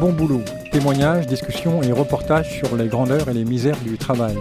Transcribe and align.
Bon 0.00 0.12
boulot, 0.12 0.42
témoignages, 0.72 1.26
discussions 1.26 1.82
et 1.82 1.92
reportages 1.92 2.58
sur 2.58 2.76
les 2.76 2.88
grandeurs 2.88 3.28
et 3.28 3.34
les 3.34 3.44
misères 3.44 3.78
du 3.82 3.98
travail. 3.98 4.36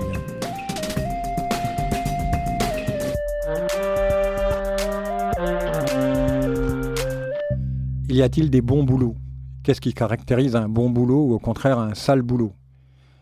Y 8.09 8.21
a-t-il 8.21 8.49
des 8.49 8.61
bons 8.61 8.83
boulots? 8.83 9.15
Qu'est-ce 9.63 9.81
qui 9.81 9.93
caractérise 9.93 10.55
un 10.55 10.67
bon 10.67 10.89
boulot 10.89 11.27
ou 11.27 11.33
au 11.33 11.39
contraire 11.39 11.79
un 11.79 11.93
sale 11.93 12.21
boulot? 12.21 12.53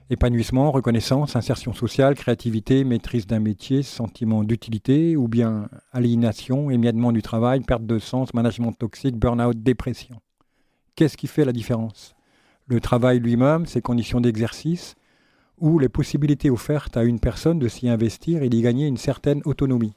Épanouissement, 0.09 0.71
reconnaissance, 0.71 1.35
insertion 1.35 1.73
sociale, 1.73 2.15
créativité, 2.15 2.84
maîtrise 2.84 3.27
d'un 3.27 3.39
métier, 3.39 3.84
sentiment 3.84 4.43
d'utilité 4.43 5.17
ou 5.17 5.27
bien 5.27 5.67
aliénation, 5.91 6.70
émiettement 6.70 7.11
du 7.11 7.21
travail, 7.21 7.61
perte 7.61 7.85
de 7.85 7.99
sens, 7.99 8.34
management 8.34 8.71
toxique, 8.71 9.17
burn-out, 9.17 9.61
dépression? 9.61 10.17
Qu'est-ce 10.95 11.17
qui 11.17 11.27
fait 11.27 11.45
la 11.45 11.53
différence? 11.53 12.15
Le 12.69 12.79
travail 12.79 13.19
lui-même, 13.19 13.65
ses 13.65 13.81
conditions 13.81 14.21
d'exercice 14.21 14.95
ou 15.57 15.79
les 15.79 15.89
possibilités 15.89 16.51
offertes 16.51 16.97
à 16.97 17.03
une 17.03 17.19
personne 17.19 17.57
de 17.57 17.67
s'y 17.67 17.89
investir 17.89 18.43
et 18.43 18.49
d'y 18.49 18.61
gagner 18.61 18.85
une 18.85 18.97
certaine 18.97 19.41
autonomie. 19.45 19.95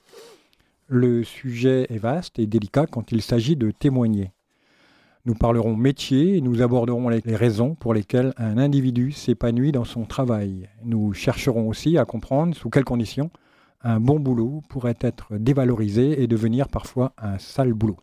Le 0.89 1.23
sujet 1.23 1.87
est 1.91 1.99
vaste 1.99 2.39
et 2.39 2.47
délicat 2.47 2.87
quand 2.87 3.13
il 3.13 3.21
s'agit 3.21 3.57
de 3.57 3.71
témoigner. 3.71 4.33
Nous 5.27 5.35
parlerons 5.35 5.77
métier 5.77 6.39
et 6.39 6.41
nous 6.41 6.63
aborderons 6.63 7.11
les, 7.11 7.21
raisons 7.37 7.75
pour 7.75 7.93
lesquelles 7.93 8.33
un 8.39 8.57
individu 8.57 9.13
s'épanouit 9.13 9.73
dans 9.73 9.85
son 9.85 10.07
travail. 10.07 10.67
Nous 10.83 11.13
chercherons 11.13 11.69
aussi 11.69 11.99
à 11.99 12.07
comprendre 12.07 12.57
sous 12.57 12.71
quelles 12.71 12.85
conditions 12.85 13.31
un 13.83 14.01
bon 14.01 14.19
boulot 14.19 14.63
pourrait 14.71 14.99
être 15.01 15.37
dévalorisé 15.37 16.23
et 16.23 16.27
devenir 16.27 16.69
parfois 16.69 17.13
un 17.19 17.39
sale 17.39 17.75
boulot. 17.75 17.99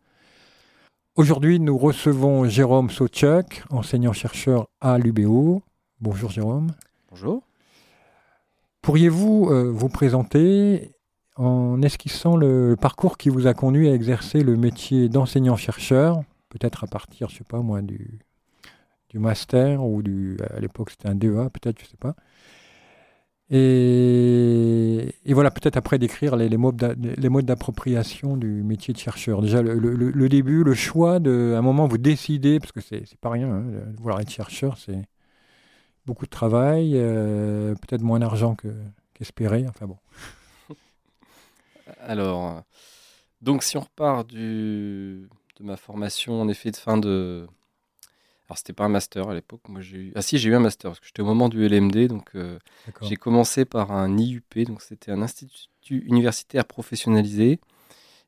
Aujourd'hui, 1.15 1.59
nous 1.59 1.77
recevons 1.77 2.45
Jérôme 2.45 2.89
Sochuk, 2.89 3.63
enseignant-chercheur 3.69 4.67
à 4.79 4.97
l'UBO. 4.97 5.61
Bonjour 5.99 6.29
Jérôme. 6.29 6.71
Bonjour. 7.09 7.43
Pourriez-vous 8.81 9.49
euh, 9.51 9.71
vous 9.71 9.89
présenter 9.89 10.91
en 11.35 11.81
esquissant 11.81 12.37
le 12.37 12.75
parcours 12.79 13.17
qui 13.17 13.29
vous 13.29 13.47
a 13.47 13.53
conduit 13.53 13.89
à 13.89 13.93
exercer 13.93 14.43
le 14.43 14.55
métier 14.55 15.09
d'enseignant-chercheur 15.09 16.23
peut-être 16.49 16.83
à 16.83 16.87
partir, 16.87 17.29
je 17.29 17.37
sais 17.37 17.43
pas 17.43 17.61
moi, 17.61 17.81
du, 17.81 18.19
du 19.09 19.19
master 19.19 19.83
ou 19.83 20.01
du, 20.01 20.37
à 20.49 20.59
l'époque 20.59 20.89
c'était 20.91 21.07
un 21.07 21.15
DEA, 21.15 21.49
peut-être, 21.49 21.79
je 21.79 21.85
sais 21.85 21.97
pas. 21.97 22.15
Et, 23.51 25.13
voilà, 25.33 25.51
peut-être 25.51 25.77
après 25.77 25.97
décrire 25.97 26.35
les, 26.35 26.49
les, 26.49 26.57
modes 26.57 27.45
d'appropriation 27.45 28.37
du 28.37 28.63
métier 28.63 28.93
de 28.93 28.99
chercheur. 28.99 29.41
Déjà, 29.41 29.61
le, 29.61 30.29
début, 30.29 30.63
le 30.63 30.73
choix 30.73 31.19
de, 31.19 31.53
à 31.55 31.59
un 31.59 31.61
moment, 31.61 31.87
vous 31.87 31.97
décidez, 31.97 32.59
parce 32.59 32.71
que 32.71 32.81
c'est, 32.81 33.03
pas 33.19 33.29
rien, 33.29 33.49
hein, 33.49 33.63
vouloir 33.97 34.19
être 34.19 34.29
chercheur, 34.29 34.77
c'est 34.77 35.01
beaucoup 36.05 36.25
de 36.25 36.31
travail, 36.31 36.93
euh, 36.95 37.75
peut-être 37.75 38.01
moins 38.01 38.19
d'argent 38.19 38.55
que, 38.55 38.67
qu'espéré, 39.13 39.65
enfin 39.67 39.87
bon. 39.87 39.97
Alors, 42.01 42.63
donc 43.41 43.63
si 43.63 43.77
on 43.77 43.81
repart 43.81 44.27
de 44.27 45.27
ma 45.59 45.77
formation 45.77 46.41
en 46.41 46.47
effet 46.47 46.71
de 46.71 46.77
fin 46.77 46.97
de. 46.97 47.47
Alors 48.49 48.57
c'était 48.57 48.73
pas 48.73 48.85
un 48.85 48.89
master 48.89 49.29
à 49.29 49.35
l'époque, 49.35 49.61
moi 49.67 49.79
j'ai 49.79 49.97
eu... 49.97 50.11
Ah 50.15 50.23
si 50.23 50.39
j'ai 50.39 50.49
eu 50.49 50.55
un 50.55 50.59
master, 50.59 50.89
parce 50.89 50.99
que 50.99 51.05
j'étais 51.05 51.21
au 51.21 51.25
moment 51.25 51.49
du 51.49 51.63
LMD, 51.67 52.07
donc 52.07 52.31
euh, 52.33 52.57
j'ai 53.03 53.15
commencé 53.15 53.63
par 53.63 53.91
un 53.91 54.17
IUP, 54.17 54.65
donc 54.65 54.81
c'était 54.81 55.11
un 55.11 55.21
institut 55.21 56.03
universitaire 56.07 56.65
professionnalisé, 56.65 57.59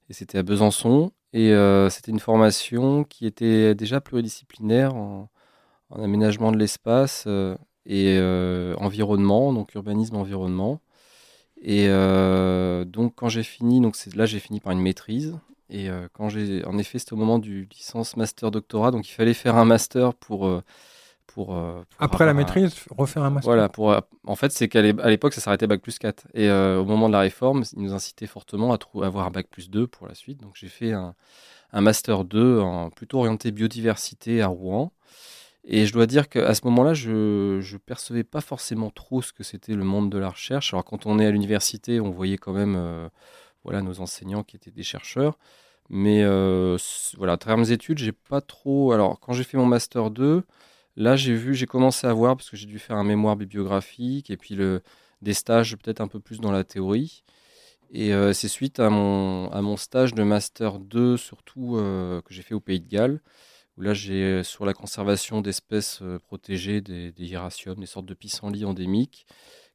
et 0.09 0.13
c'était 0.13 0.37
à 0.37 0.43
Besançon, 0.43 1.11
et 1.33 1.53
euh, 1.53 1.89
c'était 1.89 2.11
une 2.11 2.19
formation 2.19 3.03
qui 3.03 3.25
était 3.25 3.73
déjà 3.73 3.99
pluridisciplinaire 3.99 4.93
en, 4.93 5.27
aménagement 5.89 6.51
de 6.51 6.57
l'espace 6.57 7.23
euh, 7.25 7.57
et 7.87 8.19
environnement, 8.77 9.51
donc 9.53 9.73
urbanisme 9.73 10.17
environnement. 10.17 10.81
Et 11.63 11.87
donc 11.87 13.15
quand 13.15 13.29
j'ai 13.29 13.43
fini, 13.43 13.81
donc 13.81 13.97
là 14.15 14.27
j'ai 14.27 14.39
fini 14.39 14.59
par 14.59 14.71
une 14.71 14.81
maîtrise 14.81 15.35
et 15.71 15.89
euh, 15.89 16.07
quand 16.13 16.27
j'ai, 16.27 16.65
en 16.65 16.77
effet, 16.77 16.99
c'était 16.99 17.13
au 17.13 17.17
moment 17.17 17.39
du 17.39 17.67
licence, 17.73 18.17
master, 18.17 18.51
doctorat, 18.51 18.91
donc 18.91 19.07
il 19.07 19.13
fallait 19.13 19.33
faire 19.33 19.55
un 19.55 19.65
master 19.65 20.13
pour. 20.13 20.45
Euh, 20.45 20.61
pour, 21.27 21.55
euh, 21.55 21.81
Après 21.97 22.25
la 22.25 22.33
maîtrise, 22.33 22.75
refaire 22.89 23.23
un 23.23 23.29
master 23.29 23.53
Voilà, 23.53 23.69
pour, 23.69 23.95
en 24.27 24.35
fait, 24.35 24.51
c'est 24.51 24.67
qu'à 24.67 24.81
l'époque, 24.81 25.33
ça 25.33 25.39
s'arrêtait 25.39 25.65
bac 25.65 25.81
plus 25.81 25.97
4. 25.97 26.27
Et 26.33 26.51
au 26.51 26.83
moment 26.83 27.07
de 27.07 27.13
la 27.13 27.21
réforme, 27.21 27.63
ils 27.71 27.81
nous 27.81 27.93
incitaient 27.93 28.27
fortement 28.27 28.73
à, 28.73 29.05
avoir 29.05 29.27
un 29.27 29.31
bac 29.31 29.47
plus 29.49 29.69
2 29.69 29.87
pour 29.87 30.09
la 30.09 30.13
suite. 30.13 30.41
Donc 30.41 30.55
j'ai 30.55 30.67
fait 30.67 30.91
un, 30.91 31.15
un 31.71 31.79
master 31.79 32.25
2 32.25 32.59
en, 32.59 32.89
plutôt 32.89 33.19
orienté 33.19 33.51
biodiversité 33.51 34.41
à 34.41 34.47
Rouen. 34.47 34.91
Et 35.63 35.85
je 35.85 35.93
dois 35.93 36.05
dire 36.05 36.27
qu'à 36.27 36.53
ce 36.53 36.65
moment-là, 36.65 36.93
je 36.93 37.61
ne 37.61 37.77
percevais 37.77 38.25
pas 38.25 38.41
forcément 38.41 38.89
trop 38.89 39.21
ce 39.21 39.31
que 39.31 39.43
c'était 39.43 39.73
le 39.73 39.85
monde 39.85 40.09
de 40.09 40.17
la 40.17 40.31
recherche. 40.31 40.73
Alors 40.73 40.83
quand 40.83 41.05
on 41.05 41.17
est 41.17 41.25
à 41.25 41.31
l'université, 41.31 42.01
on 42.01 42.09
voyait 42.09 42.39
quand 42.39 42.51
même 42.51 43.09
voilà, 43.63 43.81
nos 43.81 43.99
enseignants 43.99 44.43
qui 44.43 44.55
étaient 44.55 44.71
des 44.71 44.83
chercheurs. 44.83 45.37
Mais 45.89 46.23
euh, 46.23 46.77
voilà, 47.17 47.33
à 47.33 47.37
travers 47.37 47.57
mes 47.57 47.71
études, 47.71 47.97
j'ai 47.97 48.13
pas 48.13 48.41
trop. 48.41 48.93
Alors, 48.93 49.19
quand 49.19 49.33
j'ai 49.33 49.43
fait 49.43 49.57
mon 49.57 49.65
master 49.65 50.09
2, 50.09 50.43
là, 50.95 51.15
j'ai 51.17 51.35
vu, 51.35 51.53
j'ai 51.53 51.65
commencé 51.65 52.07
à 52.07 52.13
voir, 52.13 52.37
parce 52.37 52.49
que 52.49 52.57
j'ai 52.57 52.65
dû 52.65 52.79
faire 52.79 52.95
un 52.95 53.03
mémoire 53.03 53.35
bibliographique 53.35 54.29
et 54.29 54.37
puis 54.37 54.55
le, 54.55 54.81
des 55.21 55.33
stages 55.33 55.75
peut-être 55.77 56.01
un 56.01 56.07
peu 56.07 56.19
plus 56.19 56.39
dans 56.39 56.51
la 56.51 56.63
théorie. 56.63 57.23
Et 57.91 58.13
euh, 58.13 58.31
c'est 58.33 58.47
suite 58.47 58.79
à 58.79 58.89
mon, 58.89 59.77
stage 59.77 60.13
de 60.13 60.23
master 60.23 60.79
2, 60.79 61.17
surtout 61.17 61.75
euh, 61.77 62.21
que 62.21 62.33
j'ai 62.33 62.41
fait 62.41 62.53
au 62.53 62.61
Pays 62.61 62.79
de 62.79 62.87
Galles, 62.87 63.21
où 63.77 63.81
là, 63.81 63.93
j'ai 63.93 64.43
sur 64.43 64.65
la 64.65 64.73
conservation 64.73 65.41
d'espèces 65.41 66.01
protégées, 66.27 66.79
des, 66.81 67.11
des 67.11 67.27
des 67.27 67.85
sortes 67.85 68.05
de 68.05 68.13
pissenlits 68.13 68.65
endémiques 68.65 69.25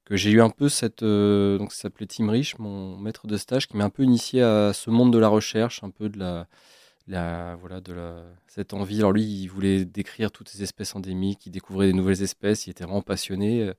que 0.06 0.16
j'ai 0.16 0.30
eu 0.30 0.40
un 0.40 0.48
peu 0.50 0.70
cette. 0.70 1.02
Euh, 1.02 1.58
donc, 1.58 1.72
ça 1.72 1.82
s'appelait 1.82 2.06
Tim 2.06 2.30
Rich, 2.30 2.58
mon 2.58 2.96
maître 2.96 3.26
de 3.26 3.36
stage, 3.36 3.68
qui 3.68 3.76
m'a 3.76 3.84
un 3.84 3.90
peu 3.90 4.02
initié 4.02 4.42
à 4.42 4.72
ce 4.72 4.88
monde 4.88 5.12
de 5.12 5.18
la 5.18 5.28
recherche, 5.28 5.84
un 5.84 5.90
peu 5.90 6.08
de 6.08 6.18
la. 6.18 7.56
voilà, 7.60 7.80
de 7.82 7.92
la, 7.92 8.22
cette 8.46 8.72
envie. 8.72 9.00
Alors, 9.00 9.12
lui, 9.12 9.24
il 9.24 9.48
voulait 9.48 9.84
décrire 9.84 10.30
toutes 10.30 10.48
ces 10.48 10.62
espèces 10.62 10.96
endémiques, 10.96 11.44
il 11.46 11.50
découvrait 11.50 11.88
des 11.88 11.92
nouvelles 11.92 12.22
espèces, 12.22 12.66
il 12.66 12.70
était 12.70 12.84
vraiment 12.84 13.02
passionné. 13.02 13.72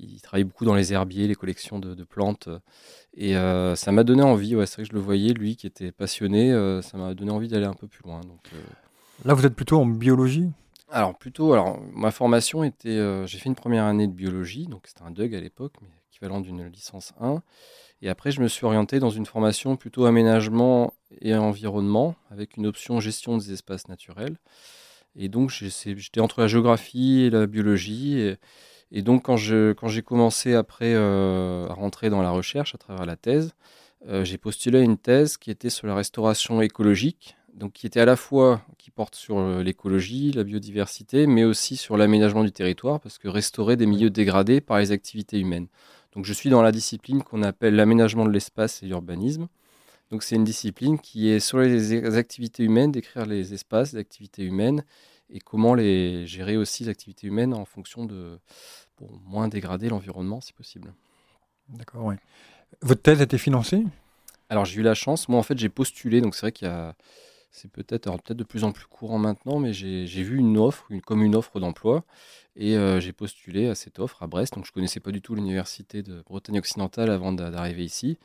Il 0.00 0.20
travaillait 0.20 0.44
beaucoup 0.44 0.64
dans 0.64 0.74
les 0.74 0.92
herbiers, 0.92 1.26
les 1.26 1.34
collections 1.34 1.78
de, 1.78 2.04
plantes. 2.04 2.48
Et 3.14 3.36
euh, 3.36 3.74
ça 3.74 3.90
m'a 3.90 4.04
donné 4.04 4.22
envie, 4.22 4.54
ouais, 4.54 4.66
c'est 4.66 4.76
vrai 4.76 4.82
que 4.84 4.90
je 4.90 4.94
le 4.94 5.00
voyais, 5.00 5.32
lui 5.32 5.56
qui 5.56 5.66
était 5.66 5.90
passionné, 5.90 6.52
euh, 6.52 6.82
ça 6.82 6.96
m'a 6.98 7.14
donné 7.14 7.30
envie 7.30 7.48
d'aller 7.48 7.66
un 7.66 7.74
peu 7.74 7.88
plus 7.88 8.02
loin. 8.04 8.20
Donc, 8.20 8.50
Là, 9.24 9.34
vous 9.34 9.44
êtes 9.44 9.54
plutôt 9.54 9.80
en 9.80 9.86
biologie? 9.86 10.50
Alors 10.90 11.16
plutôt, 11.16 11.52
alors 11.52 11.78
ma 11.92 12.10
formation 12.10 12.64
était, 12.64 12.88
euh, 12.88 13.26
j'ai 13.26 13.38
fait 13.38 13.48
une 13.48 13.54
première 13.54 13.84
année 13.84 14.06
de 14.06 14.12
biologie, 14.12 14.66
donc 14.66 14.86
c'était 14.86 15.02
un 15.02 15.10
DUG 15.10 15.34
à 15.34 15.40
l'époque, 15.40 15.74
mais 15.82 15.88
équivalent 16.10 16.40
d'une 16.40 16.66
licence 16.66 17.12
1. 17.20 17.42
Et 18.00 18.08
après, 18.08 18.30
je 18.30 18.40
me 18.40 18.48
suis 18.48 18.64
orienté 18.64 19.00
dans 19.00 19.10
une 19.10 19.26
formation 19.26 19.76
plutôt 19.76 20.06
aménagement 20.06 20.94
et 21.20 21.34
environnement, 21.34 22.14
avec 22.30 22.56
une 22.56 22.66
option 22.66 23.00
gestion 23.00 23.36
des 23.36 23.52
espaces 23.52 23.88
naturels. 23.88 24.36
Et 25.16 25.28
donc 25.28 25.50
j'étais 25.50 26.20
entre 26.20 26.40
la 26.40 26.46
géographie 26.46 27.22
et 27.22 27.30
la 27.30 27.46
biologie. 27.46 28.36
Et, 28.90 29.02
donc 29.02 29.24
quand 29.24 29.36
j'ai 29.36 30.02
commencé 30.02 30.54
après 30.54 30.94
euh, 30.94 31.68
à 31.68 31.74
rentrer 31.74 32.08
dans 32.08 32.22
la 32.22 32.30
recherche 32.30 32.74
à 32.74 32.78
travers 32.78 33.04
la 33.04 33.16
thèse, 33.16 33.52
euh, 34.06 34.24
j'ai 34.24 34.38
postulé 34.38 34.80
une 34.80 34.96
thèse 34.96 35.36
qui 35.36 35.50
était 35.50 35.70
sur 35.70 35.86
la 35.86 35.94
restauration 35.94 36.62
écologique 36.62 37.36
donc 37.58 37.72
qui 37.72 37.86
était 37.86 38.00
à 38.00 38.04
la 38.04 38.16
fois 38.16 38.62
qui 38.78 38.90
porte 38.90 39.14
sur 39.16 39.38
euh, 39.38 39.62
l'écologie, 39.62 40.32
la 40.32 40.44
biodiversité, 40.44 41.26
mais 41.26 41.44
aussi 41.44 41.76
sur 41.76 41.96
l'aménagement 41.96 42.44
du 42.44 42.52
territoire, 42.52 43.00
parce 43.00 43.18
que 43.18 43.28
restaurer 43.28 43.76
des 43.76 43.86
milieux 43.86 44.10
dégradés 44.10 44.60
par 44.60 44.78
les 44.78 44.92
activités 44.92 45.38
humaines. 45.38 45.66
Donc 46.12 46.24
je 46.24 46.32
suis 46.32 46.50
dans 46.50 46.62
la 46.62 46.72
discipline 46.72 47.22
qu'on 47.22 47.42
appelle 47.42 47.74
l'aménagement 47.74 48.24
de 48.24 48.30
l'espace 48.30 48.82
et 48.82 48.86
l'urbanisme. 48.86 49.48
Donc 50.10 50.22
c'est 50.22 50.36
une 50.36 50.44
discipline 50.44 50.98
qui 50.98 51.28
est 51.28 51.40
sur 51.40 51.58
les 51.58 52.16
activités 52.16 52.62
humaines, 52.62 52.92
décrire 52.92 53.26
les 53.26 53.52
espaces, 53.52 53.92
les 53.92 53.98
activités 53.98 54.44
humaines, 54.44 54.84
et 55.28 55.40
comment 55.40 55.74
les 55.74 56.26
gérer 56.26 56.56
aussi 56.56 56.84
les 56.84 56.90
activités 56.90 57.26
humaines 57.26 57.52
en 57.52 57.66
fonction 57.66 58.06
de 58.06 58.38
pour 58.96 59.12
moins 59.26 59.48
dégrader 59.48 59.88
l'environnement 59.88 60.40
si 60.40 60.52
possible. 60.52 60.94
D'accord, 61.68 62.06
oui. 62.06 62.14
Votre 62.80 63.02
thèse 63.02 63.20
a 63.20 63.24
été 63.24 63.36
financée? 63.36 63.84
Alors 64.48 64.64
j'ai 64.64 64.80
eu 64.80 64.82
la 64.82 64.94
chance, 64.94 65.28
moi 65.28 65.38
en 65.38 65.42
fait 65.42 65.58
j'ai 65.58 65.68
postulé, 65.68 66.22
donc 66.22 66.34
c'est 66.34 66.42
vrai 66.42 66.52
qu'il 66.52 66.68
y 66.68 66.70
a 66.70 66.94
c'est 67.50 67.70
peut-être 67.70 68.10
peut-être 68.10 68.36
de 68.36 68.44
plus 68.44 68.64
en 68.64 68.72
plus 68.72 68.86
courant 68.86 69.18
maintenant, 69.18 69.58
mais 69.58 69.72
j'ai 69.72 70.22
vu 70.22 70.38
une 70.38 70.58
offre, 70.58 70.86
une, 70.90 71.00
comme 71.00 71.22
une 71.22 71.34
offre 71.34 71.60
d'emploi, 71.60 72.04
et 72.56 72.76
euh, 72.76 73.00
j'ai 73.00 73.12
postulé 73.12 73.68
à 73.68 73.74
cette 73.74 73.98
offre 73.98 74.22
à 74.22 74.26
Brest. 74.26 74.54
Donc 74.54 74.66
je 74.66 74.72
connaissais 74.72 75.00
pas 75.00 75.10
du 75.10 75.22
tout 75.22 75.34
l'université 75.34 76.02
de 76.02 76.22
Bretagne 76.22 76.58
occidentale 76.58 77.10
avant 77.10 77.32
d'arriver 77.32 77.84
ici, 77.84 78.18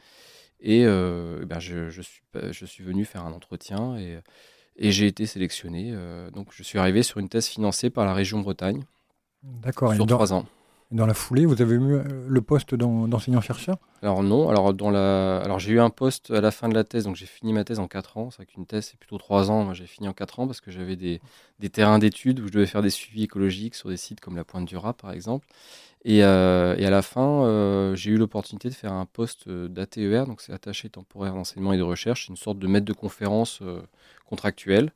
et 0.60 0.86
euh, 0.86 1.40
eh 1.42 1.46
ben 1.46 1.60
je, 1.60 1.90
je, 1.90 2.02
suis 2.02 2.22
je 2.52 2.66
suis 2.66 2.84
venu 2.84 3.06
faire 3.06 3.26
un 3.26 3.34
entretien 3.34 3.98
et, 3.98 4.20
et 4.76 4.92
j'ai 4.92 5.08
été 5.08 5.26
sélectionné. 5.26 5.92
Euh, 5.94 6.30
donc 6.32 6.50
je 6.52 6.64
suis 6.64 6.80
arrivé 6.80 7.04
sur 7.04 7.20
une 7.20 7.30
thèse 7.30 7.48
financée 7.48 7.90
par 7.90 8.06
la 8.06 8.14
région 8.14 8.40
Bretagne. 8.40 8.84
D'accord. 9.44 9.94
Sur 9.94 10.06
trois 10.06 10.34
ans. 10.34 10.46
Dans 10.94 11.08
la 11.08 11.16
foulée, 11.16 11.48
vous 11.48 11.60
avez 11.60 11.74
eu 11.74 12.02
le 12.28 12.42
poste 12.42 12.76
d'enseignant-chercheur? 12.76 13.78
Alors 14.04 14.22
non, 14.22 14.50
alors, 14.50 14.76
dans 14.76 14.92
la... 14.92 15.40
alors 15.40 15.58
j'ai 15.58 15.72
eu 15.72 15.80
un 15.80 15.90
poste 15.90 16.30
à 16.30 16.40
la 16.40 16.52
fin 16.52 16.70
de 16.70 16.76
la 16.76 16.84
thèse, 16.84 17.06
donc 17.06 17.16
j'ai 17.16 17.26
fini 17.26 17.52
ma 17.52 17.64
thèse 17.64 17.80
en 17.80 17.88
4 17.88 18.18
ans. 18.18 18.30
C'est 18.30 18.38
vrai 18.38 18.46
qu'une 18.46 18.68
thèse 18.68 18.90
c'est 18.92 19.00
plutôt 19.00 19.18
3 19.18 19.50
ans, 19.50 19.64
moi 19.64 19.74
j'ai 19.74 19.88
fini 19.88 20.08
en 20.08 20.14
4 20.14 20.40
ans 20.40 20.46
parce 20.46 20.62
que 20.62 20.70
j'avais 20.70 20.96
des, 20.96 21.20
des 21.60 21.70
terrains 21.72 21.98
d'études 21.98 22.42
où 22.42 22.48
je 22.48 22.52
devais 22.52 22.68
faire 22.68 22.84
des 22.84 22.92
suivis 22.92 23.24
écologiques 23.24 23.74
sur 23.74 23.90
des 23.90 23.98
sites 23.98 24.20
comme 24.20 24.36
la 24.36 24.44
Pointe 24.44 24.66
du 24.66 24.78
Rat 24.78 24.94
par 24.94 25.12
exemple. 25.12 25.48
Et, 26.06 26.24
euh, 26.24 26.76
et, 26.78 26.86
à 26.86 26.92
la 26.92 27.02
fin, 27.02 27.46
euh, 27.46 27.96
j'ai 27.96 28.12
eu 28.12 28.18
l'opportunité 28.18 28.70
de 28.70 28.76
faire 28.76 28.94
un 28.94 29.06
poste 29.06 29.50
d'ATER, 29.50 30.26
donc 30.28 30.42
c'est 30.42 30.54
attaché 30.54 30.90
temporaire 30.90 31.34
d'enseignement 31.34 31.74
et 31.74 31.78
de 31.78 31.84
recherche, 31.84 32.28
une 32.28 32.36
sorte 32.36 32.60
de 32.60 32.68
maître 32.68 32.86
de 32.86 32.94
conférence 32.94 33.62
euh, 33.64 33.82
contractuel. 34.26 34.92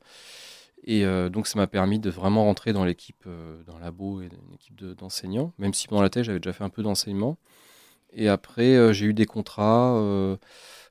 Et 0.83 1.03
donc 1.29 1.47
ça 1.47 1.59
m'a 1.59 1.67
permis 1.67 1.99
de 1.99 2.09
vraiment 2.09 2.45
rentrer 2.45 2.71
dans 2.71 2.85
l'équipe, 2.85 3.27
dans 3.65 3.75
le 3.75 3.81
labo 3.81 4.21
et 4.21 4.29
une 4.47 4.53
équipe 4.53 4.81
d'enseignants, 4.81 5.51
même 5.57 5.73
si 5.73 5.87
pendant 5.87 6.01
la 6.01 6.09
thèse 6.09 6.23
j'avais 6.23 6.39
déjà 6.39 6.53
fait 6.53 6.63
un 6.63 6.69
peu 6.69 6.81
d'enseignement. 6.81 7.37
Et 8.13 8.29
après, 8.29 8.93
j'ai 8.93 9.07
eu 9.07 9.13
des 9.13 9.25
contrats, 9.25 10.01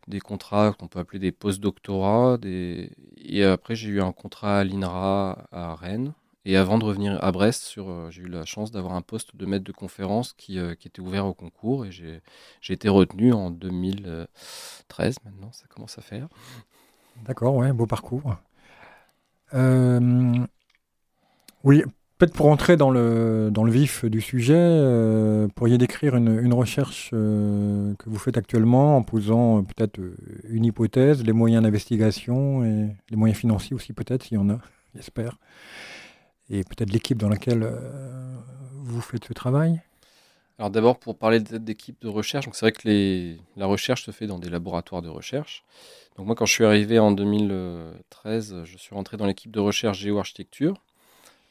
des 0.07 0.21
contrats 0.21 0.75
qu'on 0.79 0.89
peut 0.89 0.99
appeler 0.99 1.19
des 1.19 1.33
post-doctorats. 1.33 2.39
Et 2.45 3.43
après, 3.43 3.75
j'ai 3.75 3.89
eu 3.89 4.03
un 4.03 4.13
contrat 4.13 4.59
à 4.59 4.65
l'INRA 4.65 5.47
à 5.51 5.75
Rennes, 5.75 6.13
et 6.49 6.57
avant 6.57 6.79
de 6.79 6.85
revenir 6.85 7.23
à 7.25 7.33
Brest, 7.33 7.75
euh, 7.77 8.09
j'ai 8.13 8.23
eu 8.23 8.29
la 8.29 8.45
chance 8.45 8.71
d'avoir 8.71 8.95
un 8.95 9.03
poste 9.03 9.35
de 9.35 9.47
maître 9.47 9.65
de 9.65 9.73
conférence 9.73 10.33
qui, 10.33 10.61
euh, 10.61 10.77
qui 10.77 10.87
était 10.87 11.01
ouvert 11.01 11.27
au 11.27 11.35
concours 11.35 11.85
et 11.85 11.91
j'ai, 11.91 12.23
été 12.69 12.89
retenu 12.89 13.33
en 13.33 13.51
2013 13.51 15.17
maintenant, 15.25 15.51
ça 15.51 15.67
commence 15.67 15.99
à 15.99 16.03
faire. 16.03 16.29
D'accord, 17.25 17.57
ouais, 17.57 17.73
beau 17.73 17.87
parcours. 17.87 18.37
Euh, 19.55 20.35
oui, 21.65 21.83
peut-être 22.19 22.35
pour 22.35 22.47
entrer 22.47 22.77
dans 22.77 22.91
le, 22.91 23.51
dans 23.53 23.65
le 23.65 23.73
vif 23.73 24.05
du 24.05 24.21
sujet, 24.21 25.49
pourriez 25.55 25.79
décrire 25.79 26.17
une, 26.17 26.39
une 26.39 26.55
recherche 26.55 27.11
que 27.11 28.05
vous 28.07 28.19
faites 28.19 28.37
actuellement 28.37 28.97
en 28.97 29.03
posant 29.03 29.63
peut-être 29.65 29.99
une 30.49 30.65
hypothèse, 30.65 31.25
les 31.25 31.33
moyens 31.33 31.63
d'investigation 31.63 32.65
et 32.65 32.89
les 33.11 33.17
moyens 33.17 33.39
financiers 33.39 33.75
aussi 33.75 33.93
peut-être, 33.93 34.25
s'il 34.25 34.37
y 34.37 34.41
en 34.41 34.51
a, 34.51 34.59
j'espère 34.95 35.39
et 36.51 36.63
peut-être 36.65 36.93
l'équipe 36.93 37.19
dans 37.19 37.29
laquelle 37.29 37.63
euh, 37.63 38.37
vous 38.75 39.01
faites 39.01 39.25
ce 39.25 39.33
travail? 39.33 39.81
Alors 40.59 40.71
d'abord, 40.71 40.99
pour 40.99 41.19
parler 41.19 41.41
d'équipe 41.41 42.01
de 42.01 42.09
recherche, 42.09 42.49
c'est 42.53 42.65
vrai 42.65 42.73
que 42.73 43.37
la 43.57 43.67
recherche 43.67 44.05
se 44.05 44.11
fait 44.11 44.27
dans 44.27 44.39
des 44.39 44.49
laboratoires 44.49 45.03
de 45.03 45.09
recherche. 45.09 45.65
Donc 46.17 46.27
moi, 46.27 46.35
quand 46.35 46.47
je 46.47 46.53
suis 46.53 46.65
arrivé 46.65 46.99
en 46.99 47.13
2013, 47.13 48.65
je 48.65 48.79
suis 48.79 48.95
rentré 48.95 49.19
dans 49.19 49.27
l'équipe 49.27 49.51
de 49.51 49.61
recherche 49.61 49.99
géo-architecture, 49.99 50.83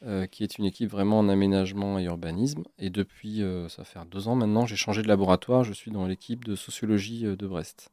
euh, 0.04 0.26
qui 0.26 0.42
est 0.42 0.58
une 0.58 0.64
équipe 0.64 0.90
vraiment 0.90 1.20
en 1.20 1.28
aménagement 1.28 2.00
et 2.00 2.04
urbanisme. 2.04 2.64
Et 2.80 2.90
depuis, 2.90 3.42
euh, 3.42 3.68
ça 3.68 3.84
fait 3.84 4.00
deux 4.10 4.26
ans 4.26 4.34
maintenant, 4.34 4.66
j'ai 4.66 4.76
changé 4.76 5.02
de 5.02 5.08
laboratoire, 5.08 5.62
je 5.62 5.72
suis 5.72 5.92
dans 5.92 6.06
l'équipe 6.06 6.44
de 6.44 6.56
sociologie 6.56 7.22
de 7.22 7.46
Brest. 7.46 7.92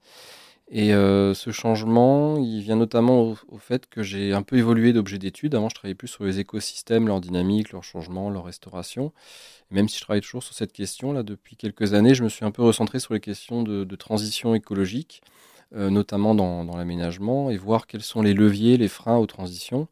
Et 0.69 0.94
euh, 0.94 1.33
ce 1.33 1.51
changement, 1.51 2.38
il 2.38 2.62
vient 2.62 2.77
notamment 2.77 3.36
au, 3.50 3.57
fait 3.57 3.88
que 3.88 4.01
j'ai 4.01 4.33
un 4.33 4.44
peu 4.44 4.57
évolué 4.57 4.94
d'objet 4.94 5.19
d'étude. 5.19 5.56
Avant, 5.56 5.69
je 5.69 5.75
travaillais 5.75 5.95
plus 5.95 6.07
sur 6.07 6.24
les 6.24 6.39
écosystèmes, 6.39 7.07
leur 7.07 7.21
dynamique, 7.21 7.71
leur 7.71 7.83
changement, 7.83 8.30
leur 8.30 8.45
restauration. 8.45 9.12
même 9.71 9.89
si 9.89 9.98
je 9.98 10.04
travaille 10.04 10.21
toujours 10.21 10.44
sur 10.44 10.56
cette 10.56 10.74
question, 10.74 11.13
là, 11.13 11.24
depuis 11.24 11.56
quelques 11.57 11.94
années, 11.94 12.15
je 12.15 12.24
me 12.24 12.30
suis 12.30 12.45
un 12.45 12.51
peu 12.51 12.63
recentré 12.63 13.00
sur 13.00 13.13
les 13.13 13.19
questions 13.19 13.63
de, 13.63 13.95
transition 13.95 14.56
écologique, 14.56 15.21
euh, 15.75 15.89
notamment 15.89 16.36
dans, 16.36 16.77
l'aménagement, 16.77 17.50
et 17.50 17.57
voir 17.57 17.88
quels 17.88 18.01
sont 18.01 18.21
les 18.21 18.33
leviers, 18.33 18.77
les 18.77 18.88
freins 18.88 19.18
aux 19.18 19.27
transitions. 19.27 19.88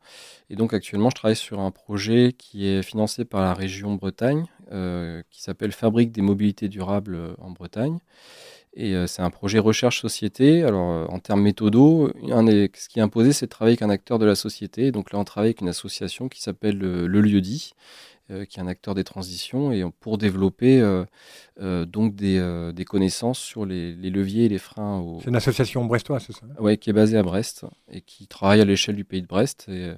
Et 0.49 0.55
donc, 0.55 0.73
actuellement, 0.73 1.09
je 1.09 1.15
travaille 1.15 1.35
sur 1.35 1.59
un 1.59 1.71
projet 1.71 2.33
qui 2.37 2.67
est 2.67 2.81
financé 2.81 3.25
par 3.25 3.41
la 3.41 3.53
région 3.53 3.95
Bretagne, 3.95 4.45
euh, 4.71 5.21
qui 5.31 5.41
s'appelle 5.41 5.73
Fabrique 5.73 6.11
des 6.11 6.21
mobilités 6.21 6.69
durables 6.69 7.35
en 7.39 7.51
Bretagne 7.51 7.99
et 8.73 8.95
euh, 8.95 9.05
c'est 9.05 9.21
un 9.21 9.29
projet 9.29 9.59
recherche-société. 9.59 10.63
Alors, 10.63 10.91
euh, 10.91 11.05
en 11.07 11.19
termes 11.19 11.41
méthodaux, 11.41 12.11
ce 12.23 12.89
qui 12.89 12.99
est 12.99 13.01
imposé, 13.01 13.33
c'est 13.33 13.45
de 13.45 13.51
travailler 13.51 13.73
avec 13.73 13.81
un 13.81 13.89
acteur 13.89 14.17
de 14.17 14.25
la 14.25 14.35
société. 14.35 14.91
Donc 14.91 15.11
là, 15.11 15.19
on 15.19 15.23
travaille 15.23 15.49
avec 15.49 15.61
une 15.61 15.69
association 15.69 16.29
qui 16.29 16.41
s'appelle 16.41 16.77
le, 16.77 17.07
Lieu 17.07 17.41
Dit, 17.41 17.73
euh, 18.29 18.45
qui 18.45 18.59
est 18.59 18.61
un 18.61 18.67
acteur 18.67 18.95
des 18.95 19.03
transitions, 19.03 19.73
et 19.73 19.83
pour 19.99 20.17
développer 20.17 20.81
donc 21.59 22.15
des, 22.15 22.85
connaissances 22.87 23.39
sur 23.39 23.65
les, 23.65 23.93
leviers 23.93 24.45
et 24.45 24.49
les 24.49 24.57
freins. 24.57 25.05
C'est 25.21 25.29
une 25.29 25.35
association 25.35 25.83
brestoise, 25.83 26.23
c'est 26.27 26.33
ça? 26.33 26.45
Oui, 26.59 26.77
qui 26.77 26.89
est 26.89 26.93
basée 26.93 27.17
à 27.17 27.23
Brest 27.23 27.65
et 27.91 27.99
qui 27.99 28.27
travaille 28.27 28.61
à 28.61 28.65
l'échelle 28.65 28.95
du 28.95 29.03
pays 29.03 29.21
de 29.21 29.27
Brest. 29.27 29.65
Et, 29.67 29.91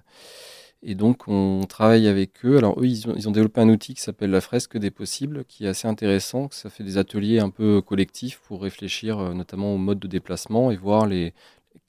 et 0.85 0.95
donc, 0.95 1.27
on 1.29 1.61
travaille 1.67 2.07
avec 2.07 2.45
eux. 2.45 2.57
Alors, 2.57 2.77
eux, 2.79 2.85
ils 2.85 3.07
ont, 3.07 3.31
développé 3.31 3.61
un 3.61 3.69
outil 3.69 3.93
qui 3.93 4.01
s'appelle 4.01 4.31
la 4.31 4.41
fresque 4.41 4.77
des 4.77 4.91
possibles, 4.91 5.45
qui 5.45 5.65
est 5.65 5.69
assez 5.69 5.87
intéressant. 5.87 6.49
Ça 6.51 6.69
fait 6.69 6.83
des 6.83 6.97
ateliers 6.97 7.39
un 7.39 7.49
peu 7.49 7.81
collectifs 7.81 8.41
pour 8.45 8.61
réfléchir 8.61 9.17
euh, 9.19 9.33
notamment 9.33 9.73
au 9.73 9.77
mode 9.77 9.99
de 9.99 10.07
déplacement 10.07 10.71
et 10.71 10.75
voir 10.75 11.07
les, 11.07 11.33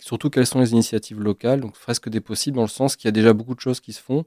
surtout 0.01 0.31
quelles 0.31 0.47
sont 0.47 0.61
les 0.61 0.73
initiatives 0.73 1.21
locales. 1.21 1.61
Donc, 1.61 1.75
fresque 1.75 2.09
des 2.09 2.21
possibles 2.21 2.57
dans 2.57 2.63
le 2.63 2.69
sens 2.69 2.95
qu'il 2.95 3.09
y 3.09 3.11
a 3.11 3.13
déjà 3.13 3.33
beaucoup 3.33 3.57
de 3.57 3.61
choses 3.61 3.81
qui 3.81 3.93
se 3.93 4.01
font. 4.01 4.25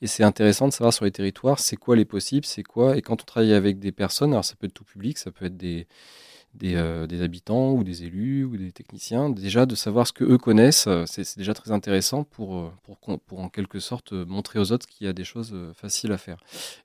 Et 0.00 0.06
c'est 0.06 0.24
intéressant 0.24 0.68
de 0.68 0.72
savoir 0.72 0.94
sur 0.94 1.04
les 1.04 1.10
territoires, 1.10 1.58
c'est 1.58 1.76
quoi 1.76 1.94
les 1.94 2.04
possibles, 2.06 2.46
c'est 2.46 2.62
quoi. 2.62 2.96
Et 2.96 3.02
quand 3.02 3.20
on 3.22 3.24
travaille 3.24 3.52
avec 3.54 3.78
des 3.78 3.92
personnes, 3.92 4.32
alors 4.32 4.44
ça 4.44 4.54
peut 4.56 4.66
être 4.66 4.74
tout 4.74 4.84
public, 4.84 5.18
ça 5.18 5.30
peut 5.30 5.46
être 5.46 5.56
des, 5.56 5.86
euh, 6.62 7.06
des, 7.06 7.22
habitants 7.22 7.72
ou 7.72 7.84
des 7.84 8.04
élus 8.04 8.44
ou 8.44 8.56
des 8.56 8.72
techniciens, 8.72 9.30
déjà 9.30 9.66
de 9.66 9.74
savoir 9.74 10.06
ce 10.06 10.12
que 10.12 10.24
eux 10.24 10.38
connaissent, 10.38 10.86
euh, 10.86 11.04
c'est 11.06 11.36
déjà 11.36 11.54
très 11.54 11.72
intéressant 11.72 12.24
pour, 12.24 12.56
euh, 12.56 12.72
pour, 12.82 12.98
pour, 13.20 13.40
en 13.40 13.48
quelque 13.48 13.78
sorte 13.78 14.12
montrer 14.12 14.58
aux 14.58 14.72
autres 14.72 14.86
qu'il 14.86 15.06
y 15.06 15.10
a 15.10 15.12
des 15.12 15.24
choses 15.24 15.54
faciles 15.74 16.12
à 16.12 16.18
faire. 16.18 16.38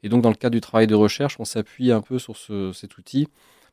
Et 0.03 0.09
donc 0.09 0.21
dans 0.21 0.29
le 0.29 0.35
cadre 0.35 0.53
du 0.53 0.61
travail 0.61 0.87
de 0.87 0.95
recherche, 0.95 1.39
on 1.39 1.45
s'appuie 1.45 1.91
un 1.91 2.01
peu 2.01 2.19
sur 2.19 2.35
cet 2.73 2.97
outil 2.97 3.27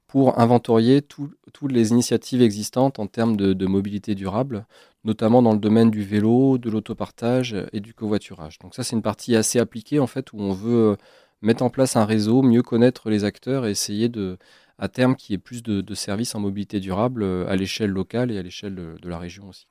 pour 0.06 0.38
inventorier 0.38 1.02
toutes 1.02 1.72
les 1.72 1.90
initiatives 1.90 2.42
existantes 2.42 2.98
en 2.98 3.06
termes 3.06 3.36
de, 3.36 3.52
de, 3.52 3.66
mobilité 3.66 4.14
durable, 4.14 4.66
notamment 5.04 5.42
dans 5.42 5.52
le 5.52 5.58
domaine 5.58 5.90
du 5.90 6.02
vélo, 6.02 6.58
de 6.58 6.70
l'autopartage 6.70 7.56
et 7.72 7.80
du 7.80 7.92
covoiturage. 7.92 8.58
Donc 8.60 8.74
ça 8.74 8.82
c'est 8.84 8.96
une 8.96 9.02
partie 9.02 9.36
assez 9.36 9.58
appliquée 9.58 9.98
en 9.98 10.06
fait 10.06 10.32
où 10.32 10.40
on 10.40 10.52
veut 10.52 10.96
mettre 11.42 11.62
en 11.62 11.70
place 11.70 11.96
un 11.96 12.04
réseau, 12.04 12.42
mieux 12.42 12.62
connaître 12.62 13.10
les 13.10 13.24
acteurs 13.24 13.66
et 13.66 13.70
essayer 13.70 14.08
de 14.08 14.38
à 14.78 14.88
terme 14.88 15.16
qu'il 15.16 15.32
y 15.32 15.34
ait 15.34 15.38
plus 15.38 15.62
de, 15.62 15.94
services 15.94 16.34
en 16.34 16.40
mobilité 16.40 16.80
durable 16.80 17.22
euh, 17.22 17.48
à 17.48 17.56
l'échelle 17.56 17.90
locale 17.90 18.30
et 18.30 18.38
à 18.38 18.42
l'échelle 18.42 18.74
de, 18.74 19.08
la 19.08 19.18
région 19.18 19.48
aussi. 19.48 19.66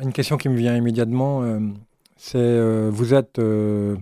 Une 0.00 0.12
question 0.12 0.36
qui 0.36 0.48
me 0.48 0.56
vient 0.56 0.76
immédiatement, 0.76 1.42
euh, 1.42 1.58
c'est 2.16 2.38
euh, 2.38 2.90
vous 2.92 3.14
êtes 3.14 3.38
le 3.38 3.96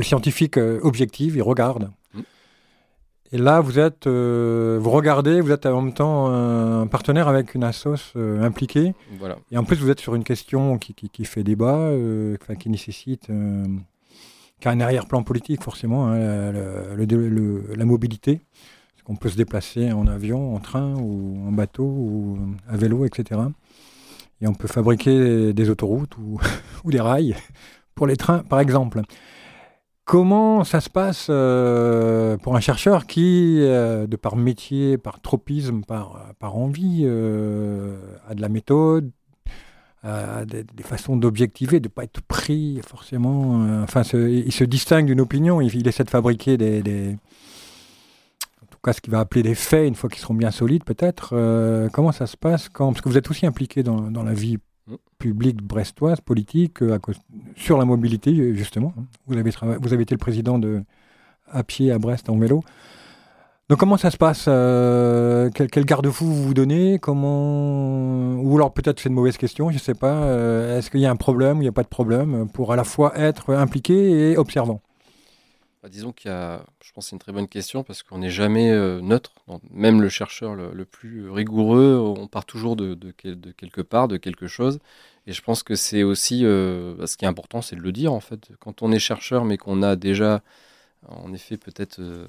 scientifique 0.00 0.56
objectif, 0.56 1.34
il 1.36 1.42
regarde. 1.42 1.90
Mmh. 2.14 2.20
Et 3.32 3.38
là, 3.38 3.60
vous 3.60 3.78
êtes, 3.78 4.08
vous 4.08 4.90
regardez, 4.90 5.40
vous 5.42 5.52
êtes 5.52 5.66
en 5.66 5.82
même 5.82 5.92
temps 5.92 6.28
un 6.28 6.86
partenaire 6.86 7.28
avec 7.28 7.54
une 7.54 7.64
assoce 7.64 8.14
impliquée. 8.16 8.94
Voilà. 9.18 9.36
Et 9.50 9.58
en 9.58 9.64
plus, 9.64 9.76
vous 9.76 9.90
êtes 9.90 10.00
sur 10.00 10.14
une 10.14 10.24
question 10.24 10.78
qui, 10.78 10.94
qui, 10.94 11.24
fait 11.26 11.44
débat, 11.44 11.90
qui 12.58 12.70
nécessite 12.70 13.28
qui 14.60 14.68
a 14.68 14.70
un 14.70 14.80
arrière-plan 14.80 15.24
politique 15.24 15.62
forcément, 15.62 16.06
hein, 16.06 16.52
la 16.52 17.84
mobilité. 17.84 18.40
On 19.08 19.16
peut 19.16 19.28
se 19.28 19.36
déplacer 19.36 19.92
en 19.92 20.06
avion, 20.06 20.54
en 20.54 20.60
train 20.60 20.94
ou 20.94 21.46
en 21.46 21.52
bateau 21.52 21.84
ou 21.84 22.38
à 22.68 22.76
vélo, 22.76 23.04
etc. 23.04 23.40
Et 24.40 24.46
on 24.48 24.54
peut 24.54 24.68
fabriquer 24.68 25.52
des 25.52 25.70
autoroutes 25.70 26.16
ou, 26.84 26.90
des 26.90 27.00
rails 27.00 27.36
pour 27.94 28.06
les 28.06 28.16
trains, 28.16 28.40
par 28.40 28.60
exemple. 28.60 29.02
Comment 30.04 30.64
ça 30.64 30.80
se 30.80 30.90
passe 30.90 31.28
euh, 31.30 32.36
pour 32.38 32.56
un 32.56 32.60
chercheur 32.60 33.06
qui, 33.06 33.58
euh, 33.60 34.08
de 34.08 34.16
par 34.16 34.34
métier, 34.34 34.98
par 34.98 35.20
tropisme, 35.20 35.82
par, 35.84 36.34
envie, 36.40 37.02
euh, 37.04 37.96
a 38.28 38.34
de 38.34 38.40
la 38.40 38.48
méthode, 38.48 39.12
a 40.02 40.44
des, 40.44 40.64
façons 40.82 41.16
d'objectiver, 41.16 41.78
de 41.78 41.86
ne 41.86 41.92
pas 41.92 42.02
être 42.02 42.20
pris 42.20 42.80
forcément. 42.84 43.82
enfin, 43.84 44.02
il 44.02 44.50
se 44.50 44.64
distingue 44.64 45.06
d'une 45.06 45.20
opinion, 45.20 45.60
il, 45.60 45.86
essaie 45.86 46.02
de 46.02 46.10
fabriquer 46.10 46.56
des, 46.56 47.16
cas 48.82 48.92
ce 48.92 49.00
qu'il 49.00 49.12
va 49.12 49.20
appeler 49.20 49.42
des 49.42 49.54
faits, 49.54 49.86
une 49.86 49.94
fois 49.94 50.10
qu'ils 50.10 50.20
seront 50.20 50.34
bien 50.34 50.50
solides 50.50 50.84
peut-être. 50.84 51.30
Euh, 51.32 51.88
comment 51.92 52.12
ça 52.12 52.26
se 52.26 52.36
passe 52.36 52.68
quand 52.68 52.92
Parce 52.92 53.00
que 53.00 53.08
vous 53.08 53.16
êtes 53.16 53.30
aussi 53.30 53.46
impliqué 53.46 53.82
dans, 53.82 54.10
dans 54.10 54.22
la 54.22 54.34
vie 54.34 54.58
mm. 54.88 54.94
publique 55.18 55.62
brestoise, 55.62 56.20
politique, 56.20 56.82
euh, 56.82 56.98
sur 57.56 57.78
la 57.78 57.84
mobilité, 57.84 58.54
justement. 58.54 58.92
Vous 59.26 59.36
avez, 59.36 59.50
vous 59.80 59.92
avez 59.92 60.02
été 60.02 60.14
le 60.14 60.18
président 60.18 60.58
de 60.58 60.82
à 61.50 61.64
pied 61.64 61.92
à 61.92 61.98
Brest 61.98 62.30
en 62.30 62.38
vélo. 62.38 62.62
Donc 63.68 63.78
comment 63.78 63.96
ça 63.96 64.10
se 64.10 64.16
passe 64.16 64.46
euh, 64.48 65.50
Quel, 65.54 65.68
quel 65.70 65.84
garde-fou 65.84 66.24
vous 66.24 66.42
vous 66.44 66.54
donnez 66.54 66.98
Comment 66.98 68.34
Ou 68.34 68.56
alors 68.56 68.72
peut-être 68.72 69.00
c'est 69.00 69.08
une 69.08 69.14
mauvaise 69.14 69.36
question, 69.36 69.68
je 69.70 69.74
ne 69.74 69.80
sais 69.80 69.94
pas. 69.94 70.26
Est-ce 70.76 70.90
qu'il 70.90 71.00
y 71.00 71.06
a 71.06 71.10
un 71.10 71.16
problème 71.16 71.58
ou 71.58 71.60
il 71.60 71.64
n'y 71.64 71.68
a 71.68 71.72
pas 71.72 71.82
de 71.82 71.88
problème 71.88 72.48
pour 72.52 72.72
à 72.72 72.76
la 72.76 72.84
fois 72.84 73.16
être 73.18 73.54
impliqué 73.54 74.30
et 74.32 74.36
observant? 74.36 74.80
Bah, 75.82 75.88
disons 75.88 76.12
qu'il 76.12 76.30
y 76.30 76.34
a, 76.34 76.64
je 76.84 76.92
pense 76.92 77.06
que 77.06 77.10
c'est 77.10 77.16
une 77.16 77.20
très 77.20 77.32
bonne 77.32 77.48
question 77.48 77.82
parce 77.82 78.04
qu'on 78.04 78.18
n'est 78.18 78.30
jamais 78.30 78.70
euh, 78.70 79.00
neutre. 79.00 79.32
Même 79.70 80.00
le 80.00 80.08
chercheur 80.08 80.54
le, 80.54 80.84
plus 80.84 81.28
rigoureux, 81.28 81.98
on 81.98 82.28
part 82.28 82.44
toujours 82.44 82.76
de, 82.76 82.94
quelque 83.10 83.80
part, 83.80 84.06
de 84.06 84.16
quelque 84.16 84.46
chose. 84.46 84.78
Et 85.26 85.32
je 85.32 85.42
pense 85.42 85.62
que 85.64 85.74
c'est 85.74 86.04
aussi, 86.04 86.42
euh, 86.44 86.94
bah, 86.96 87.06
ce 87.08 87.16
qui 87.16 87.24
est 87.24 87.28
important, 87.28 87.62
c'est 87.62 87.74
de 87.76 87.80
le 87.80 87.90
dire 87.90 88.12
en 88.12 88.20
fait. 88.20 88.50
Quand 88.60 88.82
on 88.82 88.92
est 88.92 89.00
chercheur, 89.00 89.44
mais 89.44 89.58
qu'on 89.58 89.82
a 89.82 89.96
déjà, 89.96 90.42
en 91.08 91.32
effet, 91.32 91.56
peut-être 91.56 91.98
euh, 91.98 92.26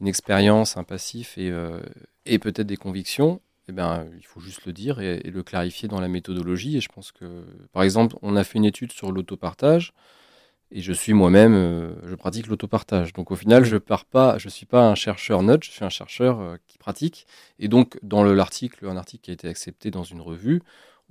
une 0.00 0.08
expérience, 0.08 0.78
un 0.78 0.84
passif 0.84 1.36
et, 1.36 1.52
et 2.24 2.38
peut-être 2.38 2.66
des 2.66 2.78
convictions, 2.78 3.42
eh 3.68 3.72
ben, 3.72 4.06
il 4.18 4.26
faut 4.26 4.40
juste 4.40 4.64
le 4.64 4.72
dire 4.72 5.00
et, 5.00 5.20
le 5.20 5.42
clarifier 5.42 5.86
dans 5.88 6.00
la 6.00 6.08
méthodologie. 6.08 6.78
Et 6.78 6.80
je 6.80 6.88
pense 6.88 7.12
que, 7.12 7.44
par 7.72 7.82
exemple, 7.82 8.16
on 8.22 8.36
a 8.36 8.44
fait 8.44 8.58
une 8.58 8.64
étude 8.64 8.92
sur 8.92 9.12
l'autopartage 9.12 9.92
et 10.72 10.80
je 10.80 10.92
suis 10.92 11.12
moi-même, 11.12 11.54
euh, 11.54 11.92
je 12.08 12.14
pratique 12.14 12.46
l'autopartage. 12.46 13.12
Donc 13.12 13.30
au 13.30 13.36
final, 13.36 13.64
je 13.64 13.76
pars 13.76 14.04
pas, 14.04 14.38
je 14.38 14.48
suis 14.48 14.66
pas 14.66 14.88
un 14.88 14.94
chercheur 14.94 15.42
nudge, 15.42 15.66
je 15.66 15.72
suis 15.72 15.84
un 15.84 15.90
chercheur 15.90 16.40
euh, 16.40 16.56
qui 16.66 16.78
pratique. 16.78 17.26
Et 17.58 17.68
donc 17.68 17.98
dans 18.02 18.22
l'article, 18.22 18.86
un 18.86 18.96
article 18.96 19.24
qui 19.24 19.30
a 19.30 19.34
été 19.34 19.48
accepté 19.48 19.90
dans 19.90 20.04
une 20.04 20.20
revue, 20.20 20.62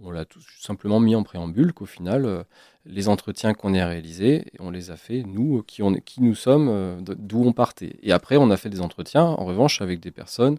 on 0.01 0.11
l'a 0.11 0.23
tout 0.23 0.39
simplement 0.61 1.01
mis 1.01 1.13
en 1.13 1.23
préambule 1.23 1.73
qu'au 1.73 1.85
final, 1.85 2.25
euh, 2.25 2.43
les 2.85 3.09
entretiens 3.09 3.53
qu'on 3.53 3.73
a 3.73 3.85
réalisés, 3.85 4.45
on 4.59 4.71
les 4.71 4.91
a 4.91 4.95
fait 4.95 5.23
nous, 5.23 5.61
qui 5.63 5.83
nous 6.21 6.35
sommes, 6.35 7.03
d'où 7.03 7.43
on 7.43 7.51
partait. 7.51 7.97
Et 8.01 8.13
après, 8.13 8.37
on 8.37 8.49
a 8.49 8.57
fait 8.57 8.69
des 8.69 8.79
entretiens, 8.79 9.25
en 9.25 9.45
revanche, 9.45 9.81
avec 9.81 9.99
des 9.99 10.11
personnes 10.11 10.57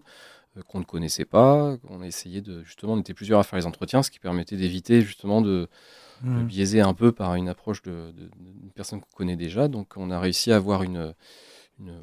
qu'on 0.67 0.79
ne 0.79 0.85
connaissait 0.85 1.25
pas. 1.25 1.77
On 1.89 2.01
a 2.01 2.07
essayé 2.07 2.41
de, 2.41 2.63
justement, 2.63 2.93
on 2.93 2.99
était 2.99 3.13
plusieurs 3.13 3.39
à 3.39 3.43
faire 3.43 3.57
les 3.57 3.65
entretiens, 3.65 4.03
ce 4.03 4.11
qui 4.11 4.19
permettait 4.19 4.57
d'éviter 4.57 5.01
justement 5.01 5.41
de 5.41 5.69
Mmh. 6.23 6.43
biaisé 6.43 6.81
un 6.81 6.93
peu 6.93 7.11
par 7.11 7.33
une 7.33 7.49
approche 7.49 7.81
d'une 7.81 8.11
de, 8.11 8.29
personne 8.75 9.01
qu'on 9.01 9.15
connaît 9.15 9.35
déjà. 9.35 9.67
Donc 9.67 9.93
on 9.97 10.11
a 10.11 10.19
réussi 10.19 10.51
à 10.51 10.57
avoir 10.57 10.83
une, 10.83 11.15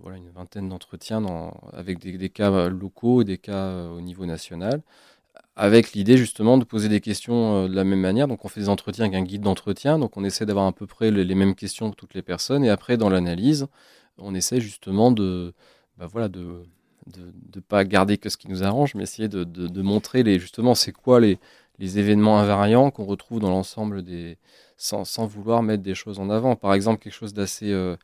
voilà, 0.02 0.16
une 0.16 0.30
vingtaine 0.30 0.68
d'entretiens 0.68 1.24
avec 1.72 1.98
des, 2.00 2.28
cas 2.28 2.68
locaux 2.68 3.22
et 3.22 3.24
des 3.24 3.38
cas 3.38 3.52
euh, 3.52 3.90
au 3.90 4.00
niveau 4.00 4.26
national, 4.26 4.82
avec 5.54 5.92
l'idée 5.92 6.16
justement 6.16 6.58
de 6.58 6.64
poser 6.64 6.88
des 6.88 7.00
questions 7.00 7.64
euh, 7.64 7.68
de 7.68 7.76
la 7.76 7.84
même 7.84 8.00
manière. 8.00 8.26
Donc 8.26 8.44
on 8.44 8.48
fait 8.48 8.60
des 8.60 8.68
entretiens 8.68 9.04
avec 9.04 9.16
un 9.16 9.22
guide 9.22 9.42
d'entretien, 9.42 10.00
donc 10.00 10.16
on 10.16 10.24
essaie 10.24 10.46
d'avoir 10.46 10.66
à 10.66 10.72
peu 10.72 10.86
près 10.86 11.12
les, 11.12 11.34
mêmes 11.36 11.54
questions 11.54 11.90
que 11.90 11.96
toutes 11.96 12.14
les 12.14 12.22
personnes, 12.22 12.64
et 12.64 12.70
après 12.70 12.96
dans 12.96 13.10
l'analyse, 13.10 13.66
on 14.18 14.34
essaie 14.34 14.60
justement 14.60 15.12
de... 15.12 15.54
Bah 15.96 16.06
voilà, 16.06 16.28
de 16.28 16.64
de 17.08 17.32
ne 17.56 17.60
pas 17.60 17.84
garder 17.84 18.18
que 18.18 18.28
ce 18.28 18.36
qui 18.36 18.48
nous 18.48 18.62
arrange, 18.62 18.94
mais 18.94 19.02
essayer 19.02 19.28
de, 19.28 19.82
montrer 19.82 20.22
les, 20.22 20.38
justement 20.38 20.74
c'est 20.74 20.92
quoi 20.92 21.20
les, 21.20 21.38
événements 21.80 22.38
invariants 22.38 22.90
qu'on 22.90 23.04
retrouve 23.04 23.40
dans 23.40 23.50
l'ensemble 23.50 24.02
des. 24.02 24.36
Sans, 24.80 25.04
sans, 25.04 25.26
vouloir 25.26 25.64
mettre 25.64 25.82
des 25.82 25.96
choses 25.96 26.20
en 26.20 26.30
avant. 26.30 26.54
Par 26.54 26.72
exemple, 26.72 27.02
quelque 27.02 27.12
chose 27.12 27.34
d'assez 27.34 27.72
euh, 27.72 27.96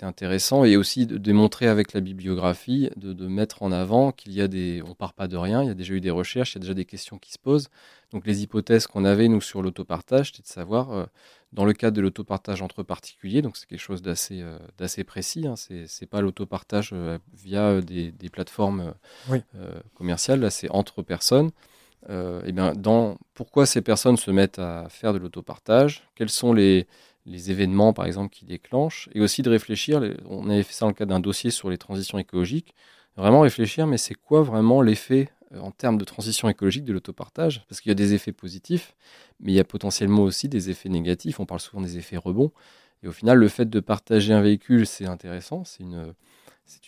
intéressant 0.00 0.64
et 0.64 0.76
aussi 0.76 1.06
de 1.06 1.18
démontrer 1.18 1.66
avec 1.66 1.92
la 1.92 2.00
bibliographie, 2.00 2.88
de, 2.96 3.12
de 3.12 3.26
mettre 3.26 3.62
en 3.62 3.72
avant 3.72 4.10
qu'il 4.10 4.32
y 4.32 4.40
a 4.40 4.48
des. 4.48 4.82
On 4.86 4.94
part 4.94 5.12
pas 5.12 5.28
de 5.28 5.36
rien, 5.36 5.62
il 5.62 5.68
y 5.68 5.70
a 5.70 5.74
déjà 5.74 5.92
eu 5.92 6.00
des 6.00 6.10
recherches, 6.10 6.52
il 6.52 6.56
y 6.56 6.58
a 6.58 6.60
déjà 6.60 6.74
des 6.74 6.86
questions 6.86 7.18
qui 7.18 7.32
se 7.32 7.38
posent. 7.38 7.68
Donc, 8.12 8.26
les 8.26 8.42
hypothèses 8.42 8.86
qu'on 8.86 9.04
avait, 9.04 9.28
nous, 9.28 9.40
sur 9.40 9.62
l'autopartage, 9.62 10.28
c'était 10.28 10.42
de 10.42 10.48
savoir, 10.48 10.92
euh, 10.92 11.06
dans 11.52 11.64
le 11.64 11.72
cadre 11.72 11.96
de 11.96 12.02
l'autopartage 12.02 12.62
entre 12.62 12.82
particuliers, 12.82 13.42
donc 13.42 13.56
c'est 13.56 13.66
quelque 13.66 13.80
chose 13.80 14.02
d'assez 14.02 14.40
euh, 14.42 14.58
d'assez 14.78 15.04
précis, 15.04 15.46
hein, 15.46 15.54
c'est 15.56 16.06
pas 16.06 16.20
l'autopartage 16.20 16.94
via 17.34 17.80
des, 17.80 18.10
des 18.12 18.30
plateformes 18.30 18.94
commerciales, 19.94 20.40
là, 20.40 20.50
c'est 20.50 20.70
entre 20.70 21.02
personnes. 21.02 21.50
Euh, 22.10 22.42
eh 22.44 22.52
bien, 22.52 22.72
dans 22.72 23.16
pourquoi 23.34 23.64
ces 23.64 23.80
personnes 23.80 24.16
se 24.16 24.30
mettent 24.30 24.58
à 24.58 24.88
faire 24.88 25.12
de 25.12 25.18
l'autopartage, 25.18 26.02
quels 26.16 26.30
sont 26.30 26.52
les, 26.52 26.86
les, 27.26 27.50
événements, 27.52 27.92
par 27.92 28.06
exemple, 28.06 28.34
qui 28.34 28.44
déclenchent, 28.44 29.08
et 29.14 29.20
aussi 29.20 29.42
de 29.42 29.50
réfléchir, 29.50 30.02
on 30.28 30.50
avait 30.50 30.64
fait 30.64 30.72
ça 30.72 30.84
dans 30.84 30.88
le 30.88 30.94
cadre 30.94 31.10
d'un 31.10 31.20
dossier 31.20 31.50
sur 31.50 31.70
les 31.70 31.78
transitions 31.78 32.18
écologiques, 32.18 32.74
vraiment 33.16 33.42
réfléchir, 33.42 33.86
mais 33.86 33.98
c'est 33.98 34.14
quoi 34.14 34.42
vraiment 34.42 34.82
l'effet 34.82 35.28
euh, 35.41 35.41
en 35.60 35.70
termes 35.70 35.98
de 35.98 36.04
transition 36.04 36.48
écologique 36.48 36.84
de 36.84 36.92
l'autopartage 36.92 37.64
Parce 37.68 37.80
qu'il 37.80 37.90
y 37.90 37.92
a 37.92 37.96
des 37.96 38.14
effets 38.14 38.32
positifs, 38.32 38.94
mais 39.40 39.52
il 39.52 39.54
y 39.54 39.60
a 39.60 39.64
potentiellement 39.64 40.22
aussi 40.22 40.48
des 40.48 40.70
effets 40.70 40.88
négatifs, 40.88 41.40
on 41.40 41.46
parle 41.46 41.60
souvent 41.60 41.82
des 41.82 41.98
effets 41.98 42.16
rebonds, 42.16 42.52
et 43.02 43.08
au 43.08 43.12
final, 43.12 43.38
le 43.38 43.48
fait 43.48 43.68
de 43.68 43.80
partager 43.80 44.32
un 44.32 44.40
véhicule, 44.40 44.86
c'est 44.86 45.06
intéressant, 45.06 45.64
c'est 45.64 45.82
une, 45.82 46.14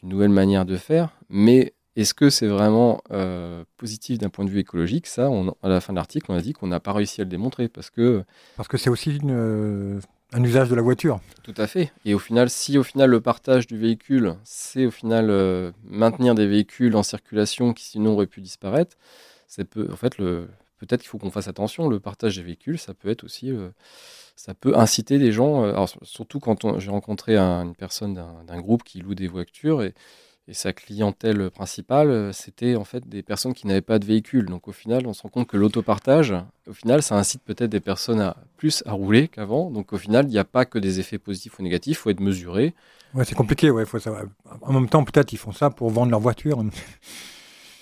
une 0.03 0.09
nouvelle 0.09 0.31
manière 0.31 0.65
de 0.65 0.77
faire, 0.77 1.11
mais 1.29 1.75
est-ce 1.97 2.13
que 2.13 2.29
c'est 2.29 2.49
vraiment 2.49 3.01
euh, 3.13 3.65
positif 3.77 4.19
d'un 4.19 4.29
point 4.29 4.45
de 4.45 4.51
vue 4.51 4.59
écologique? 4.59 5.07
Ça, 5.07 5.31
à 5.63 5.69
la 5.69 5.81
fin 5.81 5.93
de 5.93 5.97
l'article, 5.97 6.27
on 6.29 6.35
a 6.35 6.41
dit 6.41 6.53
qu'on 6.53 6.67
n'a 6.67 6.81
pas 6.81 6.93
réussi 6.93 7.21
à 7.21 7.25
le 7.25 7.31
démontrer 7.31 7.69
parce 7.69 7.91
que. 7.91 8.25
Parce 8.57 8.69
que 8.69 8.77
c'est 8.77 8.91
aussi 8.91 9.21
euh, 9.25 10.01
un 10.33 10.43
usage 10.43 10.69
de 10.69 10.75
la 10.75 10.83
voiture. 10.83 11.21
Tout 11.43 11.55
à 11.57 11.67
fait. 11.67 11.93
Et 12.05 12.15
au 12.15 12.19
final, 12.19 12.51
si 12.51 12.79
au 12.79 12.83
final 12.83 13.11
le 13.11 13.21
partage 13.21 13.67
du 13.67 13.79
véhicule, 13.79 14.37
c'est 14.45 14.87
au 14.87 14.91
final 14.91 15.31
euh, 15.31 15.71
maintenir 15.85 16.35
des 16.35 16.47
véhicules 16.47 16.97
en 16.97 17.03
circulation 17.03 17.73
qui 17.73 17.85
sinon 17.85 18.15
auraient 18.15 18.27
pu 18.27 18.41
disparaître, 18.41 18.97
c'est. 19.47 19.77
En 19.77 19.97
fait, 19.97 20.17
peut-être 20.17 21.01
qu'il 21.01 21.09
faut 21.09 21.19
qu'on 21.19 21.31
fasse 21.31 21.49
attention. 21.49 21.89
Le 21.89 22.01
partage 22.01 22.37
des 22.37 22.43
véhicules, 22.43 22.79
ça 22.79 22.95
peut 22.95 23.09
être 23.09 23.25
aussi 23.25 23.53
ça 24.37 24.55
peut 24.55 24.77
inciter 24.77 25.19
des 25.19 25.33
gens, 25.33 25.87
surtout 26.03 26.41
quand 26.41 26.79
j'ai 26.81 26.91
rencontré 26.91 27.37
une 27.37 27.75
personne 27.77 28.15
d'un 28.15 28.61
groupe 28.61 28.83
qui 28.83 28.99
loue 29.01 29.15
des 29.15 29.29
voitures, 29.29 29.83
et 29.83 29.95
et 30.47 30.53
sa 30.55 30.73
clientèle 30.73 31.51
principale, 31.51 32.11
euh, 32.11 32.33
c'était 32.33 32.77
en 32.77 32.85
fait 32.85 33.09
des 33.09 33.23
personnes 33.23 33.55
qui 33.55 33.67
n'avaient 33.67 33.81
pas 33.81 33.99
de 33.99 34.05
véhicule. 34.05 34.47
Donc 34.47 34.69
au 34.69 34.73
final, 34.73 35.07
on 35.07 35.15
se 35.15 35.23
rend 35.23 35.31
compte 35.31 35.49
que 35.49 35.57
l'autopartage, 35.57 36.35
au 36.69 36.75
final, 36.75 37.03
ça 37.03 37.17
incite 37.17 37.43
peut-être 37.43 37.71
des 37.71 37.81
personnes 37.81 38.21
à 38.21 38.37
plus 38.57 38.83
à 38.85 38.93
rouler 38.93 39.29
qu'avant. 39.29 39.71
Donc 39.71 39.93
au 39.93 39.99
final, 39.99 40.27
il 40.27 40.31
n'y 40.31 40.39
a 40.39 40.45
pas 40.45 40.67
que 40.67 40.79
des 40.79 41.01
effets 41.01 41.19
positifs 41.19 41.59
ou 41.59 41.63
négatifs, 41.63 41.99
il 41.99 42.01
faut 42.01 42.11
être 42.11 42.21
mesuré. 42.21 42.75
Ouais, 43.15 43.25
c'est 43.25 43.35
compliqué, 43.35 43.71
ouais, 43.71 43.87
faut 43.87 43.99
savoir. 43.99 44.25
En 44.61 44.73
même 44.73 44.89
temps, 44.89 45.05
peut-être 45.05 45.33
ils 45.33 45.39
font 45.39 45.53
ça 45.53 45.71
pour 45.71 45.89
vendre 45.91 46.11
leur 46.11 46.21
voiture. 46.21 46.63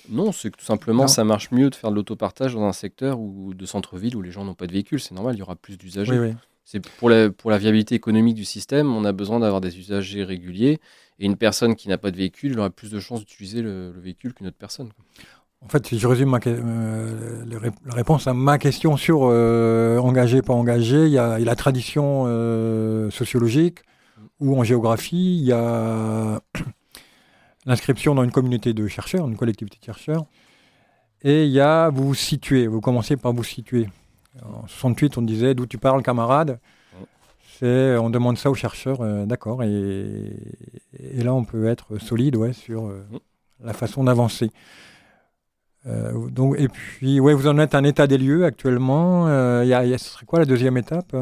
Non, 0.09 0.33
c'est 0.33 0.51
que 0.51 0.57
tout 0.57 0.65
simplement, 0.65 1.07
ça 1.07 1.23
marche 1.23 1.53
mieux 1.53 1.71
de 1.71 1.75
faire 1.77 1.91
de 1.91 1.95
l'autopartage 1.95 2.55
dans 2.55 2.65
un 2.65 2.73
secteur 2.73 3.21
ou 3.21 3.55
de 3.55 3.65
centre-ville 3.65 4.17
où 4.17 4.21
les 4.21 4.33
gens 4.33 4.45
n'ont 4.45 4.55
pas 4.55 4.67
de 4.67 4.73
véhicule. 4.73 5.01
C'est 5.01 5.15
normal, 5.15 5.37
il 5.37 5.39
y 5.39 5.43
aura 5.43 5.55
plus 5.55 5.79
d'usagers. 5.79 6.19
Oui, 6.19 6.29
oui. 6.31 6.35
C'est 6.65 6.81
pour 6.81 7.11
la, 7.11 7.29
viabilité 7.59 7.95
économique 7.95 8.35
du 8.35 8.45
système, 8.45 8.95
on 8.95 9.05
a 9.05 9.13
besoin 9.13 9.41
d'avoir 9.41 9.61
des 9.61 9.79
usagers 9.79 10.25
réguliers. 10.25 10.79
Et 11.19 11.27
une 11.27 11.37
personne 11.37 11.77
qui 11.77 11.89
n'a 11.89 11.99
pas 11.99 12.11
de 12.11 12.17
véhicule, 12.17 12.53
elle 12.53 12.59
aura 12.59 12.71
plus 12.71 12.91
de 12.91 12.99
chances 12.99 13.21
d'utiliser 13.21 13.63
le, 13.63 13.93
véhicule 13.97 14.33
qu'une 14.33 14.47
autre 14.47 14.57
personne. 14.59 14.91
En 15.61 15.69
fait, 15.69 15.87
si 15.87 15.99
je 15.99 16.09
résume 16.09 16.37
euh, 16.47 17.45
la 17.85 17.95
réponse 17.95 18.27
à 18.27 18.35
ma 18.35 18.59
question 18.59 18.97
sur 18.97 19.21
euh, 19.25 19.99
engagé, 19.99 20.43
pas 20.43 20.55
engagé, 20.55 21.07
il 21.07 21.13
y 21.13 21.19
a, 21.19 21.39
la 21.39 21.55
tradition 21.55 22.25
euh, 22.27 23.11
sociologique 23.11 23.79
ou 24.41 24.59
en 24.59 24.65
géographie, 24.65 25.39
il 25.39 25.45
y 25.45 25.53
a 25.53 26.41
l'inscription 27.67 28.17
dans 28.17 28.25
une 28.25 28.33
communauté 28.33 28.73
de 28.73 28.89
chercheurs, 28.89 29.29
une 29.29 29.37
collectivité 29.37 29.79
de 29.79 29.85
chercheurs, 29.85 30.27
et 31.23 31.45
il 31.45 31.53
y 31.53 31.61
a 31.61 31.91
vous 31.91 32.09
vous 32.09 32.15
situez, 32.15 32.67
vous 32.67 32.81
commencez 32.81 33.17
par 33.17 33.33
vous 33.33 33.45
situer. 33.45 33.87
En 34.41 34.67
68, 34.67 35.19
on 35.19 35.23
disait 35.23 35.55
d'où 35.55 35.67
tu 35.67 35.79
parles, 35.79 36.03
camarade. 36.03 36.59
C'est, 37.59 37.97
on 37.97 38.11
demande 38.11 38.39
ça 38.39 38.51
aux 38.51 38.55
chercheurs, 38.55 39.03
euh, 39.03 39.27
d'accord. 39.27 39.63
Et, 39.63 40.33
là, 41.23 41.35
on 41.35 41.45
peut 41.45 41.67
être 41.67 41.99
solide, 41.99 42.37
ouais, 42.37 42.53
sur 42.53 42.87
euh, 42.87 43.05
la 43.63 43.73
façon 43.73 44.05
d'avancer. 44.05 44.51
Euh, 45.87 46.29
donc, 46.29 46.59
et 46.59 46.69
puis, 46.69 47.21
ouais, 47.21 47.35
vous 47.35 47.49
en 47.49 47.59
êtes 47.59 47.75
un 47.75 47.85
état 47.85 48.07
des 48.07 48.19
lieux 48.19 48.45
actuellement. 48.45 49.29
Il 49.63 49.69
y 49.69 49.75
a, 49.75 49.99
ce 49.99 50.11
serait 50.11 50.27
quoi 50.27 50.39
la 50.39 50.45
deuxième 50.45 50.77
étape 50.77 51.15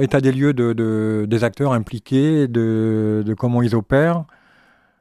État 0.00 0.20
des 0.20 0.32
lieux 0.32 0.52
de, 0.54 1.26
des 1.28 1.44
acteurs 1.44 1.72
impliqués, 1.72 2.48
de, 2.48 3.22
de 3.24 3.34
comment 3.34 3.62
ils 3.62 3.74
opèrent? 3.74 4.24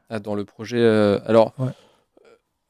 Ah, 0.09 0.19
dans 0.19 0.35
le 0.35 0.43
projet. 0.43 0.85
alors. 1.25 1.53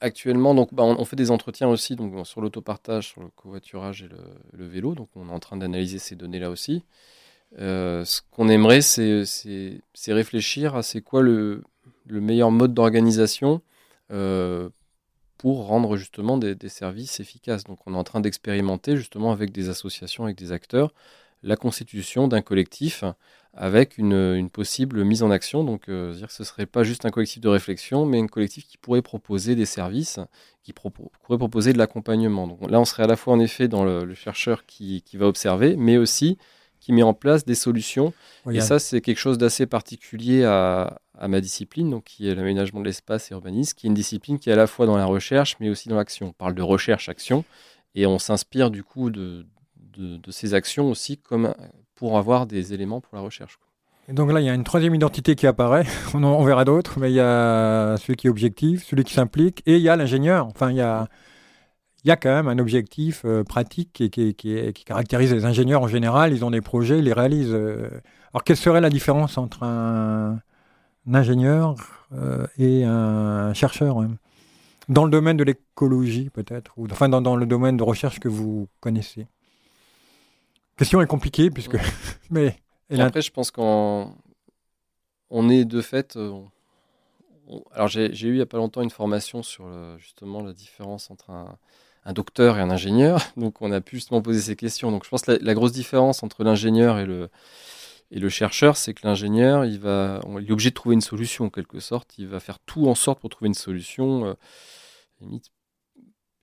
Actuellement, 0.04 0.54
bah, 0.74 0.84
on, 0.84 1.06
fait 1.06 1.16
des 1.16 1.32
entretiens 1.32 1.70
aussi 1.70 1.96
sur 2.26 2.42
l'autopartage, 2.42 3.08
sur 3.08 3.22
le 3.22 3.30
covoiturage 3.38 4.04
et 4.04 4.10
le, 4.52 4.68
vélo. 4.68 4.96
Donc, 4.96 5.08
on 5.16 5.30
est 5.30 5.32
en 5.32 5.40
train 5.40 5.56
d'analyser 5.56 5.98
ces 5.98 6.18
données-là 6.18 6.50
aussi. 6.50 6.84
Euh, 7.58 8.04
ce 8.04 8.20
qu'on 8.30 8.50
aimerait, 8.50 8.82
c'est 8.82 9.24
réfléchir 10.10 10.76
à 10.76 10.84
c'est 10.84 11.00
quoi 11.00 11.22
le, 11.22 11.64
meilleur 12.10 12.52
mode 12.52 12.74
d'organisation 12.74 13.62
euh, 14.12 14.68
pour 15.38 15.68
rendre 15.68 15.96
justement 15.96 16.38
des, 16.38 16.54
des, 16.54 16.68
services 16.68 17.22
efficaces. 17.22 17.64
Donc, 17.64 17.80
on 17.86 17.94
est 17.94 17.98
en 17.98 18.04
train 18.04 18.20
d'expérimenter 18.20 18.98
justement 18.98 19.32
avec 19.32 19.54
des 19.54 19.70
associations, 19.70 20.26
avec 20.26 20.36
des 20.38 20.52
acteurs, 20.52 20.94
la 21.44 21.56
constitution 21.56 22.28
d'un 22.28 22.42
collectif 22.42 23.04
avec 23.56 23.98
une, 23.98 24.50
possible 24.50 25.04
mise 25.04 25.22
en 25.22 25.30
action. 25.30 25.64
Donc, 25.64 25.88
euh, 25.88 26.14
dire 26.14 26.28
que 26.28 26.34
ce 26.34 26.42
ne 26.42 26.48
serait 26.48 26.66
pas 26.66 26.84
juste 26.84 27.06
un 27.06 27.12
collectif 27.12 27.42
de 27.42 27.50
réflexion, 27.50 28.06
mais 28.06 28.20
un 28.20 28.28
collectif 28.28 28.66
qui 28.68 28.78
pourrait 28.78 29.02
proposer 29.02 29.56
des 29.56 29.66
services, 29.66 30.20
qui 30.64 30.74
pourrait 30.74 31.38
proposer 31.38 31.74
de 31.74 31.78
l'accompagnement. 31.78 32.48
Donc 32.48 32.70
là, 32.70 32.80
on 32.80 32.86
serait 32.86 33.04
à 33.04 33.08
la 33.08 33.16
fois 33.16 33.34
en 33.34 33.40
effet 33.40 33.68
dans 33.68 33.84
le, 33.84 34.14
chercheur 34.16 34.66
qui, 34.66 35.04
va 35.14 35.28
observer, 35.28 35.76
mais 35.78 35.98
aussi 35.98 36.38
qui 36.80 36.92
met 36.92 37.04
en 37.04 37.14
place 37.14 37.46
des 37.46 37.56
solutions. 37.56 38.12
et 38.52 38.60
ça, 38.60 38.78
c'est 38.80 39.00
quelque 39.00 39.20
chose 39.20 39.38
d'assez 39.38 39.66
particulier 39.66 40.44
à, 40.44 41.00
ma 41.28 41.40
discipline, 41.40 41.90
donc 41.90 42.06
qui 42.06 42.28
est 42.28 42.36
l'aménagement 42.36 42.80
de 42.80 42.86
l'espace 42.86 43.32
et 43.32 43.36
urbanisme, 43.36 43.78
qui 43.78 43.86
est 43.86 43.90
une 43.90 43.94
discipline 43.94 44.40
qui 44.40 44.50
est 44.50 44.54
à 44.54 44.58
la 44.58 44.68
fois 44.68 44.86
dans 44.86 44.98
la 44.98 45.06
recherche, 45.06 45.56
mais 45.60 45.70
aussi 45.70 45.88
dans 45.88 45.96
l'action. 45.96 46.28
On 46.30 46.34
parle 46.34 46.56
de 46.56 46.62
recherche-action, 46.62 47.46
et 47.96 48.08
on 48.08 48.18
s'inspire 48.18 48.72
du 48.72 48.84
coup 48.84 49.12
de, 49.12 49.46
de, 49.98 50.32
ces 50.32 50.54
actions 50.54 50.90
aussi 50.90 51.18
comme 51.18 51.54
pour 51.96 52.18
avoir 52.18 52.46
des 52.46 52.74
éléments 52.74 53.02
pour 53.02 53.16
la 53.16 53.22
recherche. 53.22 53.60
Et 54.10 54.14
donc 54.14 54.32
là, 54.32 54.42
il 54.42 54.46
y 54.46 54.50
a 54.50 54.54
une 54.54 54.66
troisième 54.66 54.94
identité 54.96 55.36
qui 55.36 55.48
apparaît. 55.48 55.86
On, 56.14 56.44
verra 56.44 56.66
d'autres, 56.66 57.00
mais 57.00 57.10
il 57.12 57.16
y 57.16 57.22
a 57.22 57.96
celui 57.98 58.16
qui 58.16 58.28
est 58.28 58.30
objectif, 58.30 58.84
celui 58.86 59.04
qui 59.04 59.14
s'implique, 59.14 59.64
et 59.66 59.78
il 59.78 59.82
y 59.82 59.90
a 59.90 59.96
l'ingénieur. 59.96 60.48
Enfin, 60.48 60.72
il 60.72 60.78
y 60.78 60.82
a, 60.82 61.08
il 62.04 62.10
y 62.10 62.12
a 62.12 62.18
quand 62.18 62.34
même 62.34 62.50
un 62.50 62.60
objectif 62.60 63.22
euh, 63.24 63.44
pratique 63.44 63.94
qui, 63.94 64.10
qui, 64.10 64.84
caractérise 64.86 65.34
les 65.34 65.46
ingénieurs 65.46 65.82
en 65.82 65.88
général. 65.88 66.34
Ils 66.34 66.44
ont 66.44 66.52
des 66.52 66.62
projets, 66.62 67.00
ils 67.00 67.06
les 67.06 67.14
réalisent. 67.14 67.54
Euh. 67.54 67.90
Alors, 68.34 68.44
quelle 68.44 68.58
serait 68.58 68.82
la 68.82 68.90
différence 68.90 69.38
entre 69.38 69.64
un, 69.64 70.40
ingénieur 71.12 71.76
et 72.58 72.84
un 72.84 73.54
chercheur. 73.54 74.04
Dans 74.90 75.06
le 75.06 75.12
domaine 75.12 75.38
de 75.38 75.44
l'écologie, 75.44 76.30
peut-être, 76.30 76.74
ou 76.78 76.88
enfin 76.92 77.08
dans, 77.10 77.36
le 77.36 77.46
domaine 77.46 77.78
de 77.78 77.84
recherche 77.84 78.20
que 78.20 78.28
vous 78.28 78.68
connaissez. 78.82 79.28
Question 80.78 81.02
est 81.02 81.08
compliquée, 81.08 81.50
puisque. 81.50 81.78
mais 82.30 82.58
après, 82.98 83.22
je 83.22 83.32
pense 83.32 83.52
qu'on 83.52 84.16
on 85.30 85.50
est 85.50 85.66
de 85.66 85.82
fait. 85.82 86.18
alors, 87.72 87.88
j'ai 87.88 88.08
eu 88.08 88.32
il 88.32 88.36
n'y 88.36 88.42
a 88.42 88.46
pas 88.46 88.58
longtemps 88.58 88.82
une 88.82 88.90
formation 88.90 89.44
sur 89.44 89.66
justement 89.98 90.42
la 90.42 90.54
différence 90.54 91.12
entre 91.12 91.30
un, 91.30 91.58
un 92.06 92.14
docteur 92.14 92.58
et 92.58 92.62
un 92.62 92.70
ingénieur. 92.70 93.22
Donc 93.38 93.62
on 93.62 93.72
a 93.72 93.82
pu 93.82 93.98
justement 93.98 94.22
poser 94.22 94.42
ces 94.42 94.56
questions. 94.56 94.92
Donc 94.92 95.04
je 95.04 95.10
pense 95.10 95.24
que 95.24 95.32
la, 95.32 95.54
grosse 95.54 95.72
différence 95.72 96.24
entre 96.24 96.44
l'ingénieur 96.44 97.00
et 97.00 97.06
le, 97.06 97.30
et 98.12 98.20
le 98.20 98.30
chercheur, 98.30 98.78
c'est 98.78 98.94
que 98.94 99.06
l'ingénieur, 99.08 99.66
il, 99.66 99.80
va, 99.80 100.20
il 100.40 100.48
est 100.48 100.52
obligé 100.52 100.70
de 100.70 100.76
trouver 100.76 100.96
une 100.96 101.02
solution 101.02 101.46
en 101.46 101.50
quelque 101.50 101.80
sorte. 101.80 102.18
Il 102.18 102.28
va 102.28 102.40
faire 102.40 102.60
tout 102.60 102.88
en 102.88 102.96
sorte 102.96 103.20
pour 103.20 103.30
trouver 103.30 103.48
une 103.48 103.54
solution. 103.54 104.26
Euh, 104.26 104.34
limite, 105.22 105.46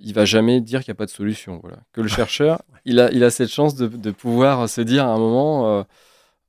il 0.01 0.15
va 0.15 0.25
jamais 0.25 0.61
dire 0.61 0.83
qu'il 0.83 0.93
n'y 0.93 0.97
a 0.97 0.99
pas 0.99 1.07
de 1.07 1.11
solution. 1.11 1.61
Voilà. 1.63 1.79
Que 1.93 2.01
le 2.01 2.09
chercheur, 2.19 2.63
il 2.85 3.01
a, 3.01 3.11
il 3.13 3.23
a 3.25 3.31
cette 3.31 3.51
chance 3.51 3.75
de, 3.75 3.87
de 3.87 4.11
pouvoir 4.11 4.69
se 4.69 4.81
dire 4.81 5.05
à 5.05 5.13
un 5.13 5.19
moment, 5.19 5.79
euh, 5.79 5.83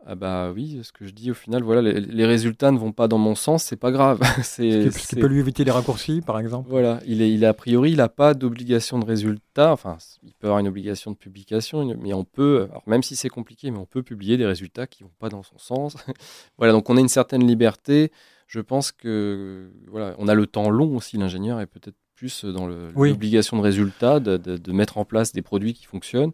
ah 0.05 0.15
bah 0.15 0.51
oui, 0.51 0.79
ce 0.83 0.91
que 0.91 1.05
je 1.05 1.11
dis 1.11 1.29
au 1.29 1.35
final, 1.35 1.61
voilà, 1.61 1.81
les, 1.91 2.25
résultats 2.25 2.71
ne 2.71 2.79
vont 2.79 2.91
pas 2.91 3.07
dans 3.07 3.19
mon 3.19 3.35
sens, 3.35 3.63
c'est 3.63 3.75
pas 3.75 3.91
grave. 3.91 4.19
c'est 4.43 4.89
ce 4.89 5.07
qui 5.07 5.15
peut 5.15 5.27
lui 5.27 5.39
éviter 5.39 5.63
les 5.63 5.71
raccourcis, 5.71 6.21
par 6.21 6.39
exemple. 6.39 6.69
Voilà, 6.69 6.99
il 7.05 7.21
est, 7.21 7.31
il 7.31 7.45
a 7.45 7.53
priori, 7.53 7.91
il 7.91 7.97
n'a 7.97 8.09
pas 8.09 8.33
d'obligation 8.33 8.97
de 8.97 9.05
résultat. 9.05 9.71
Enfin, 9.71 9.97
il 10.23 10.33
peut 10.33 10.47
avoir 10.47 10.59
une 10.59 10.67
obligation 10.67 11.11
de 11.11 11.17
publication, 11.17 11.95
mais 11.99 12.13
on 12.13 12.23
peut, 12.23 12.67
même 12.87 13.03
si 13.03 13.15
c'est 13.15 13.29
compliqué, 13.29 13.69
mais 13.69 13.77
on 13.77 13.85
peut 13.85 14.01
publier 14.01 14.37
des 14.37 14.45
résultats 14.45 14.87
qui 14.87 15.03
vont 15.03 15.11
pas 15.19 15.29
dans 15.29 15.43
son 15.43 15.59
sens. 15.59 15.95
voilà, 16.57 16.73
donc 16.73 16.89
on 16.89 16.97
a 16.97 16.99
une 16.99 17.07
certaine 17.07 17.45
liberté. 17.45 18.11
Je 18.47 18.59
pense 18.59 18.91
que 18.91 19.71
voilà, 19.87 20.15
on 20.17 20.27
a 20.27 20.33
le 20.33 20.47
temps 20.47 20.69
long 20.71 20.97
aussi. 20.97 21.17
L'ingénieur 21.17 21.61
est 21.61 21.67
peut-être 21.67 21.95
plus 22.21 22.45
dans 22.45 22.67
l'obligation 22.67 23.57
de 23.57 23.63
résultat, 23.63 24.19
de, 24.19 24.37
de, 24.37 24.71
mettre 24.71 24.99
en 24.99 25.05
place 25.05 25.31
des 25.31 25.41
produits 25.41 25.73
qui 25.73 25.85
fonctionnent. 25.85 26.33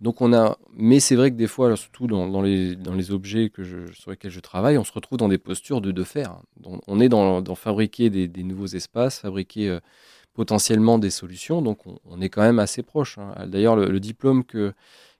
Donc 0.00 0.20
on 0.20 0.32
a, 0.32 0.58
mais 0.76 1.00
c'est 1.00 1.16
vrai 1.16 1.32
que 1.32 1.36
des 1.36 1.48
fois, 1.48 1.76
surtout 1.76 2.06
dans, 2.06 2.40
les, 2.40 2.76
dans 2.76 2.94
les 2.94 3.10
objets 3.10 3.48
que 3.48 3.64
je, 3.64 3.92
sur 3.92 4.12
lesquels 4.12 4.30
je 4.30 4.38
travaille, 4.38 4.78
on 4.78 4.84
se 4.84 4.92
retrouve 4.92 5.18
dans 5.18 5.28
des 5.28 5.38
postures 5.38 5.80
de, 5.80 5.90
de 5.90 6.04
faire. 6.04 6.36
on 6.86 7.00
est 7.00 7.08
dans, 7.08 7.42
dans 7.42 7.56
fabriquer 7.56 8.10
des, 8.10 8.44
nouveaux 8.44 8.66
espaces, 8.66 9.18
fabriquer 9.18 9.70
euh, 9.70 9.80
potentiellement 10.34 10.98
des 10.98 11.10
solutions. 11.10 11.62
Donc 11.62 11.80
on, 12.04 12.20
est 12.20 12.28
quand 12.28 12.42
même 12.42 12.60
assez 12.60 12.84
proche. 12.84 13.18
Hein. 13.18 13.34
D'ailleurs, 13.48 13.74
le, 13.74 13.98
diplôme 13.98 14.44
que, 14.44 14.72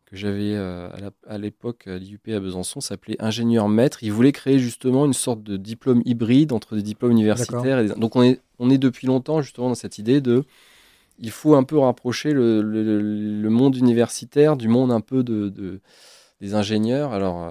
que 0.06 0.16
j'avais 0.16 0.54
euh, 0.54 0.88
à 1.26 1.38
l'époque 1.38 1.86
à 1.86 1.98
l'IUP 1.98 2.28
à 2.28 2.40
Besançon 2.40 2.80
s'appelait 2.80 3.16
ingénieur 3.20 3.68
maître. 3.68 4.02
Il 4.02 4.12
voulait 4.12 4.32
créer 4.32 4.58
justement 4.58 5.06
une 5.06 5.12
sorte 5.12 5.42
de 5.42 5.56
diplôme 5.56 6.02
hybride 6.04 6.52
entre 6.52 6.76
des 6.76 6.82
diplômes 6.82 7.12
universitaires. 7.12 7.78
Et 7.80 7.88
donc 7.88 8.16
on 8.16 8.22
est, 8.22 8.40
on 8.58 8.70
est 8.70 8.78
depuis 8.78 9.06
longtemps 9.06 9.42
justement 9.42 9.68
dans 9.68 9.74
cette 9.74 9.98
idée 9.98 10.20
de 10.20 10.44
il 11.18 11.30
faut 11.30 11.54
un 11.54 11.62
peu 11.62 11.78
rapprocher 11.78 12.32
le, 12.32 13.48
monde 13.48 13.76
universitaire 13.76 14.56
du 14.56 14.68
monde 14.68 14.90
un 14.90 15.00
peu 15.00 15.22
de, 15.22 15.80
des 16.40 16.54
ingénieurs. 16.54 17.12
Alors, 17.12 17.42
euh, 17.42 17.50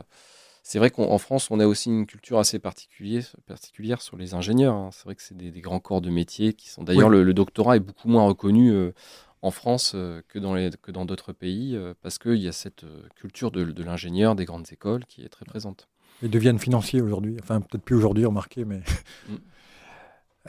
c'est 0.63 0.79
vrai 0.79 0.89
qu'en 0.89 1.17
France, 1.17 1.49
on 1.51 1.59
a 1.59 1.67
aussi 1.67 1.89
une 1.89 2.05
culture 2.05 2.39
assez 2.39 2.59
particulière, 2.59 3.23
particulière 3.45 4.01
sur 4.01 4.17
les 4.17 4.33
ingénieurs. 4.33 4.75
Hein. 4.75 4.89
C'est 4.91 5.05
vrai 5.05 5.15
que 5.15 5.21
c'est 5.21 5.35
des, 5.35 5.61
grands 5.61 5.79
corps 5.79 6.01
de 6.01 6.09
métier 6.09 6.53
qui 6.53 6.69
sont. 6.69 6.83
D'ailleurs, 6.83 7.09
le, 7.09 7.33
doctorat 7.33 7.77
est 7.77 7.81
beaucoup 7.81 8.07
moins 8.07 8.25
reconnu 8.25 8.71
euh, 8.71 8.91
en 9.43 9.51
France 9.51 9.91
euh, 9.93 10.23
que 10.27 10.39
dans 10.39 10.55
les, 10.55 10.71
que 10.81 10.91
dans 10.91 11.05
d'autres 11.05 11.33
pays 11.33 11.79
parce 12.01 12.17
qu'il 12.17 12.37
y 12.37 12.47
a 12.47 12.51
cette 12.51 12.85
culture 13.15 13.51
de, 13.51 13.83
l'ingénieur 13.83 14.35
des 14.35 14.45
grandes 14.45 14.71
écoles 14.71 15.05
qui 15.05 15.21
est 15.21 15.29
très 15.29 15.45
présente. 15.45 15.87
Ils 16.23 16.31
deviennent 16.31 16.59
financiers 16.59 17.01
aujourd'hui. 17.01 17.37
Enfin, 17.41 17.61
peut-être 17.61 17.83
plus 17.83 17.95
aujourd'hui, 17.95 18.25
remarquez, 18.25 18.65
mais. 18.65 18.81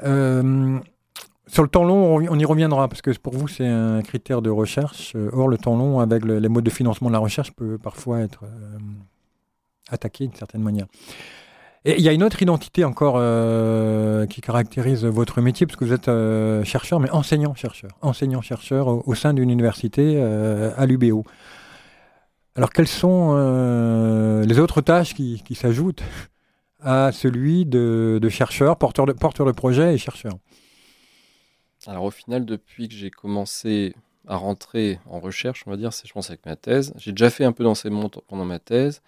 Mm. 0.03 0.81
Sur 1.47 1.63
le 1.63 1.69
temps 1.69 1.85
long, 1.85 2.17
on 2.17 2.39
y 2.39 2.45
reviendra, 2.45 2.89
parce 2.89 3.03
que 3.03 3.11
pour 3.19 3.35
vous, 3.35 3.49
c'est 3.49 3.67
un 3.67 4.01
critère 4.01 4.41
de 4.41 4.49
recherche. 4.49 5.13
Euh, 5.15 5.29
or, 5.33 5.49
le 5.49 5.59
temps 5.59 5.77
long, 5.77 6.01
avec 6.01 6.25
les 6.25 6.49
modes 6.49 6.65
de 6.65 6.71
financement 6.71 7.09
de 7.09 7.13
la 7.13 7.19
recherche, 7.19 7.53
peut 7.53 7.77
parfois 7.77 8.21
être 8.21 8.45
euh, 8.45 8.79
attaqué 9.91 10.27
d'une 10.27 10.37
certaine 10.37 10.63
manière. 10.63 10.87
Et 11.87 11.97
il 11.99 12.01
y 12.01 12.09
a 12.09 12.13
une 12.13 12.23
autre 12.23 12.41
identité 12.41 12.85
encore 12.85 13.17
euh, 13.19 14.27
qui 14.27 14.41
caractérise 14.41 15.05
votre 15.05 15.41
métier, 15.41 15.67
parce 15.67 15.77
que 15.77 15.85
vous 15.85 15.93
êtes 15.93 16.67
chercheur, 16.67 16.99
mais 17.01 17.11
enseignant-chercheur. 17.11 17.91
Enseignant-chercheur 18.01 19.07
au, 19.07 19.15
sein 19.15 19.35
d'une 19.35 19.51
université 19.51 20.21
à 20.21 20.87
l'UBO. 20.87 21.25
Alors, 22.57 22.71
quelles 22.71 22.89
sont 22.89 23.35
les 24.47 24.59
autres 24.59 24.81
tâches 24.81 25.15
qui, 25.15 25.55
s'ajoutent 25.55 26.03
à 26.81 27.13
celui 27.13 27.67
de, 27.67 28.29
chercheur, 28.31 28.79
porteur 28.79 29.05
de, 29.05 29.13
porteur 29.13 29.45
de 29.45 29.53
projet 29.53 29.95
et 29.95 29.99
chercheur? 29.99 30.33
Alors 31.87 32.05
au 32.05 32.11
final, 32.11 32.45
depuis 32.45 32.89
que 32.89 32.95
j'ai 32.95 33.11
commencé 33.11 33.95
à 34.27 34.37
rentrer 34.37 34.99
en 35.07 35.21
recherche, 35.21 35.65
on 35.67 35.71
va 35.71 35.77
dire, 35.77 35.93
c'est 35.93 36.07
je 36.09 36.13
pense 36.13 36.31
avec 36.31 36.47
ma 36.47 36.57
thèse, 36.57 36.95
j'ai 36.97 37.13
déjà 37.13 37.29
fait 37.29 37.45
un 37.45 37.53
peu 37.53 37.63
d'enseignement 37.63 38.09
pendant 38.09 38.45
ma 38.45 38.59
thèse. 38.59 39.03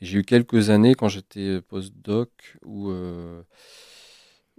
J'ai 0.00 0.18
eu 0.18 0.24
quelques 0.24 0.70
années 0.70 0.94
quand 0.94 1.08
j'étais 1.08 1.60
postdoc 1.60 2.30
ou, 2.64 2.90
euh, 2.90 3.42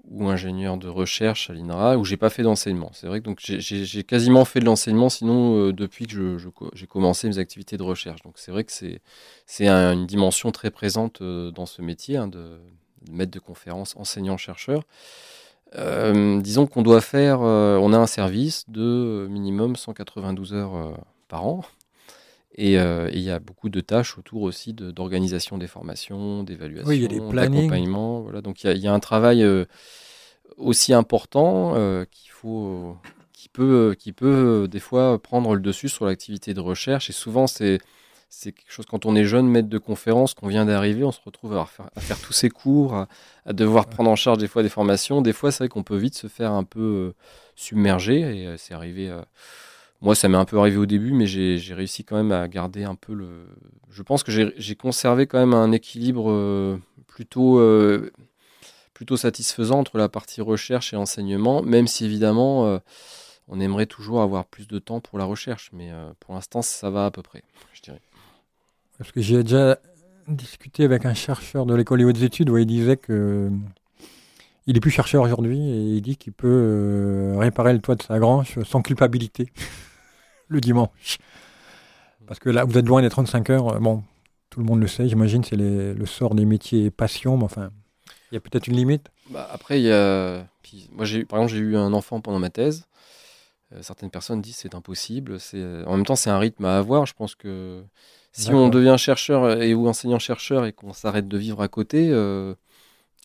ou 0.10 0.28
ingénieur 0.28 0.78
de 0.78 0.88
recherche 0.88 1.50
à 1.50 1.54
l'INRA 1.54 1.98
où 1.98 2.06
j'ai 2.06 2.18
pas 2.18 2.30
fait 2.30 2.44
d'enseignement. 2.44 2.92
C'est 2.94 3.08
vrai 3.08 3.20
que 3.20 3.26
donc 3.26 3.40
j'ai 3.42 4.04
quasiment 4.04 4.46
fait 4.46 4.60
de 4.60 4.66
l'enseignement, 4.66 5.10
sinon 5.10 5.58
euh, 5.58 5.74
depuis 5.74 6.08
que 6.08 6.38
j'ai 6.74 6.88
commencé 6.88 7.28
mes 7.28 7.38
activités 7.38 7.78
de 7.78 7.84
recherche. 7.84 8.22
Donc 8.24 8.34
c'est 8.38 8.52
vrai 8.52 8.64
que 8.64 8.72
c'est 8.72 9.68
une 9.68 10.08
dimension 10.08 10.52
très 10.52 10.72
présente 10.72 11.22
euh, 11.22 11.52
dans 11.52 11.66
ce 11.66 11.82
métier 11.82 12.18
hein, 12.18 12.28
de, 12.28 12.60
de 13.06 13.12
maître 13.12 13.32
de 13.32 13.40
conférence 13.40 13.96
enseignant-chercheur. 13.98 14.84
Euh, 15.76 16.40
disons 16.40 16.66
qu'on 16.66 16.82
doit 16.82 17.02
faire, 17.02 17.42
on 17.42 17.92
a 17.92 17.98
un 17.98 18.08
service 18.08 18.70
de 18.70 19.28
minimum 19.30 19.76
192 19.76 20.54
heures 20.54 20.98
par 21.28 21.46
an. 21.46 21.66
Et 22.56 22.74
il 22.74 23.20
y 23.20 23.30
a 23.30 23.40
beaucoup 23.40 23.70
de 23.70 23.82
tâches 23.82 24.18
autour 24.18 24.42
aussi 24.42 24.74
d'organisation 24.74 25.58
des 25.58 25.68
formations, 25.68 26.44
d'évaluation, 26.44 26.90
oui, 26.90 27.08
d'accompagnement. 27.08 28.22
Voilà. 28.22 28.42
Donc 28.42 28.64
il 28.64 28.76
y, 28.76 28.80
y, 28.80 28.88
a 28.88 28.94
un 28.94 29.00
travail 29.00 29.46
aussi 30.58 30.94
important 30.94 31.74
qu'il 32.10 32.32
faut, 32.32 32.98
qui 33.32 33.50
peut, 33.50 33.96
qui 34.00 34.12
peut 34.12 34.68
des 34.70 34.80
fois 34.80 35.22
prendre 35.22 35.54
le 35.54 35.62
dessus 35.62 35.90
sur 35.90 36.06
l'activité 36.06 36.56
de 36.56 36.60
recherche. 36.60 37.12
Et 37.12 37.14
souvent 37.14 37.46
c'est 37.46 37.80
c'est 38.30 38.52
quelque 38.52 38.72
chose, 38.72 38.86
quand 38.86 39.06
on 39.06 39.16
est 39.16 39.24
jeune 39.24 39.48
maître 39.48 39.70
de 39.70 39.78
conférence, 39.78 40.34
qu'on 40.34 40.48
vient 40.48 40.66
d'arriver, 40.66 41.04
on 41.04 41.12
se 41.12 41.22
retrouve 41.24 41.56
à 41.58 41.66
faire, 41.66 41.90
à 41.96 42.02
faire 42.02 42.20
tous 42.20 42.34
ces 42.34 42.50
cours, 42.50 42.94
à, 43.46 43.54
devoir 43.54 43.88
prendre 43.88 44.10
en 44.10 44.16
charge 44.16 44.38
des 44.38 44.48
fois 44.48 44.64
des 44.64 44.70
formations. 44.70 45.22
Des 45.22 45.34
fois, 45.34 45.52
c'est 45.52 45.60
vrai 45.60 45.70
qu'on 45.70 45.84
peut 45.84 45.96
vite 45.96 46.16
se 46.16 46.28
faire 46.28 46.52
un 46.52 46.64
peu 46.64 46.80
euh, 46.80 47.16
submerger. 47.56 48.20
Et 48.20 48.48
euh, 48.48 48.58
c'est 48.58 48.74
arrivé. 48.74 49.10
Euh, 49.10 49.22
moi, 50.02 50.16
ça 50.16 50.30
m'est 50.30 50.38
un 50.38 50.46
peu 50.46 50.60
arrivé 50.60 50.78
au 50.78 50.86
début, 50.86 51.12
mais 51.12 51.26
j'ai 51.26 51.74
réussi 51.74 52.04
quand 52.04 52.16
même 52.16 52.32
à 52.32 52.48
garder 52.48 52.84
un 52.84 52.96
peu 52.96 53.14
le. 53.14 53.48
Je 53.90 54.04
pense 54.04 54.24
que 54.24 54.32
j'ai 54.32 54.76
conservé 54.76 55.26
quand 55.28 55.40
même 55.40 55.54
un 55.54 55.72
équilibre 55.72 56.80
plutôt, 57.08 57.60
plutôt 58.94 59.18
satisfaisant 59.18 59.80
entre 59.80 59.98
la 59.98 60.08
partie 60.08 60.42
recherche 60.42 60.94
et 60.94 60.98
enseignement, 60.98 61.64
même 61.64 61.88
si 61.88 62.06
évidemment 62.06 62.80
on 63.48 63.60
aimerait 63.60 63.88
toujours 63.88 64.22
avoir 64.22 64.46
plus 64.46 64.68
de 64.68 64.78
temps 64.78 65.00
pour 65.00 65.18
la 65.18 65.26
recherche, 65.26 65.72
mais 65.74 65.90
pour 66.20 66.36
l'instant, 66.36 66.62
ça 66.62 66.92
va 66.92 67.06
à 67.06 67.12
peu 67.12 67.24
près, 67.24 67.44
je 67.74 67.82
dirais. 67.82 68.02
Parce 69.00 69.12
que 69.12 69.22
j'ai 69.22 69.42
déjà 69.44 69.80
discuté 70.28 70.84
avec 70.84 71.06
un 71.06 71.14
chercheur 71.14 71.66
de 71.66 71.74
l'école 71.74 72.00
des 72.00 72.06
hautes 72.06 72.22
études 72.22 72.50
où 72.50 72.58
il 72.58 72.66
disait 72.66 72.98
que 72.98 73.50
il 74.66 74.76
est 74.76 74.82
plus 74.82 74.92
chercheur 74.92 75.24
aujourd'hui 75.24 75.60
et 75.60 75.96
il 75.96 76.02
dit 76.02 76.18
qu'il 76.18 76.34
peut 76.34 76.48
euh, 76.48 77.38
réparer 77.38 77.72
le 77.72 77.80
toit 77.80 77.96
de 77.96 78.04
sa 78.04 78.20
grange 78.20 78.62
sans 78.64 78.82
culpabilité 78.82 79.50
le 80.48 80.62
dimanche. 80.62 81.18
Parce 82.26 82.40
que 82.40 82.50
là, 82.50 82.66
vous 82.66 82.78
êtes 82.78 82.86
loin 82.86 83.02
des 83.02 83.10
35 83.10 83.50
heures. 83.50 83.80
Bon, 83.80 84.04
tout 84.50 84.60
le 84.60 84.66
monde 84.66 84.82
le 84.82 84.88
sait, 84.88 85.08
j'imagine, 85.08 85.44
c'est 85.44 85.56
le 85.56 86.06
sort 86.06 86.36
des 86.36 86.46
métiers 86.46 86.92
passion, 86.92 87.38
mais 87.38 87.46
enfin, 87.46 87.72
il 88.32 88.36
y 88.36 88.38
a 88.38 88.42
peut-être 88.42 88.68
une 88.68 88.76
limite. 88.76 89.10
Bah, 89.30 89.48
après, 89.52 89.80
il 89.80 89.86
y 89.86 89.92
a. 89.92 90.46
moi, 90.92 91.06
par 91.28 91.40
exemple, 91.40 91.48
j'ai 91.48 91.60
eu 91.60 91.78
un 91.78 91.94
enfant 91.94 92.22
pendant 92.22 92.40
ma 92.40 92.50
thèse. 92.50 92.86
Euh, 93.74 93.82
certaines 93.82 94.10
personnes 94.10 94.42
disent 94.42 94.58
c'est 94.58 94.76
impossible. 94.76 95.38
En 95.86 95.98
même 95.98 96.06
temps, 96.06 96.16
c'est 96.16 96.30
un 96.30 96.40
rythme 96.40 96.66
à 96.66 96.78
avoir. 96.78 97.06
Je 97.06 97.14
pense 97.14 97.36
que 97.36 97.84
si 98.32 98.52
on 98.52 98.70
devient 98.70 98.96
chercheur 98.98 99.62
et 99.62 99.74
ou 99.74 99.88
enseignant-chercheur 99.88 100.66
et 100.66 100.74
qu'on 100.74 100.94
s'arrête 100.94 101.28
de 101.28 101.38
vivre 101.38 101.62
à 101.62 101.68
côté, 101.68 102.10
euh, 102.12 102.54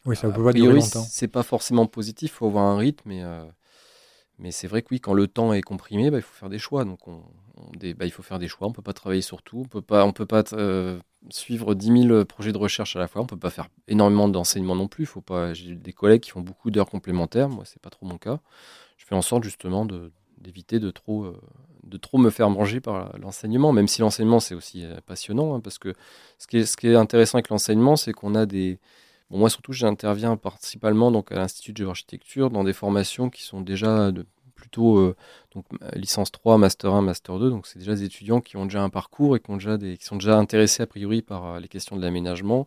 oui, 0.04 0.16
ça 0.16 0.28
peut 0.30 0.44
pas 0.44 0.52
durer 0.52 0.74
longtemps. 0.74 1.04
C'est 1.08 1.28
pas 1.28 1.42
forcément 1.42 1.86
positif. 1.86 2.30
Il 2.32 2.34
faut 2.34 2.46
avoir 2.46 2.64
un 2.64 2.76
rythme. 2.76 3.10
Euh, 3.12 3.44
mais 4.42 4.50
c'est 4.50 4.66
vrai 4.66 4.82
que 4.82 4.88
oui, 4.90 5.00
quand 5.00 5.14
le 5.14 5.28
temps 5.28 5.52
est 5.52 5.62
comprimé, 5.62 6.10
bah, 6.10 6.18
il 6.18 6.22
faut 6.22 6.34
faire 6.34 6.50
des 6.50 6.58
choix. 6.58 6.84
Donc, 6.84 7.06
on, 7.06 7.22
bah, 7.96 8.04
il 8.04 8.10
faut 8.10 8.24
faire 8.24 8.40
des 8.40 8.48
choix. 8.48 8.66
On 8.66 8.72
peut 8.72 8.82
pas 8.82 8.92
travailler 8.92 9.22
sur 9.22 9.40
tout. 9.40 9.60
On 9.60 9.68
peut 9.68 9.82
pas, 9.82 10.04
on 10.04 10.12
peut 10.12 10.26
pas 10.26 10.42
suivre 11.30 11.74
10 11.74 12.08
000 12.08 12.24
projets 12.24 12.50
de 12.50 12.58
recherche 12.58 12.96
à 12.96 12.98
la 12.98 13.06
fois. 13.06 13.22
On 13.22 13.26
peut 13.26 13.38
pas 13.38 13.50
faire 13.50 13.68
énormément 13.86 14.28
d'enseignement 14.28 14.74
non 14.74 14.88
plus. 14.88 15.06
Faut 15.06 15.20
pas. 15.20 15.54
J'ai 15.54 15.76
des 15.76 15.92
collègues 15.92 16.22
qui 16.22 16.30
font 16.30 16.40
beaucoup 16.40 16.72
d'heures 16.72 16.90
complémentaires. 16.90 17.48
Moi, 17.48 17.62
c'est 17.64 17.80
pas 17.80 17.90
trop 17.90 18.04
mon 18.04 18.18
cas. 18.18 18.40
Je 18.96 19.04
fais 19.06 19.14
en 19.14 19.22
sorte 19.22 19.44
justement 19.44 19.86
d'éviter 20.38 20.80
de 20.80 20.90
trop, 20.90 21.24
euh, 21.24 21.40
de 21.84 21.96
trop 21.96 22.18
me 22.18 22.30
faire 22.30 22.50
manger 22.50 22.80
par 22.80 23.16
l'enseignement, 23.18 23.72
même 23.72 23.86
si 23.86 24.00
l'enseignement 24.00 24.40
c'est 24.40 24.56
aussi 24.56 24.84
euh, 24.84 24.96
passionnant, 25.06 25.54
hein, 25.54 25.60
parce 25.60 25.78
que 25.78 25.94
ce 26.38 26.48
qui, 26.48 26.58
est, 26.58 26.66
ce 26.66 26.76
qui 26.76 26.88
est 26.88 26.96
intéressant 26.96 27.38
avec 27.38 27.48
l'enseignement, 27.48 27.94
c'est 27.94 28.12
qu'on 28.12 28.34
a 28.34 28.44
des, 28.44 28.80
moi, 29.38 29.50
surtout, 29.50 29.72
j'interviens 29.72 30.36
principalement 30.36 31.10
donc, 31.10 31.32
à 31.32 31.36
l'Institut 31.36 31.72
de 31.72 31.78
géoarchitecture 31.78 32.50
dans 32.50 32.64
des 32.64 32.72
formations 32.72 33.30
qui 33.30 33.42
sont 33.42 33.60
déjà 33.60 34.12
de, 34.12 34.26
plutôt 34.62 34.98
euh, 34.98 35.16
donc, 35.54 35.66
licence 35.94 36.30
3, 36.30 36.56
master 36.56 36.94
1, 36.94 37.02
master 37.02 37.38
2. 37.38 37.50
Donc, 37.50 37.66
c'est 37.66 37.78
déjà 37.78 37.94
des 37.94 38.04
étudiants 38.04 38.40
qui 38.40 38.56
ont 38.56 38.64
déjà 38.64 38.82
un 38.82 38.90
parcours 38.90 39.36
et 39.36 39.40
qui, 39.40 39.50
ont 39.50 39.56
déjà 39.56 39.76
qui 39.76 40.04
sont 40.04 40.16
déjà 40.16 40.38
intéressés 40.38 40.82
a 40.82 40.86
priori 40.86 41.20
par 41.20 41.46
euh, 41.46 41.60
les 41.60 41.68
questions 41.68 41.96
de 41.96 42.02
l'aménagement. 42.02 42.66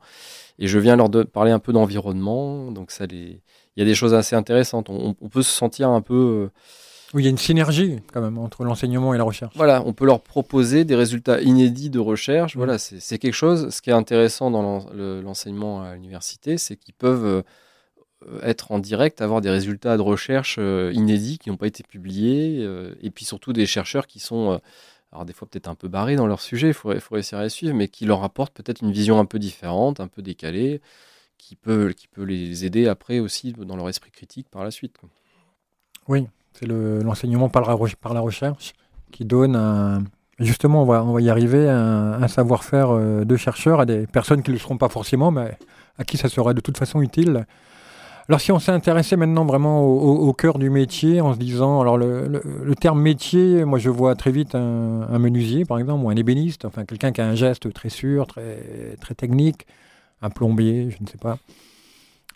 Et 0.59 0.67
je 0.67 0.77
viens 0.77 0.95
leur 0.95 1.09
de 1.09 1.23
parler 1.23 1.51
un 1.51 1.59
peu 1.59 1.71
d'environnement. 1.71 2.71
Donc, 2.71 2.91
ça 2.91 3.05
les... 3.05 3.41
il 3.75 3.79
y 3.79 3.81
a 3.81 3.85
des 3.85 3.95
choses 3.95 4.13
assez 4.13 4.35
intéressantes. 4.35 4.89
On, 4.89 5.13
peut 5.13 5.43
se 5.43 5.51
sentir 5.51 5.89
un 5.89 6.01
peu. 6.01 6.51
Euh, 6.51 6.59
oui, 7.13 7.23
il 7.23 7.25
y 7.25 7.27
a 7.27 7.31
une 7.31 7.37
synergie 7.37 7.99
quand 8.11 8.21
même 8.21 8.37
entre 8.37 8.63
l'enseignement 8.63 9.13
et 9.13 9.17
la 9.17 9.23
recherche. 9.23 9.55
Voilà, 9.55 9.83
on 9.85 9.93
peut 9.93 10.05
leur 10.05 10.21
proposer 10.21 10.85
des 10.85 10.95
résultats 10.95 11.41
inédits 11.41 11.89
de 11.89 11.99
recherche. 11.99 12.55
Mmh. 12.55 12.59
Voilà, 12.59 12.77
c'est 12.77 13.19
quelque 13.19 13.33
chose. 13.33 13.69
Ce 13.69 13.81
qui 13.81 13.89
est 13.89 13.93
intéressant 13.93 14.51
dans 14.51 14.85
l'enseignement 15.21 15.83
à 15.83 15.93
l'université, 15.93 16.57
c'est 16.57 16.75
qu'ils 16.75 16.93
peuvent 16.93 17.43
euh, 18.27 18.39
être 18.41 18.71
en 18.71 18.79
direct, 18.79 19.21
avoir 19.21 19.41
des 19.41 19.49
résultats 19.49 19.97
de 19.97 20.01
recherche 20.01 20.57
euh, 20.59 20.91
inédits 20.93 21.37
qui 21.37 21.49
n'ont 21.49 21.57
pas 21.57 21.67
été 21.67 21.83
publiés, 21.83 22.59
euh, 22.61 22.95
et 23.01 23.11
puis 23.11 23.25
surtout 23.25 23.53
des 23.53 23.65
chercheurs 23.65 24.07
qui 24.07 24.19
sont, 24.19 24.59
alors 25.11 25.25
des 25.25 25.33
fois 25.33 25.47
peut-être 25.47 25.67
un 25.67 25.75
peu 25.75 25.87
barrés 25.87 26.15
dans 26.15 26.27
leur 26.27 26.41
sujet, 26.41 26.69
il 26.69 26.73
faudrait, 26.73 26.99
faudrait 26.99 27.19
essayer 27.19 27.41
de 27.41 27.49
suivre, 27.49 27.75
mais 27.75 27.87
qui 27.87 28.05
leur 28.05 28.23
apportent 28.23 28.53
peut-être 28.53 28.81
une 28.81 28.91
vision 28.91 29.19
un 29.19 29.25
peu 29.25 29.37
différente, 29.37 29.99
un 29.99 30.07
peu 30.07 30.21
décalée, 30.21 30.81
qui 31.37 31.55
peut, 31.55 31.93
qui 31.95 32.07
peut 32.07 32.23
les 32.23 32.65
aider 32.65 32.87
après 32.87 33.19
aussi 33.19 33.53
dans 33.53 33.75
leur 33.75 33.89
esprit 33.89 34.11
critique 34.11 34.49
par 34.49 34.63
la 34.63 34.71
suite. 34.71 34.97
Oui, 36.07 36.27
c'est 36.57 36.67
l'enseignement 36.67 37.49
par, 37.49 37.69
la, 37.69 37.77
par 38.01 38.13
la 38.13 38.19
recherche 38.19 38.73
qui 39.11 39.25
donne 39.25 39.55
un, 39.55 40.03
Justement, 40.37 40.83
on 40.83 41.13
va, 41.13 41.21
y 41.21 41.29
arriver, 41.29 41.69
un, 41.69 42.27
savoir-faire 42.27 43.25
de 43.25 43.35
chercheurs 43.37 43.79
à 43.79 43.85
des 43.85 44.05
personnes 44.05 44.43
qui 44.43 44.51
ne 44.51 44.55
le 44.55 44.59
seront 44.59 44.77
pas 44.77 44.89
forcément, 44.89 45.31
mais 45.31 45.57
à 45.97 46.03
qui 46.03 46.17
ça 46.17 46.27
sera 46.27 46.53
de 46.53 46.59
toute 46.59 46.77
façon 46.77 47.01
utile 47.01 47.45
alors 48.27 48.41
si 48.41 48.51
on 48.51 48.57
s'est 48.57 48.71
intéressé 48.71 49.15
maintenant 49.17 49.45
vraiment 49.45 49.83
au, 49.83 50.33
cœur 50.33 50.57
du 50.57 50.71
métier, 50.71 51.21
en 51.21 51.33
se 51.35 51.37
disant, 51.37 51.81
alors 51.81 51.95
le, 51.97 52.73
terme 52.79 52.99
métier, 52.99 53.65
moi 53.65 53.77
je 53.77 53.91
vois 53.91 54.15
très 54.15 54.31
vite 54.31 54.55
un, 54.55 55.19
menuisier 55.19 55.63
par 55.63 55.77
exemple, 55.77 56.03
ou 56.03 56.09
un 56.09 56.15
ébéniste, 56.15 56.65
enfin 56.65 56.85
quelqu'un 56.85 57.11
qui 57.11 57.21
a 57.21 57.27
un 57.27 57.35
geste 57.35 57.71
très 57.71 57.89
sûr, 57.89 58.25
très, 58.25 58.95
très 58.99 59.13
technique, 59.13 59.67
un 60.23 60.31
plombier, 60.31 60.89
je 60.89 61.03
ne 61.03 61.07
sais 61.07 61.19
pas. 61.19 61.37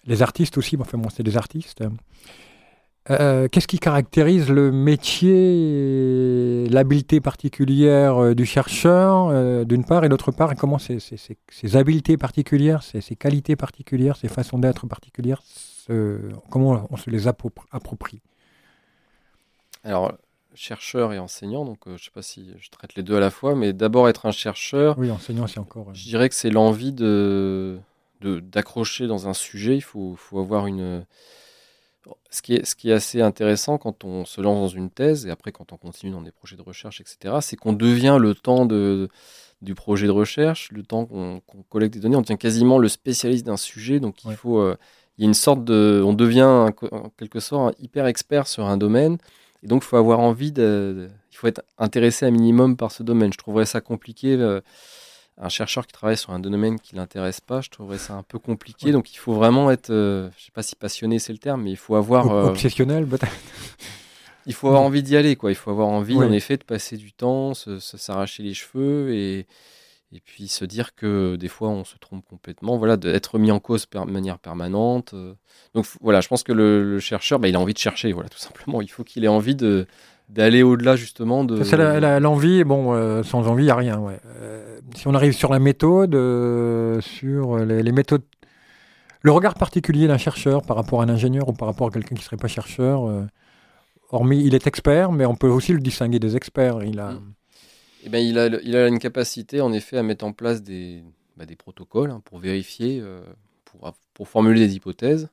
Les 0.05 0.21
artistes 0.21 0.59
aussi, 0.59 0.77
enfin 0.79 0.99
bon, 0.99 1.09
c'est 1.09 1.23
des 1.23 1.37
artistes. 1.37 1.83
Euh, 3.09 3.47
qu'est-ce 3.47 3.67
qui 3.67 3.79
caractérise 3.79 4.49
le 4.49 4.71
métier, 4.71 6.67
l'habileté 6.69 7.21
particulière 7.21 8.21
euh, 8.21 8.35
du 8.35 8.45
chercheur, 8.45 9.29
euh, 9.29 9.63
d'une 9.63 9.83
part, 9.83 10.05
et 10.05 10.09
d'autre 10.09 10.31
part, 10.31 10.55
comment 10.55 10.77
ces, 10.77 10.99
ces, 10.99 11.75
habiletés 11.75 12.17
particulières, 12.17 12.83
ces, 12.83 13.01
qualités 13.15 13.55
particulières, 13.55 14.15
ces 14.17 14.27
façons 14.27 14.59
d'être 14.59 14.85
particulières 14.87 15.41
comment 16.51 16.87
on 16.91 16.97
se 16.97 17.09
les 17.09 17.27
approprie? 17.27 18.21
Alors, 19.83 20.13
chercheur 20.59 21.13
et 21.13 21.19
enseignant, 21.19 21.63
donc 21.63 21.87
euh, 21.87 21.91
je 21.91 21.93
ne 21.93 22.05
sais 22.05 22.11
pas 22.11 22.21
si 22.21 22.53
je 22.59 22.69
traite 22.69 22.95
les 22.95 23.03
deux 23.03 23.15
à 23.15 23.19
la 23.19 23.31
fois, 23.31 23.55
mais 23.55 23.73
d'abord 23.73 24.09
être 24.09 24.25
un 24.25 24.31
chercheur. 24.31 24.97
Oui, 24.97 25.09
enseignant, 25.09 25.47
c'est 25.47 25.59
encore. 25.59 25.93
Je 25.93 26.03
dirais 26.03 26.29
que 26.29 26.35
c'est 26.35 26.49
l'envie 26.49 26.93
de 26.93 27.79
d'accrocher 28.21 29.07
dans 29.07 29.29
un 29.29 29.33
sujet. 29.33 29.77
Il 29.77 29.81
faut, 29.81 30.15
faut 30.17 30.39
avoir 30.39 30.67
une. 30.67 31.05
Ce 32.31 32.41
qui, 32.41 32.55
est, 32.55 32.65
ce 32.65 32.75
qui 32.75 32.89
est 32.89 32.93
assez 32.93 33.21
intéressant 33.21 33.77
quand 33.77 34.03
on 34.05 34.23
se 34.23 34.39
lance 34.39 34.59
dans 34.59 34.67
une 34.67 34.89
thèse 34.89 35.25
et 35.25 35.31
après 35.31 35.51
quand 35.51 35.73
on 35.73 35.77
continue 35.77 36.11
dans 36.11 36.21
des 36.21 36.31
projets 36.31 36.55
de 36.55 36.61
recherche, 36.61 37.01
etc., 37.01 37.35
c'est 37.41 37.55
qu'on 37.55 37.73
devient 37.73 38.17
le 38.19 38.33
temps 38.35 38.65
de, 38.65 39.09
du 39.61 39.75
projet 39.75 40.07
de 40.07 40.11
recherche, 40.11 40.71
le 40.71 40.83
temps 40.83 41.05
qu'on 41.05 41.41
collecte 41.69 41.93
des 41.93 41.99
données, 41.99 42.15
on 42.15 42.21
devient 42.21 42.37
quasiment 42.37 42.77
le 42.77 42.87
spécialiste 42.87 43.45
d'un 43.45 43.57
sujet. 43.57 43.99
Donc 43.99 44.23
il 44.23 44.35
faut, 44.35 44.59
euh, 44.59 44.77
il 45.17 45.23
y 45.23 45.25
a 45.25 45.27
une 45.27 45.33
sorte 45.33 45.65
de, 45.65 46.01
on 46.05 46.13
devient 46.13 46.43
en 46.43 46.71
quelque 47.17 47.39
sorte 47.39 47.75
un 47.75 47.83
hyper 47.83 48.05
expert 48.07 48.47
sur 48.47 48.65
un 48.65 48.77
domaine, 48.77 49.17
et 49.61 49.67
donc 49.67 49.83
il 49.83 49.87
faut 49.87 49.97
avoir 49.97 50.19
envie 50.19 50.53
de, 50.53 51.09
il 51.31 51.35
faut 51.35 51.47
être 51.47 51.63
intéressé 51.77 52.25
un 52.25 52.31
minimum 52.31 52.77
par 52.77 52.91
ce 52.91 53.03
domaine. 53.03 53.33
Je 53.33 53.37
trouverais 53.37 53.65
ça 53.65 53.81
compliqué. 53.81 54.35
Euh, 54.35 54.61
un 55.39 55.49
chercheur 55.49 55.87
qui 55.87 55.93
travaille 55.93 56.17
sur 56.17 56.31
un 56.31 56.39
domaine 56.39 56.79
qui 56.79 56.95
l'intéresse 56.95 57.39
pas, 57.39 57.61
je 57.61 57.69
trouverais 57.69 57.97
ça 57.97 58.13
un 58.13 58.23
peu 58.23 58.39
compliqué. 58.39 58.91
Donc 58.91 59.13
il 59.13 59.17
faut 59.17 59.33
vraiment 59.33 59.71
être, 59.71 59.89
euh, 59.89 60.29
je 60.37 60.45
sais 60.45 60.51
pas 60.51 60.63
si 60.63 60.75
passionné 60.75 61.17
c'est 61.19 61.33
le 61.33 61.39
terme, 61.39 61.63
mais 61.63 61.71
il 61.71 61.77
faut 61.77 61.95
avoir 61.95 62.31
euh, 62.31 62.49
obsessionnel 62.49 63.07
peut-être. 63.07 63.31
il 64.45 64.53
faut 64.53 64.67
avoir 64.67 64.81
envie 64.81 65.01
d'y 65.01 65.15
aller, 65.15 65.35
quoi. 65.35 65.51
Il 65.51 65.55
faut 65.55 65.71
avoir 65.71 65.87
envie, 65.87 66.17
en 66.17 66.31
effet, 66.31 66.57
de 66.57 66.63
passer 66.63 66.97
du 66.97 67.13
temps, 67.13 67.53
s'arracher 67.53 68.43
les 68.43 68.53
cheveux 68.53 69.13
et, 69.13 69.47
et 70.11 70.19
puis 70.19 70.47
se 70.47 70.65
dire 70.65 70.95
que 70.95 71.35
des 71.35 71.47
fois 71.47 71.69
on 71.69 71.83
se 71.83 71.97
trompe 71.97 72.25
complètement, 72.25 72.77
voilà, 72.77 72.97
d'être 72.97 73.37
mis 73.37 73.51
en 73.51 73.59
cause 73.59 73.87
de 73.89 73.99
manière 74.11 74.39
permanente. 74.39 75.13
Euh. 75.13 75.35
Donc 75.75 75.85
voilà, 76.01 76.19
je 76.21 76.27
pense 76.27 76.43
que 76.43 76.51
le, 76.51 76.99
chercheur, 76.99 77.39
bah, 77.39 77.47
il 77.47 77.55
a 77.55 77.59
envie 77.59 77.73
de 77.73 77.79
chercher, 77.79 78.11
voilà, 78.11 78.29
tout 78.29 78.39
simplement. 78.39 78.81
Il 78.81 78.89
faut 78.89 79.03
qu'il 79.03 79.23
ait 79.23 79.29
envie 79.29 79.55
de 79.55 79.85
d'aller 80.29 80.63
au-delà 80.63 80.95
justement 80.95 81.43
de. 81.43 81.63
C'est 81.63 81.77
l'envie, 82.19 82.63
bon, 82.63 82.93
euh, 82.93 83.23
sans 83.23 83.47
envie, 83.47 83.63
il 83.63 83.67
n'y 83.67 83.71
a 83.71 83.75
rien. 83.75 83.99
Ouais. 83.99 84.19
Euh, 84.37 84.79
si 84.95 85.07
on 85.07 85.13
arrive 85.13 85.33
sur 85.33 85.51
la 85.51 85.59
méthode, 85.59 86.11
sur 87.01 87.57
les, 87.57 87.91
méthodes, 87.91 88.23
le 89.21 89.31
regard 89.31 89.55
particulier 89.55 90.07
d'un 90.07 90.17
chercheur 90.17 90.61
par 90.61 90.75
rapport 90.75 91.01
à 91.01 91.05
un 91.05 91.09
ingénieur 91.09 91.49
ou 91.49 91.53
par 91.53 91.67
rapport 91.67 91.87
à 91.87 91.91
quelqu'un 91.91 92.15
qui 92.15 92.21
ne 92.21 92.25
serait 92.25 92.37
pas 92.37 92.47
chercheur, 92.47 93.09
hormis 94.11 94.43
il 94.43 94.55
est 94.55 94.67
expert, 94.67 95.11
mais 95.11 95.25
on 95.25 95.35
peut 95.35 95.49
aussi 95.49 95.73
le 95.73 95.79
distinguer 95.79 96.19
des 96.19 96.35
experts. 96.35 96.83
Il 96.83 96.99
a. 96.99 97.11
Mm. 97.11 97.33
Eh 98.05 98.09
ben, 98.09 98.19
il, 98.19 98.39
a, 98.39 98.47
il 98.47 98.75
a 98.75 98.87
une 98.87 98.99
capacité 98.99 99.61
en 99.61 99.73
effet 99.73 99.97
à 99.97 100.03
mettre 100.03 100.25
en 100.25 100.31
place 100.31 100.63
des, 100.63 101.03
bah, 101.39 101.45
des 101.45 101.55
protocoles 101.55 102.11
hein, 102.11 102.21
pour 102.25 102.39
vérifier, 102.39 102.99
euh, 103.01 103.21
pour, 103.63 103.93
pour, 104.13 104.27
formuler 104.27 104.67
des 104.67 104.75
hypothèses. 104.75 105.29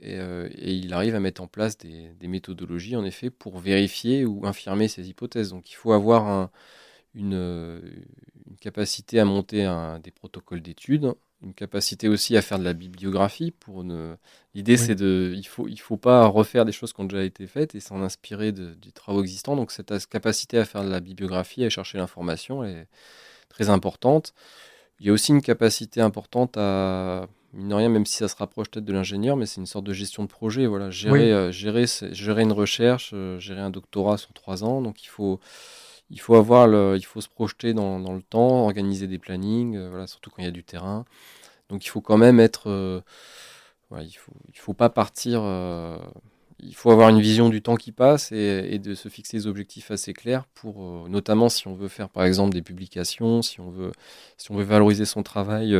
Et, 0.00 0.18
euh, 0.18 0.48
et, 0.54 0.74
il 0.74 0.92
arrive 0.94 1.14
à 1.14 1.20
mettre 1.20 1.42
en 1.42 1.46
place 1.46 1.76
des, 1.76 2.10
des, 2.18 2.28
méthodologies 2.28 2.96
en 2.96 3.04
effet 3.04 3.30
pour 3.30 3.58
vérifier 3.58 4.24
ou 4.24 4.46
infirmer 4.46 4.88
ces 4.88 5.08
hypothèses. 5.08 5.50
Donc 5.50 5.70
il 5.70 5.74
faut 5.74 5.92
avoir 5.92 6.26
un, 6.26 6.50
une, 7.14 7.34
une, 7.34 8.56
capacité 8.60 9.20
à 9.20 9.24
monter 9.24 9.64
un, 9.64 9.98
des 10.00 10.10
protocoles 10.10 10.62
d'études 10.62 11.12
une 11.42 11.54
capacité 11.54 12.08
aussi 12.08 12.36
à 12.36 12.42
faire 12.42 12.58
de 12.58 12.64
la 12.64 12.74
bibliographie. 12.74 13.50
Pour 13.50 13.84
ne... 13.84 14.14
L'idée, 14.54 14.76
c'est 14.76 14.94
de, 14.94 15.32
il 15.34 15.46
faut, 15.46 15.68
il 15.68 15.78
faut 15.78 15.96
pas 15.96 16.26
refaire 16.26 16.64
des 16.64 16.72
choses 16.72 16.92
qui 16.92 17.00
ont 17.00 17.04
déjà 17.04 17.24
été 17.24 17.46
faites 17.46 17.74
et 17.74 17.80
s'en 17.80 18.02
inspirer 18.02 18.52
de, 18.52 18.74
des 18.74 18.92
travaux 18.92 19.22
existants. 19.22 19.56
Donc 19.56 19.72
cette 19.72 20.06
capacité 20.06 20.58
à 20.58 20.64
faire 20.64 20.84
de 20.84 20.90
la 20.90 21.00
bibliographie, 21.00 21.64
à 21.64 21.70
chercher 21.70 21.98
l'information 21.98 22.64
est 22.64 22.88
très 23.48 23.70
importante. 23.70 24.34
Il 25.00 25.06
y 25.06 25.10
a 25.10 25.12
aussi 25.12 25.32
une 25.32 25.40
capacité 25.40 26.00
importante 26.00 26.56
à, 26.58 27.26
mine 27.52 27.68
de 27.68 27.74
rien, 27.74 27.88
même 27.88 28.06
si 28.06 28.16
ça 28.16 28.28
se 28.28 28.36
rapproche 28.36 28.68
peut-être 28.70 28.84
de 28.84 28.92
l'ingénieur, 28.92 29.36
mais 29.36 29.46
c'est 29.46 29.60
une 29.60 29.66
sorte 29.66 29.84
de 29.84 29.92
gestion 29.92 30.22
de 30.22 30.28
projet. 30.28 30.66
Voilà, 30.66 30.90
gérer, 30.90 31.32
euh, 31.32 31.52
gérer, 31.52 31.84
gérer 32.12 32.42
une 32.42 32.52
recherche, 32.52 33.10
euh, 33.14 33.38
gérer 33.38 33.60
un 33.60 33.70
doctorat 33.70 34.18
sur 34.18 34.32
trois 34.32 34.64
ans. 34.64 34.80
Donc 34.82 35.02
il 35.02 35.08
faut 35.08 35.40
il 36.10 36.20
faut 36.20 36.34
avoir 36.34 36.66
le, 36.66 36.96
il 36.96 37.04
faut 37.04 37.20
se 37.20 37.28
projeter 37.28 37.72
dans, 37.72 37.98
le 37.98 38.22
temps, 38.22 38.64
organiser 38.64 39.06
des 39.06 39.18
plannings, 39.18 39.76
euh, 39.76 39.88
voilà, 39.90 40.08
surtout 40.08 40.30
quand 40.30 40.42
il 40.42 40.44
y 40.44 40.48
a 40.48 40.52
du 40.52 40.64
terrain. 40.64 41.04
Donc 41.68 41.84
il 41.84 41.88
faut 41.88 42.00
quand 42.00 42.18
même 42.18 42.40
être, 42.40 42.68
euh, 42.68 43.00
il 43.92 44.12
faut, 44.12 44.32
il 44.48 44.58
faut 44.58 44.74
pas 44.74 44.90
partir. 44.90 45.42
Il 46.62 46.74
faut 46.74 46.90
avoir 46.90 47.08
une 47.08 47.20
vision 47.20 47.48
du 47.48 47.62
temps 47.62 47.76
qui 47.76 47.90
passe 47.90 48.32
et, 48.32 48.78
de 48.78 48.94
se 48.94 49.08
fixer 49.08 49.38
des 49.38 49.46
objectifs 49.46 49.90
assez 49.90 50.12
clairs 50.12 50.44
pour, 50.52 51.08
notamment 51.08 51.48
si 51.48 51.68
on 51.68 51.74
veut 51.74 51.88
faire 51.88 52.10
par 52.10 52.24
exemple 52.24 52.52
des 52.52 52.60
publications, 52.60 53.40
si 53.40 53.60
on 53.60 53.70
veut, 53.70 53.92
si 54.36 54.50
on 54.50 54.56
veut 54.56 54.64
valoriser 54.64 55.06
son 55.06 55.22
travail. 55.22 55.74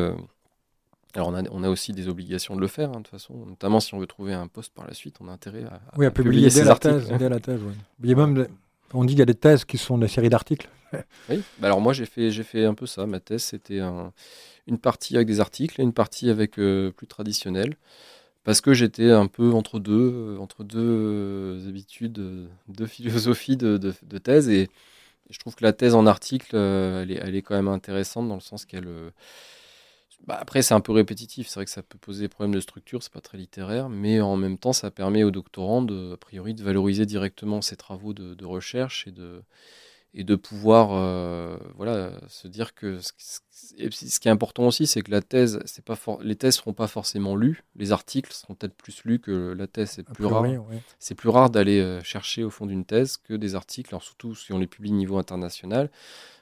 Alors 1.14 1.28
on 1.28 1.34
a, 1.34 1.42
on 1.50 1.62
a, 1.62 1.68
aussi 1.68 1.92
des 1.92 2.08
obligations 2.08 2.56
de 2.56 2.60
le 2.60 2.66
faire, 2.66 2.90
hein, 2.90 2.98
de 2.98 3.02
toute 3.02 3.08
façon, 3.08 3.34
notamment 3.46 3.80
si 3.80 3.94
on 3.94 3.98
veut 3.98 4.06
trouver 4.06 4.32
un 4.32 4.46
poste 4.46 4.72
par 4.72 4.86
la 4.86 4.94
suite, 4.94 5.16
on 5.20 5.28
a 5.28 5.32
intérêt 5.32 5.64
à, 5.64 5.80
oui, 5.96 6.06
à, 6.06 6.10
publier, 6.10 6.48
la 6.50 6.76
thèse, 6.76 7.08
dès 7.18 7.28
la 7.28 7.40
thèse. 7.40 7.60
Il 8.02 8.10
y 8.10 8.12
a 8.12 8.16
même 8.16 8.46
on 8.92 9.04
dit 9.04 9.12
qu'il 9.12 9.20
y 9.20 9.22
a 9.22 9.26
des 9.26 9.34
thèses 9.34 9.64
qui 9.64 9.78
sont 9.78 9.98
des 9.98 10.08
séries 10.08 10.30
d'articles. 10.30 10.68
oui, 11.28 11.42
bah 11.58 11.68
alors 11.68 11.80
moi 11.80 11.92
j'ai 11.92 12.06
fait, 12.06 12.30
j'ai 12.30 12.42
fait 12.42 12.64
un 12.64 12.74
peu 12.74 12.86
ça. 12.86 13.06
Ma 13.06 13.20
thèse 13.20 13.44
c'était 13.44 13.80
une 14.66 14.78
partie 14.78 15.16
avec 15.16 15.28
des 15.28 15.40
articles 15.40 15.80
et 15.80 15.84
une 15.84 15.92
partie 15.92 16.30
avec 16.30 16.58
euh, 16.58 16.90
plus 16.90 17.06
traditionnel. 17.06 17.76
Parce 18.42 18.62
que 18.62 18.72
j'étais 18.72 19.10
un 19.10 19.26
peu 19.26 19.52
entre 19.52 19.78
deux, 19.78 20.12
euh, 20.14 20.38
entre 20.38 20.64
deux 20.64 20.78
euh, 20.80 21.68
habitudes, 21.68 22.48
deux 22.68 22.86
philosophies 22.86 23.56
de, 23.56 23.76
de, 23.76 24.18
thèse. 24.18 24.48
Et, 24.48 24.68
je 25.28 25.38
trouve 25.38 25.54
que 25.54 25.62
la 25.62 25.72
thèse 25.72 25.94
en 25.94 26.06
article, 26.06 26.56
elle, 26.56 27.12
est, 27.12 27.20
elle, 27.22 27.36
est, 27.36 27.42
quand 27.42 27.54
même 27.54 27.68
intéressante 27.68 28.26
dans 28.26 28.34
le 28.34 28.40
sens 28.40 28.64
qu'elle 28.64 28.88
bah, 30.26 30.36
après, 30.38 30.62
c'est 30.62 30.74
un 30.74 30.80
peu 30.80 30.92
répétitif. 30.92 31.48
C'est 31.48 31.54
vrai 31.56 31.64
que 31.64 31.70
ça 31.70 31.82
peut 31.82 31.98
poser 31.98 32.22
des 32.22 32.28
problèmes 32.28 32.54
de 32.54 32.60
structure, 32.60 33.02
c'est 33.02 33.12
pas 33.12 33.20
très 33.20 33.38
littéraire, 33.38 33.88
mais 33.88 34.20
en 34.20 34.36
même 34.36 34.58
temps, 34.58 34.72
ça 34.72 34.90
permet 34.90 35.24
aux 35.24 35.30
doctorants, 35.30 35.82
de, 35.82 36.12
a 36.14 36.16
priori, 36.16 36.54
de 36.54 36.62
valoriser 36.62 37.06
directement 37.06 37.62
ces 37.62 37.76
travaux 37.76 38.12
de, 38.12 38.44
recherche 38.44 39.06
et 39.06 39.12
de, 39.12 39.42
et 40.12 40.24
de 40.24 40.34
pouvoir 40.34 40.90
euh, 40.92 41.56
voilà, 41.76 42.12
se 42.28 42.48
dire 42.48 42.74
que 42.74 42.98
ce, 43.00 43.12
ce, 43.90 44.20
qui 44.20 44.28
est 44.28 44.30
important 44.30 44.66
aussi, 44.66 44.86
c'est 44.86 45.02
que 45.02 45.10
la 45.10 45.22
thèse, 45.22 45.60
c'est 45.64 45.84
pas 45.84 45.96
les 46.22 46.36
thèses 46.36 46.56
seront 46.56 46.72
pas 46.72 46.86
forcément 46.86 47.36
lues, 47.36 47.64
les 47.76 47.92
articles 47.92 48.32
seront 48.32 48.54
peut-être 48.54 48.74
plus 48.74 49.02
lus 49.04 49.20
que 49.20 49.54
la 49.56 49.66
thèse. 49.66 49.90
C'est 49.90 50.04
plus 50.04 50.26
rare. 50.26 50.44
C'est 50.98 51.14
plus 51.14 51.28
rare 51.28 51.50
d'aller 51.50 51.80
euh, 51.80 52.02
chercher 52.02 52.44
au 52.44 52.50
fond 52.50 52.66
d'une 52.66 52.84
thèse 52.84 53.16
que 53.16 53.34
des 53.34 53.54
articles, 53.54 53.94
alors 53.94 54.02
surtout 54.02 54.34
si 54.34 54.52
on 54.52 54.58
les 54.58 54.66
publie 54.66 54.90
au 54.90 54.96
niveau 54.96 55.18
international 55.18 55.90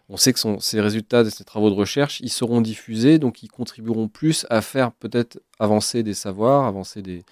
on 0.08 0.16
sait 0.16 0.32
que 0.32 0.38
ces 0.60 0.80
résultats 0.80 1.22
de 1.22 1.30
ces 1.30 1.44
travaux 1.44 1.70
de 1.70 1.74
recherche, 1.74 2.20
ils 2.20 2.30
seront 2.30 2.60
diffusés, 2.60 3.18
donc 3.18 3.42
ils 3.42 3.48
contribueront 3.48 4.08
plus 4.08 4.46
à 4.48 4.62
faire 4.62 4.92
peut-être 4.92 5.40
avancer 5.58 6.02
des 6.02 6.14
savoirs, 6.14 6.64
avancer 6.64 7.02
des, 7.02 7.24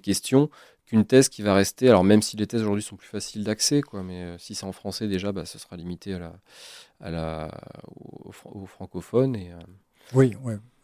questions, 0.00 0.48
qu'une 0.86 1.04
thèse 1.04 1.28
qui 1.28 1.42
va 1.42 1.54
rester. 1.54 1.88
Alors 1.88 2.04
même 2.04 2.22
si 2.22 2.36
les 2.36 2.46
thèses 2.46 2.62
aujourd'hui 2.62 2.84
sont 2.84 2.96
plus 2.96 3.08
faciles 3.08 3.44
d'accès, 3.44 3.82
quoi, 3.82 4.02
mais 4.02 4.22
euh, 4.22 4.38
si 4.38 4.54
c'est 4.54 4.64
en 4.64 4.72
français 4.72 5.08
déjà, 5.08 5.32
bah, 5.32 5.44
ce 5.44 5.58
sera 5.58 5.76
limité 5.76 6.14
à 7.00 7.10
la, 7.10 7.50
aux, 7.96 8.66
francophones. 8.66 9.36
Euh, 9.36 9.58
Oui, 10.14 10.34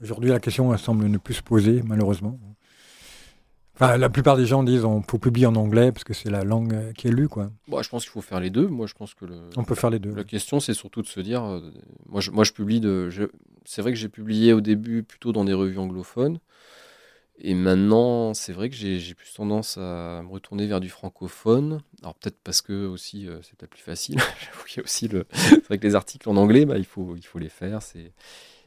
aujourd'hui 0.02 0.30
la 0.30 0.40
question 0.40 0.76
semble 0.76 1.06
ne 1.06 1.18
plus 1.18 1.34
se 1.34 1.42
poser, 1.42 1.82
malheureusement 1.84 2.38
la 3.80 4.08
plupart 4.08 4.36
des 4.36 4.46
gens 4.46 4.62
disent 4.62 4.84
on 4.84 5.02
peut 5.02 5.18
publier 5.18 5.46
en 5.46 5.54
anglais 5.54 5.92
parce 5.92 6.04
que 6.04 6.14
c'est 6.14 6.30
la 6.30 6.44
langue 6.44 6.74
euh, 6.74 6.92
qui 6.92 7.08
est 7.08 7.12
lue, 7.12 7.28
quoi. 7.28 7.50
Bah, 7.68 7.80
je 7.82 7.88
pense 7.88 8.02
qu'il 8.02 8.10
faut 8.10 8.20
faire 8.20 8.40
les 8.40 8.50
deux. 8.50 8.66
Moi, 8.66 8.86
je 8.86 8.94
pense 8.94 9.14
que 9.14 9.24
le, 9.24 9.40
on 9.56 9.64
peut 9.64 9.74
faire 9.74 9.90
les 9.90 9.98
deux. 9.98 10.14
La 10.14 10.24
question, 10.24 10.60
c'est 10.60 10.74
surtout 10.74 11.02
de 11.02 11.06
se 11.06 11.20
dire, 11.20 11.44
euh, 11.44 11.72
moi, 12.06 12.20
je, 12.20 12.30
moi, 12.30 12.44
je 12.44 12.52
publie 12.52 12.80
de. 12.80 13.08
C'est 13.64 13.82
vrai 13.82 13.92
que 13.92 13.98
j'ai 13.98 14.08
publié 14.08 14.52
au 14.52 14.60
début 14.60 15.02
plutôt 15.02 15.32
dans 15.32 15.44
des 15.44 15.52
revues 15.52 15.78
anglophones, 15.78 16.38
et 17.40 17.54
maintenant, 17.54 18.34
c'est 18.34 18.52
vrai 18.52 18.68
que 18.68 18.74
j'ai 18.74 19.14
plus 19.14 19.32
tendance 19.32 19.78
à 19.78 20.22
me 20.22 20.28
retourner 20.28 20.66
vers 20.66 20.80
du 20.80 20.88
francophone. 20.88 21.80
Alors 22.02 22.14
peut-être 22.16 22.38
parce 22.42 22.62
que 22.62 22.86
aussi 22.86 23.28
euh, 23.28 23.38
c'est 23.42 23.54
peut-être 23.56 23.70
plus 23.70 23.82
facile. 23.82 24.16
il 24.70 24.76
y 24.76 24.80
a 24.80 24.82
aussi 24.82 25.06
le. 25.06 25.24
c'est 25.32 25.64
vrai 25.66 25.78
que 25.78 25.86
les 25.86 25.94
articles 25.94 26.28
en 26.28 26.36
anglais, 26.36 26.64
bah, 26.64 26.78
il 26.78 26.84
faut 26.84 27.14
il 27.16 27.24
faut 27.24 27.38
les 27.38 27.48
faire. 27.48 27.80
C'est 27.82 28.12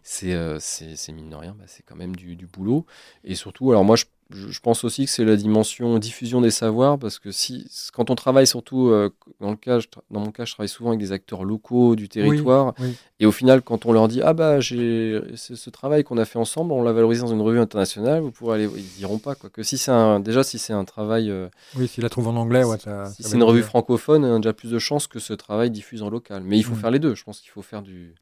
c'est 0.03 1.11
mine 1.11 1.29
de 1.29 1.35
rien, 1.35 1.55
bah, 1.59 1.65
c'est 1.67 1.83
quand 1.83 1.95
même 1.95 2.15
du, 2.15 2.35
du, 2.35 2.47
boulot. 2.47 2.85
Et 3.23 3.35
surtout, 3.35 3.69
alors 3.71 3.83
moi, 3.83 3.95
je 3.95 4.05
je, 4.33 4.59
pense 4.59 4.83
aussi 4.83 5.05
que 5.05 5.11
c'est 5.11 5.25
la 5.25 5.35
dimension 5.35 5.97
diffusion 5.99 6.41
des 6.41 6.51
savoirs, 6.51 6.97
parce 6.97 7.19
que 7.19 7.31
si, 7.31 7.67
quand 7.93 8.09
on 8.09 8.15
travaille 8.15 8.47
surtout, 8.47 8.89
euh, 8.89 9.09
dans, 9.39 9.51
le 9.51 9.55
cas, 9.55 9.79
dans 10.09 10.19
mon 10.19 10.31
cas, 10.31 10.45
je 10.45 10.53
travaille 10.53 10.69
souvent 10.69 10.89
avec 10.89 10.99
des 10.99 11.11
acteurs 11.11 11.43
locaux 11.43 11.95
du 11.95 12.09
territoire, 12.09 12.73
et 13.19 13.25
au 13.25 13.31
final, 13.31 13.61
quand 13.61 13.85
on 13.85 13.91
leur 13.91 14.07
dit 14.07 14.21
Ah 14.21 14.33
bah, 14.33 14.59
j'ai 14.59 15.21
ce 15.35 15.69
travail 15.69 16.03
qu'on 16.03 16.17
a 16.17 16.25
fait 16.25 16.39
ensemble, 16.39 16.71
on 16.71 16.83
l'a 16.83 16.93
valorisé 16.93 17.21
dans 17.21 17.31
une 17.31 17.41
revue 17.41 17.59
internationale, 17.59 18.21
vous 18.21 18.31
pourrez 18.31 18.55
aller. 18.55 18.69
Ils 18.75 18.97
diront 18.97 19.19
pas, 19.19 19.35
quoi. 19.35 19.49
Que 19.49 19.63
si 19.63 19.77
c'est 19.77 19.91
un, 19.91 20.19
déjà, 20.19 20.43
si 20.43 20.59
c'est 20.59 20.73
un 20.73 20.85
travail. 20.85 21.29
Euh, 21.29 21.49
oui, 21.75 21.87
s'ils 21.87 22.03
la 22.03 22.09
trouvent 22.09 22.27
en 22.27 22.35
anglais, 22.35 22.63
ouais, 22.63 22.77
Si 23.13 23.23
c'est 23.23 23.35
une 23.35 23.43
revue 23.43 23.63
francophone, 23.63 24.25
on 24.25 24.35
a 24.35 24.39
déjà 24.39 24.53
plus 24.53 24.71
de 24.71 24.79
chances 24.79 25.07
que 25.07 25.19
ce 25.19 25.33
travail 25.33 25.71
diffuse 25.71 26.01
en 26.03 26.09
local. 26.09 26.43
Mais 26.43 26.57
il 26.57 26.63
faut 26.63 26.75
mm. 26.75 26.79
faire 26.79 26.91
les 26.91 26.99
deux. 26.99 27.15
Je 27.15 27.23
pense 27.23 27.41
qu'il 27.41 27.51
faut 27.51 27.61
faire 27.61 27.81
du, 27.81 28.13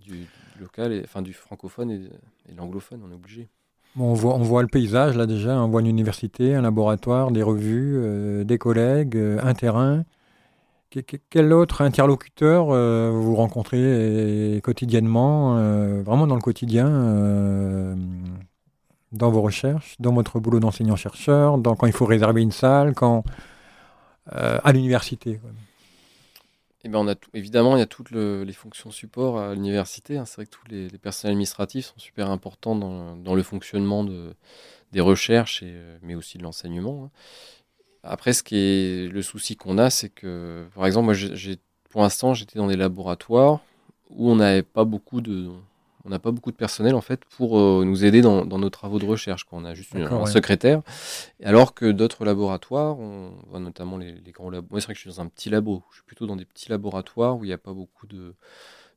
du, 0.00 0.26
local, 0.60 0.92
et, 0.92 1.02
enfin 1.04 1.22
du 1.22 1.32
francophone 1.32 1.90
et, 1.90 2.50
et 2.50 2.54
l'anglophone, 2.54 3.02
on 3.06 3.10
est 3.10 3.14
obligé 3.14 3.48
on, 3.98 4.14
voit, 4.14 4.34
on 4.34 4.42
voit 4.42 4.62
le 4.62 4.68
paysage 4.68 5.16
là 5.16 5.26
déjà, 5.26 5.56
on 5.56 5.68
voit 5.68 5.80
une 5.80 5.86
université, 5.86 6.54
un 6.54 6.62
laboratoire, 6.62 7.30
des 7.30 7.42
revues, 7.42 7.96
euh, 7.96 8.44
des 8.44 8.58
collègues, 8.58 9.16
euh, 9.16 9.38
un 9.42 9.54
terrain. 9.54 10.04
quel 11.30 11.52
autre 11.52 11.82
interlocuteur 11.82 12.70
euh, 12.70 13.10
vous 13.12 13.34
rencontrez 13.36 14.60
quotidiennement, 14.62 15.56
vraiment 16.02 16.26
dans 16.26 16.36
le 16.36 16.40
quotidien, 16.40 16.88
dans 19.12 19.30
vos 19.30 19.42
recherches, 19.42 19.96
dans 20.00 20.12
votre 20.12 20.40
boulot 20.40 20.60
d'enseignant-chercheur, 20.60 21.58
quand 21.62 21.86
il 21.86 21.92
faut 21.92 22.06
réserver 22.06 22.42
une 22.42 22.52
salle, 22.52 22.94
quand 22.94 23.24
à 24.30 24.72
l'université 24.72 25.40
eh 26.84 26.88
ben 26.90 27.14
évidemment, 27.32 27.76
il 27.76 27.80
y 27.80 27.82
a 27.82 27.86
toutes 27.86 28.10
les 28.10 28.52
fonctions 28.52 28.90
support 28.90 29.38
à 29.38 29.54
l'université. 29.54 30.18
Hein. 30.18 30.26
C'est 30.26 30.36
vrai 30.36 30.46
que 30.46 30.50
tous 30.50 30.66
les, 30.68 30.88
personnels 30.98 31.32
administratifs 31.32 31.86
sont 31.86 31.98
super 31.98 32.30
importants 32.30 32.76
dans, 32.76 33.34
le 33.34 33.42
fonctionnement 33.42 34.04
de, 34.04 34.34
des 34.92 35.00
recherches, 35.00 35.60
euh, 35.64 35.98
mais 36.02 36.14
aussi 36.14 36.36
de 36.36 36.42
l'enseignement. 36.42 37.04
Hein. 37.04 37.10
Après, 38.02 38.34
ce 38.34 38.42
qui 38.42 38.56
est 38.56 39.08
le 39.10 39.22
souci 39.22 39.56
qu'on 39.56 39.78
a, 39.78 39.88
c'est 39.88 40.10
que, 40.10 40.66
par 40.74 40.84
exemple, 40.84 41.06
moi, 41.06 41.14
j'ai, 41.14 41.56
pour 41.88 42.02
l'instant, 42.02 42.34
j'étais 42.34 42.58
dans 42.58 42.66
des 42.66 42.76
laboratoires 42.76 43.60
où 44.10 44.30
on 44.30 44.36
n'avait 44.36 44.62
pas 44.62 44.84
beaucoup 44.84 45.22
de, 45.22 45.50
on 46.04 46.10
n'a 46.10 46.18
pas 46.18 46.30
beaucoup 46.30 46.50
de 46.50 46.56
personnel 46.56 46.94
en 46.94 47.00
fait 47.00 47.20
pour 47.36 47.58
euh, 47.58 47.84
nous 47.84 48.04
aider 48.04 48.20
dans, 48.20 48.44
nos 48.44 48.70
travaux 48.70 48.98
de 48.98 49.06
recherche. 49.06 49.46
On 49.52 49.64
a 49.64 49.74
juste 49.74 49.94
un 49.96 50.26
secrétaire. 50.26 50.82
Alors 51.42 51.74
que 51.74 51.90
d'autres 51.90 52.24
laboratoires, 52.24 52.98
on 52.98 53.32
notamment 53.58 53.96
les, 53.96 54.14
grands 54.32 54.50
labos. 54.50 54.68
Moi, 54.70 54.80
c'est 54.80 54.86
vrai 54.86 54.94
que 54.94 54.98
je 54.98 55.08
suis 55.08 55.10
dans 55.10 55.22
un 55.22 55.28
petit 55.28 55.48
labo. 55.48 55.82
Je 55.90 55.96
suis 55.96 56.04
plutôt 56.04 56.26
dans 56.26 56.36
des 56.36 56.44
petits 56.44 56.70
laboratoires 56.70 57.36
où 57.38 57.44
il 57.44 57.48
n'y 57.48 57.54
a 57.54 57.58
pas 57.58 57.72
beaucoup 57.72 58.06
de. 58.06 58.34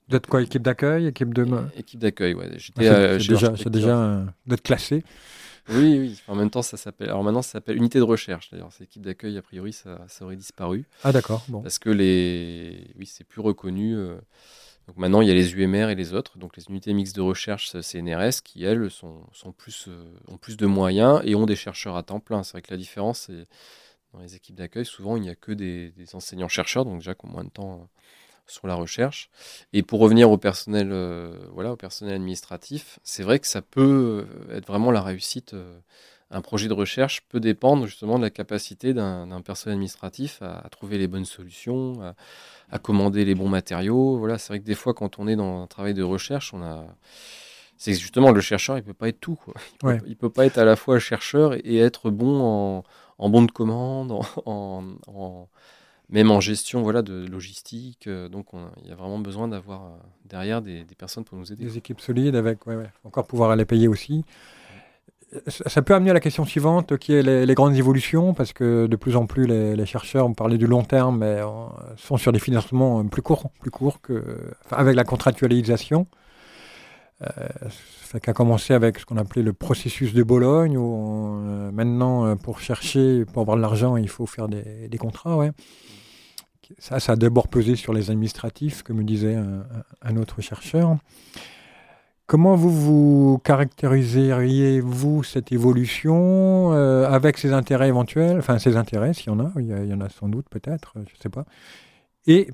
D'être 0.09 0.27
quoi 0.27 0.41
Équipe 0.41 0.61
d'accueil 0.61 1.07
Équipe 1.07 1.33
de. 1.33 1.45
Équipe 1.75 1.99
d'accueil, 1.99 2.33
ouais. 2.33 2.49
c'est 2.59 2.77
déjà, 2.77 3.51
déjà 3.69 4.25
d'être 4.45 4.63
classé. 4.63 5.03
Oui, 5.69 5.99
oui. 5.99 6.21
En 6.27 6.35
même 6.35 6.49
temps, 6.49 6.61
ça 6.61 6.77
s'appelle. 6.77 7.09
Alors 7.09 7.23
maintenant, 7.23 7.41
ça 7.41 7.53
s'appelle 7.53 7.75
unité 7.77 7.99
de 7.99 8.03
recherche. 8.03 8.49
D'ailleurs, 8.51 8.69
c'est 8.71 8.85
équipe 8.85 9.01
d'accueil. 9.01 9.37
A 9.37 9.41
priori, 9.41 9.73
ça, 9.73 9.99
ça, 10.07 10.23
aurait 10.23 10.37
disparu. 10.37 10.85
Ah 11.03 11.11
d'accord. 11.11 11.43
Bon. 11.49 11.61
Parce 11.61 11.77
que 11.77 11.89
les, 11.89 12.87
oui, 12.97 13.05
c'est 13.05 13.25
plus 13.25 13.41
reconnu. 13.41 13.95
Euh, 13.95 14.15
donc 14.87 14.95
maintenant, 14.95 15.19
il 15.19 15.27
y 15.27 15.31
a 15.31 15.33
les 15.33 15.53
UMR 15.53 15.89
et 15.89 15.95
les 15.95 16.13
autres, 16.13 16.37
donc 16.37 16.55
les 16.55 16.63
unités 16.69 16.93
mixtes 16.93 17.15
de 17.15 17.21
recherche 17.21 17.71
CNRS, 17.81 18.41
qui 18.41 18.63
elles 18.63 18.89
sont, 18.89 19.27
plus, 19.57 19.87
euh, 19.89 20.05
ont 20.29 20.37
plus 20.37 20.55
de 20.55 20.65
moyens 20.65 21.21
et 21.25 21.35
ont 21.35 21.45
des 21.45 21.57
chercheurs 21.57 21.97
à 21.97 22.03
temps 22.03 22.21
plein. 22.21 22.41
C'est 22.43 22.53
vrai 22.53 22.61
que 22.61 22.71
la 22.71 22.77
différence, 22.77 23.27
c'est 23.27 23.47
dans 24.13 24.21
les 24.21 24.35
équipes 24.35 24.55
d'accueil, 24.55 24.85
souvent 24.85 25.17
il 25.17 25.23
n'y 25.23 25.29
a 25.29 25.35
que 25.35 25.51
des, 25.51 25.91
enseignants-chercheurs, 26.13 26.85
donc 26.85 26.99
déjà 26.99 27.15
qui 27.15 27.25
ont 27.25 27.29
moins 27.29 27.43
de 27.43 27.49
temps 27.49 27.73
euh, 27.73 28.01
sur 28.47 28.65
la 28.65 28.75
recherche. 28.75 29.29
Et 29.73 29.83
pour 29.83 29.99
revenir 29.99 30.31
au 30.31 30.37
personnel, 30.37 30.89
euh, 30.93 31.37
voilà, 31.51 31.73
au 31.73 31.75
personnel 31.75 32.15
administratif, 32.15 32.99
c'est 33.03 33.23
vrai 33.23 33.39
que 33.39 33.47
ça 33.47 33.61
peut 33.61 34.25
être 34.53 34.67
vraiment 34.67 34.91
la 34.91 35.01
réussite. 35.01 35.53
Un 36.29 36.41
projet 36.41 36.67
de 36.67 36.73
recherche 36.73 37.21
peut 37.29 37.39
dépendre 37.39 37.85
justement 37.85 38.17
de 38.17 38.23
la 38.23 38.29
capacité 38.29 38.93
d'un 38.93 39.41
personnel 39.41 39.75
administratif 39.75 40.41
à, 40.41 40.59
à, 40.59 40.69
trouver 40.69 40.97
les 40.97 41.07
bonnes 41.07 41.25
solutions. 41.25 42.01
À, 42.01 42.15
à 42.69 42.79
commander 42.79 43.25
les 43.25 43.35
bons 43.35 43.49
matériaux. 43.49 44.17
Voilà, 44.17 44.37
c'est 44.37 44.49
vrai 44.49 44.59
que 44.59 44.65
des 44.65 44.75
fois, 44.75 44.93
quand 44.93 45.19
on 45.19 45.27
est 45.27 45.35
dans 45.35 45.61
un 45.63 45.67
travail 45.67 45.93
de 45.93 46.03
recherche, 46.03 46.53
on 46.53 46.61
a 46.61 46.85
c'est 47.79 47.93
justement 47.93 48.31
le 48.31 48.41
chercheur, 48.41 48.77
il 48.77 48.83
peut 48.83 48.93
pas 48.93 49.07
être 49.07 49.19
tout. 49.19 49.35
Quoi. 49.35 49.53
Il, 50.07 50.15
peut, 50.15 50.27
peut 50.27 50.29
pas 50.31 50.47
être 50.47 50.57
à 50.57 50.65
la 50.65 50.75
fois 50.75 50.97
chercheur 50.97 51.53
et 51.53 51.77
être 51.77 52.09
bon 52.09 52.41
en, 52.41 52.83
en 53.19 53.29
bon 53.29 53.43
de 53.43 53.51
commande, 53.51 54.19
en, 54.45 55.47
même 56.09 56.31
en 56.31 56.39
gestion 56.39 56.81
voilà, 56.81 57.03
de 57.03 57.27
logistique. 57.27 58.07
Euh, 58.07 58.29
donc 58.29 58.47
il 58.81 58.89
y 58.89 58.91
a 58.91 58.95
vraiment 58.95 59.19
besoin 59.19 59.47
d'avoir 59.47 59.83
euh, 59.85 59.97
derrière 60.25 60.63
des, 60.63 60.85
des, 60.85 60.95
personnes 60.95 61.23
pour 61.23 61.37
nous 61.37 61.53
aider. 61.53 61.65
Des 61.65 61.77
équipes 61.77 62.01
solides 62.01 62.35
avec, 62.35 62.65
ouais, 62.65 62.75
ouais. 62.75 62.89
encore 63.03 63.27
pouvoir 63.27 63.55
les 63.55 63.65
payer 63.65 63.87
aussi 63.87 64.25
ça 65.47 65.81
peut 65.81 65.93
amener 65.93 66.11
à 66.11 66.13
la 66.13 66.19
question 66.19 66.45
suivante, 66.45 66.97
qui 66.97 67.13
est 67.13 67.21
les, 67.21 67.53
grandes 67.53 67.75
évolutions, 67.75 68.33
parce 68.33 68.53
que 68.53 68.87
de 68.87 68.95
plus 68.95 69.17
en 69.17 69.25
plus 69.25 69.45
les, 69.45 69.85
chercheurs, 69.85 70.25
on 70.25 70.33
parlait 70.33 70.57
du 70.57 70.67
long 70.67 70.83
terme, 70.83 71.19
mais 71.19 71.41
euh, 71.41 71.45
sont 71.97 72.17
sur 72.17 72.31
des 72.31 72.39
financements 72.39 73.05
plus 73.05 73.21
courts, 73.21 73.49
plus 73.59 73.71
courts 73.71 74.01
que, 74.01 74.23
avec 74.71 74.95
la 74.95 75.03
contractualisation. 75.03 76.07
Euh, 77.23 77.27
ça 78.05 78.19
a 78.25 78.33
commencé 78.33 78.73
avec 78.73 78.99
ce 78.99 79.05
qu'on 79.05 79.17
appelait 79.17 79.41
le 79.41 79.51
processus 79.51 80.13
de 80.13 80.23
Bologne, 80.23 80.77
où 80.77 81.41
euh, 81.41 81.71
maintenant, 81.71 82.37
pour 82.37 82.61
chercher, 82.61 83.25
pour 83.25 83.41
avoir 83.41 83.57
de 83.57 83.61
l'argent, 83.61 83.97
il 83.97 84.07
faut 84.07 84.27
faire 84.27 84.47
des, 84.47 84.97
contrats. 84.97 85.35
Ouais. 85.35 85.51
Ça, 86.79 87.01
ça 87.01 87.13
a 87.13 87.15
d'abord 87.17 87.49
pesé 87.49 87.75
sur 87.75 87.91
les 87.91 88.11
administratifs, 88.11 88.81
comme 88.81 89.03
disait 89.03 89.35
un, 89.35 89.65
un 90.01 90.15
autre 90.15 90.41
chercheur. 90.41 90.97
Comment 92.27 92.57
vous 92.57 92.69
vous 92.69 93.37
caractériseriez-vous 93.45 95.23
cette 95.23 95.53
évolution 95.53 96.73
euh, 96.73 97.09
avec 97.09 97.37
ses 97.37 97.53
intérêts 97.53 97.87
éventuels, 97.87 98.37
enfin 98.37 98.59
ses 98.59 98.75
intérêts 98.75 99.13
s'il 99.13 99.27
y 99.27 99.29
en 99.29 99.39
a, 99.39 99.53
il 99.55 99.65
y, 99.65 99.93
en 99.93 100.01
a 100.01 100.09
sans 100.09 100.27
doute 100.27 100.47
peut-être, 100.49 100.91
je 100.95 100.99
ne 100.99 101.21
sais 101.21 101.29
pas, 101.29 101.45
et 102.25 102.49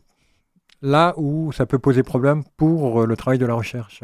là 0.84 1.16
où 1.18 1.52
ça 1.52 1.66
peut 1.66 1.80
poser 1.80 2.04
problème 2.04 2.44
pour 2.56 3.02
euh, 3.02 3.08
le 3.08 3.18
travail 3.18 3.40
de 3.40 3.48
la 3.48 3.56
recherche. 3.56 4.04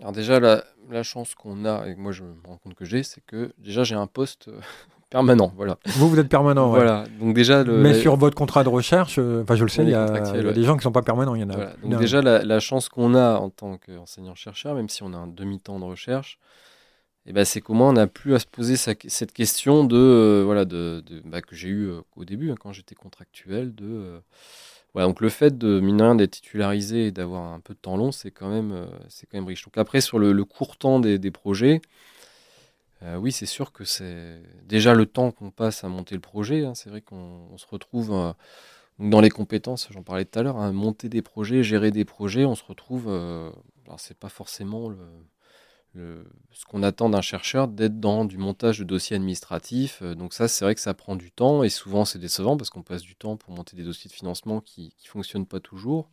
Alors 0.00 0.12
déjà, 0.12 0.40
la, 0.40 1.02
chance 1.02 1.34
qu'on 1.34 1.66
a, 1.66 1.86
et 1.86 1.94
moi 1.94 2.12
je 2.12 2.24
me 2.24 2.34
rends 2.46 2.56
compte 2.56 2.74
que 2.74 2.86
j'ai, 2.86 3.02
c'est 3.02 3.22
que 3.26 3.52
déjà 3.58 3.84
j'ai 3.84 3.96
un 3.96 4.06
poste 4.06 4.48
euh, 4.48 4.60
permanent. 5.10 5.52
Voilà. 5.56 5.78
Vous, 5.86 6.08
vous 6.08 6.18
êtes 6.18 6.28
permanent. 6.28 6.68
Voilà. 6.68 7.04
Donc 7.20 7.34
déjà, 7.34 7.64
Mais 7.64 7.94
sur 7.94 8.16
votre 8.16 8.36
contrat 8.36 8.64
de 8.64 8.68
recherche, 8.68 9.16
euh, 9.18 9.42
enfin 9.42 9.54
je 9.54 9.64
le 9.64 9.68
sais, 9.68 9.82
il 9.82 9.90
y, 9.90 9.94
a, 9.94 10.08
des 10.08 10.62
gens 10.62 10.72
qui 10.72 10.78
ne 10.78 10.82
sont 10.82 10.92
pas 10.92 11.02
permanents. 11.02 11.34
Il 11.34 11.42
y 11.42 11.44
en 11.44 11.50
a. 11.50 11.72
Donc 11.82 11.98
déjà, 11.98 12.20
la, 12.22 12.60
chance 12.60 12.88
qu'on 12.88 13.14
a 13.14 13.38
en 13.38 13.50
tant 13.50 13.78
qu'enseignant-chercheur, 13.78 14.74
même 14.74 14.88
si 14.88 15.02
on 15.02 15.12
a 15.12 15.16
un 15.16 15.26
demi-temps 15.26 15.78
de 15.78 15.84
recherche, 15.84 16.38
et 17.24 17.30
eh 17.30 17.32
ben, 17.32 17.44
c'est 17.44 17.60
comment 17.60 17.88
on 17.88 17.94
n'a 17.94 18.06
plus 18.06 18.36
à 18.36 18.38
se 18.38 18.46
poser 18.46 18.76
cette 18.76 19.32
question 19.32 19.82
de, 19.82 19.96
euh, 19.96 20.42
voilà, 20.44 20.64
de, 20.64 21.02
bah, 21.24 21.42
que 21.42 21.56
j'ai 21.56 21.68
eu 21.68 21.88
euh, 21.88 22.00
au 22.14 22.24
début, 22.24 22.52
hein, 22.52 22.54
quand 22.58 22.72
j'étais 22.72 22.94
contractuel, 22.94 23.74
de... 23.74 24.20
Voilà, 24.94 25.08
donc 25.08 25.20
le 25.20 25.28
fait 25.28 25.58
de 25.58 25.80
mine 25.80 26.16
d'être 26.16 26.30
titularisé 26.30 27.08
et 27.08 27.10
d'avoir 27.10 27.52
un 27.52 27.58
peu 27.58 27.74
de 27.74 27.78
temps 27.78 27.96
long, 27.96 28.12
c'est 28.12 28.30
quand 28.30 28.48
même, 28.48 28.86
c'est 29.08 29.26
quand 29.26 29.36
même 29.36 29.46
riche. 29.46 29.62
Donc 29.64 29.76
après 29.76 30.00
sur 30.00 30.18
le, 30.18 30.44
court 30.44 30.78
temps 30.78 31.00
des, 31.00 31.18
des 31.18 31.30
projets, 31.30 31.82
euh, 33.02 33.16
oui, 33.16 33.32
c'est 33.32 33.46
sûr 33.46 33.72
que 33.72 33.84
c'est 33.84 34.42
déjà 34.64 34.94
le 34.94 35.06
temps 35.06 35.30
qu'on 35.30 35.50
passe 35.50 35.84
à 35.84 35.88
monter 35.88 36.14
le 36.14 36.20
projet. 36.20 36.64
Hein. 36.64 36.74
c'est 36.74 36.90
vrai 36.90 37.02
qu'on 37.02 37.56
se 37.58 37.66
retrouve 37.66 38.12
euh, 38.12 38.32
dans 38.98 39.20
les 39.20 39.30
compétences, 39.30 39.88
j'en 39.90 40.02
parlais 40.02 40.24
tout 40.24 40.38
à 40.38 40.42
l'heure, 40.42 40.56
hein, 40.56 40.72
monter 40.72 41.08
des 41.08 41.22
projets, 41.22 41.62
gérer 41.62 41.90
des 41.90 42.04
projets. 42.04 42.44
On 42.46 42.54
se 42.54 42.64
retrouve, 42.64 43.06
euh, 43.08 43.50
alors 43.84 44.00
c'est 44.00 44.18
pas 44.18 44.30
forcément 44.30 44.92
ce 45.94 46.64
qu'on 46.66 46.82
attend 46.82 47.08
d'un 47.08 47.22
chercheur 47.22 47.68
d'être 47.68 47.98
dans 48.00 48.26
du 48.26 48.36
montage 48.36 48.78
de 48.78 48.84
dossiers 48.84 49.16
administratifs. 49.16 50.02
donc 50.02 50.34
ça, 50.34 50.46
c'est 50.46 50.64
vrai 50.64 50.74
que 50.74 50.80
ça 50.80 50.92
prend 50.92 51.16
du 51.16 51.30
temps 51.30 51.62
et 51.62 51.70
souvent 51.70 52.04
c'est 52.04 52.18
décevant 52.18 52.58
parce 52.58 52.68
qu'on 52.68 52.82
passe 52.82 53.00
du 53.00 53.14
temps 53.16 53.36
pour 53.36 53.54
monter 53.54 53.76
des 53.76 53.82
dossiers 53.82 54.08
de 54.08 54.14
financement 54.14 54.60
qui 54.60 54.94
ne 55.04 55.08
fonctionnent 55.08 55.46
pas 55.46 55.60
toujours. 55.60 56.10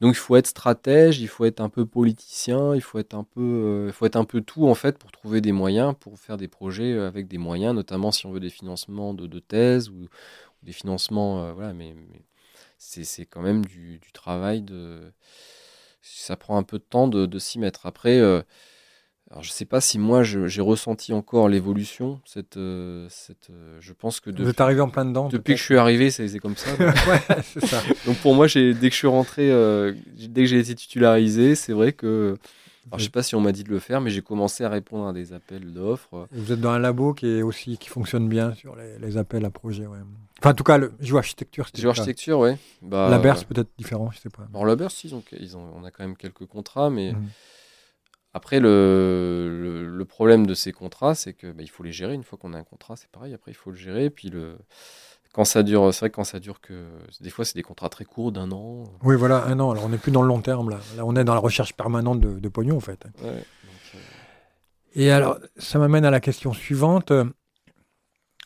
Donc 0.00 0.14
il 0.14 0.18
faut 0.18 0.36
être 0.36 0.48
stratège, 0.48 1.20
il 1.20 1.28
faut 1.28 1.44
être 1.44 1.60
un 1.60 1.68
peu 1.68 1.86
politicien, 1.86 2.74
il 2.74 2.80
faut 2.80 2.98
être 2.98 3.14
un 3.14 3.24
peu, 3.24 3.40
euh, 3.40 3.86
il 3.88 3.92
faut 3.92 4.06
être 4.06 4.16
un 4.16 4.24
peu 4.24 4.40
tout 4.40 4.66
en 4.66 4.74
fait 4.74 4.98
pour 4.98 5.12
trouver 5.12 5.40
des 5.40 5.52
moyens, 5.52 5.94
pour 5.98 6.18
faire 6.18 6.36
des 6.36 6.48
projets 6.48 6.92
euh, 6.92 7.06
avec 7.06 7.28
des 7.28 7.38
moyens, 7.38 7.74
notamment 7.74 8.10
si 8.10 8.26
on 8.26 8.32
veut 8.32 8.40
des 8.40 8.50
financements 8.50 9.14
de, 9.14 9.26
de 9.26 9.38
thèse 9.38 9.90
ou, 9.90 10.08
des 10.62 10.72
financements, 10.72 11.44
euh, 11.44 11.52
voilà. 11.52 11.72
Mais, 11.72 11.94
c'est 12.78 13.26
quand 13.26 13.42
même 13.42 13.64
du, 13.64 14.00
travail 14.12 14.60
de, 14.62 15.12
ça 16.02 16.36
prend 16.36 16.58
un 16.58 16.64
peu 16.64 16.78
de 16.78 16.84
temps 16.84 17.06
de 17.08 17.38
s'y 17.38 17.60
mettre. 17.60 17.86
Après, 17.86 18.20
alors, 19.32 19.42
je 19.42 19.48
ne 19.48 19.54
sais 19.54 19.64
pas 19.64 19.80
si 19.80 19.98
moi 19.98 20.22
j'ai 20.22 20.60
ressenti 20.60 21.14
encore 21.14 21.48
l'évolution. 21.48 22.20
Cette, 22.26 22.58
euh, 22.58 23.06
cette, 23.08 23.48
euh, 23.48 23.78
je 23.80 23.94
pense 23.94 24.20
que 24.20 24.28
depuis, 24.28 24.42
Vous 24.42 24.50
êtes 24.50 24.60
arrivé 24.60 24.82
en 24.82 24.90
plein 24.90 25.06
dedans. 25.06 25.28
Depuis 25.28 25.54
que 25.54 25.58
je 25.58 25.64
suis 25.64 25.78
arrivé, 25.78 26.10
c'est 26.10 26.38
comme 26.38 26.54
ça. 26.54 26.76
Donc, 26.76 26.94
ça. 27.64 27.82
donc 28.04 28.18
pour 28.18 28.34
moi, 28.34 28.46
dès 28.46 28.74
que 28.74 28.90
je 28.90 28.94
suis 28.94 29.06
rentré, 29.06 29.50
euh, 29.50 29.94
dès 30.18 30.42
que 30.42 30.48
j'ai 30.48 30.58
été 30.58 30.74
titularisé, 30.74 31.54
c'est 31.54 31.72
vrai 31.72 31.94
que. 31.94 32.36
Alors, 32.88 32.98
je 32.98 33.04
sais 33.04 33.10
pas 33.10 33.22
si 33.22 33.34
on 33.34 33.40
m'a 33.40 33.52
dit 33.52 33.64
de 33.64 33.70
le 33.70 33.78
faire, 33.78 34.02
mais 34.02 34.10
j'ai 34.10 34.20
commencé 34.20 34.64
à 34.64 34.68
répondre 34.68 35.06
à 35.06 35.12
des 35.14 35.32
appels 35.32 35.72
d'offres. 35.72 36.28
Vous 36.32 36.52
êtes 36.52 36.60
dans 36.60 36.72
un 36.72 36.78
labo 36.78 37.14
qui 37.14 37.26
est 37.26 37.42
aussi 37.42 37.78
qui 37.78 37.88
fonctionne 37.88 38.28
bien 38.28 38.52
sur 38.54 38.76
les, 38.76 39.16
appels 39.16 39.46
à 39.46 39.50
projets. 39.50 39.86
Ouais. 39.86 39.98
Enfin, 40.40 40.50
en 40.50 40.54
tout 40.54 40.64
cas, 40.64 40.76
le 40.76 40.92
architecture. 41.14 41.70
architecture, 41.86 42.40
oui. 42.40 42.50
Bah, 42.82 43.08
la 43.08 43.18
Berce 43.18 43.44
peut-être 43.44 43.70
différent, 43.78 44.10
je 44.10 44.18
sais 44.18 44.30
pas. 44.30 44.46
Alors 44.52 44.66
la 44.66 44.76
Berce, 44.76 45.04
ils 45.04 45.14
ont, 45.14 45.22
ils 45.40 45.56
ont, 45.56 45.72
on 45.80 45.84
a 45.84 45.90
quand 45.90 46.04
même 46.04 46.16
quelques 46.16 46.44
contrats, 46.44 46.90
mais. 46.90 47.12
Mmh. 47.14 47.28
Après, 48.34 48.60
le, 48.60 49.84
le, 49.86 50.04
problème 50.06 50.46
de 50.46 50.54
ces 50.54 50.72
contrats, 50.72 51.14
c'est 51.14 51.34
que 51.34 51.52
bah, 51.52 51.62
il 51.62 51.68
faut 51.68 51.82
les 51.82 51.92
gérer. 51.92 52.14
Une 52.14 52.24
fois 52.24 52.38
qu'on 52.38 52.54
a 52.54 52.58
un 52.58 52.64
contrat, 52.64 52.96
c'est 52.96 53.10
pareil. 53.10 53.34
Après, 53.34 53.50
il 53.50 53.54
faut 53.54 53.70
le 53.70 53.76
gérer. 53.76 54.08
Puis 54.08 54.30
le, 54.30 54.56
quand 55.32 55.44
ça 55.44 55.62
dure, 55.62 55.92
c'est 55.92 56.00
vrai 56.00 56.10
que 56.10 56.16
quand 56.16 56.24
ça 56.24 56.40
dure 56.40 56.60
que 56.60 56.86
des 57.20 57.30
fois, 57.30 57.44
c'est 57.44 57.54
des 57.54 57.62
contrats 57.62 57.88
très 57.88 58.04
courts 58.04 58.32
d'un 58.32 58.50
an. 58.52 58.84
Oui, 59.02 59.16
voilà, 59.16 59.44
un 59.46 59.58
an. 59.60 59.70
Alors, 59.70 59.84
on 59.84 59.90
n'est 59.90 59.98
plus 59.98 60.12
dans 60.12 60.22
le 60.22 60.28
long 60.28 60.40
terme 60.40 60.70
là. 60.70 60.78
Là, 60.96 61.04
on 61.04 61.14
est 61.16 61.24
dans 61.24 61.34
la 61.34 61.40
recherche 61.40 61.74
permanente 61.74 62.20
de, 62.20 62.38
de 62.38 62.48
pognon 62.48 62.76
en 62.76 62.80
fait. 62.80 63.04
Euh, 63.22 63.40
Et 64.94 65.10
alors, 65.10 65.38
ça 65.56 65.78
m'amène 65.78 66.04
à 66.04 66.10
la 66.10 66.20
question 66.20 66.52
suivante. 66.52 67.12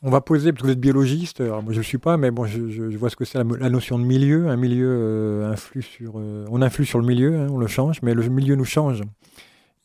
On 0.03 0.11
va 0.11 0.21
poser, 0.21 0.53
parce 0.53 0.63
que 0.63 0.67
vous 0.67 0.73
êtes 0.73 0.81
biologiste, 0.81 1.41
alors 1.41 1.63
moi 1.63 1.73
je 1.73 1.79
ne 1.79 1.83
suis 1.83 1.97
pas, 1.99 2.19
mais 2.19 2.31
bon, 2.31 2.45
je, 2.45 2.69
je, 2.69 2.97
vois 2.99 3.09
ce 3.09 3.17
que 3.17 3.25
c'est 3.25 3.39
la, 3.39 3.71
notion 3.71 3.99
de 3.99 4.05
milieu. 4.05 4.49
Un 4.49 4.57
milieu 4.57 4.89
euh, 4.89 5.51
influe 5.51 5.83
sur. 5.83 6.19
Euh, 6.19 6.45
on 6.51 6.61
influe 6.61 6.85
sur 6.85 6.99
le 6.99 7.07
milieu, 7.07 7.35
hein, 7.35 7.47
on 7.51 7.57
le 7.57 7.67
change, 7.67 8.03
mais 8.03 8.13
le 8.13 8.29
milieu 8.29 8.57
nous 8.57 8.65
change. 8.65 9.03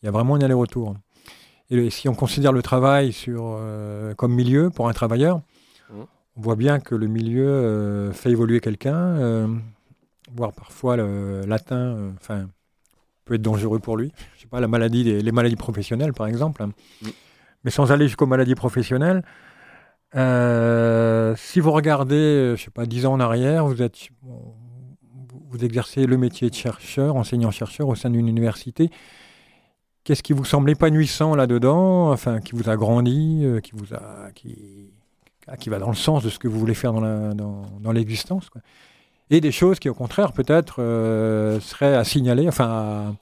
Il 0.02 0.08
y 0.08 0.10
a 0.10 0.12
vraiment 0.12 0.36
un 0.36 0.42
aller-retour. 0.42 0.96
Et 1.70 1.90
si 1.90 2.10
on 2.10 2.16
considère 2.16 2.52
le 2.52 2.62
travail 2.62 3.14
sur, 3.14 3.56
euh, 3.58 4.14
comme 4.16 4.34
milieu 4.34 4.70
pour 4.70 4.90
un 4.90 4.94
travailleur, 4.94 5.38
mmh. 5.38 5.94
on 6.36 6.42
voit 6.42 6.58
bien 6.58 6.80
que 6.80 6.96
le 6.96 7.08
milieu 7.08 7.48
euh, 7.48 8.12
fait 8.12 8.32
évoluer 8.32 8.60
quelqu'un, 8.60 8.98
euh, 8.98 9.48
voire 10.36 10.52
parfois 10.52 10.98
l'atteint, 10.98 12.14
enfin, 12.20 12.48
peut 13.24 13.36
être 13.36 13.42
dangereux 13.42 13.80
pour 13.80 13.96
lui. 13.96 14.12
Je 14.36 14.42
sais 14.42 14.48
pas, 14.48 14.60
la 14.60 14.68
maladie, 14.68 15.04
les, 15.04 15.32
maladies 15.32 15.56
professionnelles, 15.56 16.14
par 16.14 16.28
exemple. 16.28 16.66
Mmh. 16.66 17.08
Mais 17.64 17.72
sans 17.72 17.92
aller 17.92 18.08
jusqu'aux 18.08 18.26
maladies 18.26 18.56
professionnelles, 18.56 19.24
si 20.14 21.60
vous 21.60 21.72
regardez, 21.72 22.56
je 22.58 22.64
sais 22.64 22.72
pas, 22.72 22.86
dix 22.86 23.06
ans 23.06 23.14
en 23.14 23.20
arrière, 23.20 23.66
vous 23.66 23.82
êtes, 23.82 24.10
vous 24.24 25.64
exercez 25.64 26.06
le 26.06 26.18
métier 26.18 26.50
de 26.50 26.56
chercheur, 26.56 27.16
enseignant-chercheur 27.16 27.88
au 27.88 27.96
sein 27.96 28.10
d'une 28.10 28.28
université. 28.28 28.90
Qu'est-ce 30.04 30.24
qui 30.24 30.34
vous 30.34 30.46
semble 30.46 30.72
épanouissant 30.72 31.36
là-dedans, 31.36 32.12
enfin, 32.12 32.40
qui 32.40 32.54
vous 32.54 32.70
a 32.70 32.76
grandi, 32.76 33.42
euh, 33.44 33.60
qui, 33.60 33.74
vous 33.74 33.94
a, 33.94 34.32
qui, 34.34 34.90
ah, 35.48 35.58
qui 35.58 35.70
va 35.70 35.78
dans 35.78 35.90
le 35.90 35.96
sens 35.96 36.24
de 36.24 36.30
ce 36.30 36.40
que 36.40 36.48
vous 36.48 36.60
voulez 36.60 36.74
faire 36.74 36.94
dans 36.94 37.92
l'existence 37.92 38.50
dans, 38.54 38.62
Et 39.30 39.42
des 39.42 39.52
choses 39.52 39.78
qui, 39.78 39.90
au 39.90 39.94
contraire, 39.94 40.34
peut-être 40.34 40.82
euh, 40.82 41.60
seraient 41.60 41.96
à 41.96 42.04
signaler, 42.04 42.48
enfin, 42.48 43.16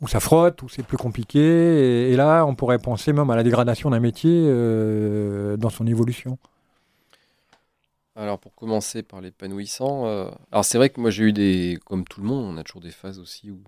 où 0.00 0.06
ça 0.06 0.20
frotte, 0.20 0.62
où 0.62 0.68
c'est 0.68 0.84
plus 0.84 0.96
compliqué. 0.96 2.10
Et, 2.12 2.14
là, 2.14 2.44
on 2.44 2.54
pourrait 2.54 2.78
penser 2.78 3.12
même 3.12 3.30
à 3.30 3.36
la 3.36 3.42
dégradation 3.42 3.90
d'un 3.90 4.00
métier 4.00 4.30
euh, 4.32 5.56
dans 5.56 5.70
son 5.70 5.86
évolution. 5.86 6.38
Alors 8.16 8.38
pour 8.38 8.54
commencer 8.54 9.02
par 9.02 9.20
l'épanouissant, 9.20 10.04
alors 10.52 10.64
c'est 10.64 10.78
vrai 10.78 10.88
que 10.88 11.00
moi 11.00 11.10
j'ai 11.10 11.24
eu 11.24 11.32
des, 11.32 11.80
comme 11.84 12.04
tout 12.04 12.20
le 12.20 12.28
monde, 12.28 12.44
on 12.44 12.56
a 12.56 12.62
toujours 12.62 12.80
des 12.80 12.92
phases 12.92 13.18
aussi 13.18 13.50
où 13.50 13.58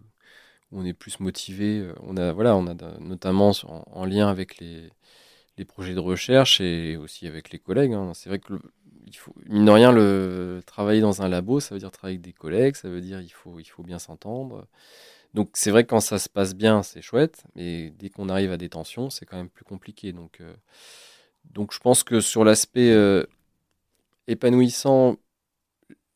on 0.77 0.85
est 0.85 0.93
plus 0.93 1.21
motivé. 1.21 1.79
Euh, 1.81 1.95
on 2.03 2.17
a, 2.17 2.33
voilà, 2.33 2.57
on 2.57 2.67
a 2.67 2.75
notamment 3.01 3.53
en, 3.67 4.05
lien 4.05 4.29
avec 4.29 4.59
les, 4.59 4.91
projets 5.67 5.95
de 5.95 6.01
recherche 6.01 6.61
et 6.61 6.97
aussi 6.97 7.27
avec 7.27 7.51
les 7.51 7.59
collègues. 7.59 7.93
Hein. 7.95 8.13
C'est 8.15 8.29
vrai 8.29 8.39
que 8.39 8.55
il 9.07 9.17
faut, 9.17 9.33
mine 9.47 9.65
de 9.65 9.71
rien, 9.71 9.93
le, 9.93 10.63
travailler 10.67 11.01
dans 11.01 11.23
un 11.23 11.29
labo, 11.29 11.61
ça 11.61 11.75
veut 11.75 11.79
dire 11.79 11.93
travailler 11.93 12.17
avec 12.17 12.25
des 12.25 12.33
collègues, 12.33 12.75
ça 12.75 12.89
veut 12.89 13.01
dire 13.01 13.21
il 13.21 13.31
faut, 13.31 13.83
bien 13.83 13.99
s'entendre. 13.99 14.67
Donc 15.35 15.51
c'est 15.55 15.71
vrai 15.71 15.85
que 15.85 15.91
quand 15.91 16.01
ça 16.01 16.19
se 16.19 16.29
passe 16.29 16.55
bien, 16.55 16.83
c'est 16.83 17.03
chouette, 17.03 17.45
mais 17.55 17.91
dès 17.91 18.11
qu'on 18.11 18.29
arrive 18.29 18.53
à 18.53 18.57
des 18.57 18.69
tensions, 18.69 19.11
c'est 19.11 19.25
quand 19.25 19.37
même 19.37 19.49
plus 19.49 19.65
compliqué. 19.65 20.13
Donc, 20.13 20.41
euh, 20.41 20.55
je 21.71 21.79
pense 21.79 22.03
que 22.03 22.21
sur 22.21 22.45
l'aspect 22.45 22.91
euh, 22.91 23.25
épanouissant, 24.27 25.17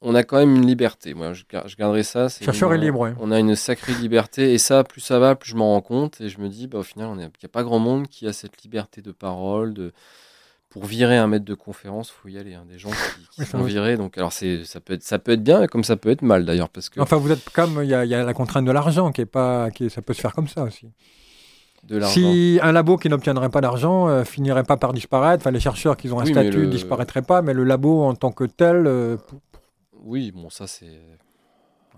on 0.02 0.14
a 0.14 0.22
quand 0.22 0.38
même 0.38 0.56
une 0.56 0.66
liberté. 0.66 1.14
Moi, 1.14 1.32
je, 1.34 1.44
garderai 1.76 2.02
ça. 2.02 2.28
Chercheur 2.28 2.72
est 2.72 2.78
libre. 2.78 3.12
On 3.20 3.30
a 3.30 3.38
une 3.38 3.54
sacrée 3.54 3.92
liberté. 3.94 4.54
Et 4.54 4.58
ça, 4.58 4.82
plus 4.84 5.00
ça 5.00 5.18
va, 5.18 5.34
plus 5.34 5.50
je 5.50 5.56
m'en 5.56 5.72
rends 5.72 5.82
compte. 5.82 6.20
Et 6.20 6.28
je 6.28 6.40
me 6.40 6.48
dis, 6.48 6.66
bah, 6.66 6.78
au 6.78 6.82
final, 6.82 7.10
il 7.14 7.18
n'y 7.18 7.24
a 7.24 7.48
pas 7.48 7.62
grand 7.62 7.78
monde 7.78 8.08
qui 8.08 8.26
a 8.26 8.32
cette 8.32 8.62
liberté 8.62 9.02
de 9.02 9.12
parole. 9.12 9.74
De... 9.74 9.92
Pour 10.70 10.86
virer 10.86 11.18
un 11.18 11.26
maître 11.26 11.44
de 11.44 11.54
conférence, 11.54 12.10
il 12.10 12.22
faut 12.22 12.28
y 12.28 12.38
aller. 12.38 12.54
Hein. 12.54 12.64
Des 12.70 12.78
gens 12.78 12.90
qui, 13.34 13.44
sont 13.44 13.62
virés. 13.62 13.96
Donc, 13.96 14.16
alors, 14.16 14.32
ça 14.32 14.46
peut, 14.82 14.94
être, 14.94 15.02
ça 15.02 15.18
peut 15.18 15.32
être 15.32 15.42
bien, 15.42 15.66
comme 15.66 15.84
ça 15.84 15.96
peut 15.96 16.10
être 16.10 16.22
mal 16.22 16.44
d'ailleurs. 16.44 16.70
Parce 16.70 16.88
que... 16.88 17.00
Enfin, 17.00 17.16
vous 17.16 17.30
êtes 17.30 17.50
comme. 17.50 17.80
Il 17.82 17.88
y, 17.88 17.94
a 17.94 18.04
la 18.04 18.34
contrainte 18.34 18.64
de 18.64 18.72
l'argent 18.72 19.12
qui 19.12 19.20
est 19.20 19.26
pas. 19.26 19.70
Qui, 19.70 19.90
ça 19.90 20.00
peut 20.00 20.14
se 20.14 20.20
faire 20.20 20.32
comme 20.32 20.48
ça 20.48 20.62
aussi. 20.62 20.88
De 21.82 22.00
si 22.02 22.58
un 22.62 22.72
labo 22.72 22.98
qui 22.98 23.08
n'obtiendrait 23.08 23.48
pas 23.48 23.62
d'argent 23.62 24.06
euh, 24.06 24.22
finirait 24.24 24.64
pas 24.64 24.76
par 24.76 24.92
disparaître, 24.92 25.42
enfin 25.42 25.50
les 25.50 25.60
chercheurs 25.60 25.96
qui 25.96 26.10
ont 26.12 26.20
un 26.20 26.26
statut 26.26 26.58
ne 26.58 26.66
disparaîtraient 26.66 27.22
pas, 27.22 27.40
mais 27.40 27.54
le 27.54 27.64
labo 27.64 28.02
en 28.02 28.14
tant 28.14 28.32
que 28.32 28.44
tel, 28.44 28.86
euh, 28.86 29.16
oui, 30.02 30.30
bon, 30.32 30.50
ça 30.50 30.66
c'est. 30.66 31.00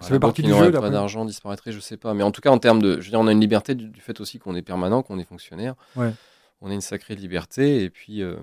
Ça 0.00 0.08
fait 0.08 0.18
partie 0.18 0.42
du 0.42 0.52
jeu. 0.52 0.72
Pas 0.72 0.90
d'argent 0.90 1.24
disparaîtrait, 1.24 1.70
je 1.70 1.78
sais 1.78 1.96
pas. 1.96 2.14
Mais 2.14 2.22
en 2.22 2.32
tout 2.32 2.40
cas, 2.40 2.50
en 2.50 2.58
termes 2.58 2.82
de, 2.82 3.00
je 3.00 3.04
veux 3.04 3.10
dire, 3.10 3.20
on 3.20 3.26
a 3.26 3.32
une 3.32 3.40
liberté 3.40 3.74
du, 3.74 4.00
fait 4.00 4.20
aussi 4.20 4.38
qu'on 4.38 4.56
est 4.56 4.62
permanent, 4.62 5.02
qu'on 5.02 5.18
est 5.18 5.24
fonctionnaire. 5.24 5.74
Ouais. 5.96 6.12
On 6.60 6.70
a 6.70 6.74
une 6.74 6.80
sacrée 6.80 7.14
liberté 7.14 7.84
et 7.84 7.90
puis. 7.90 8.22
Euh, 8.22 8.36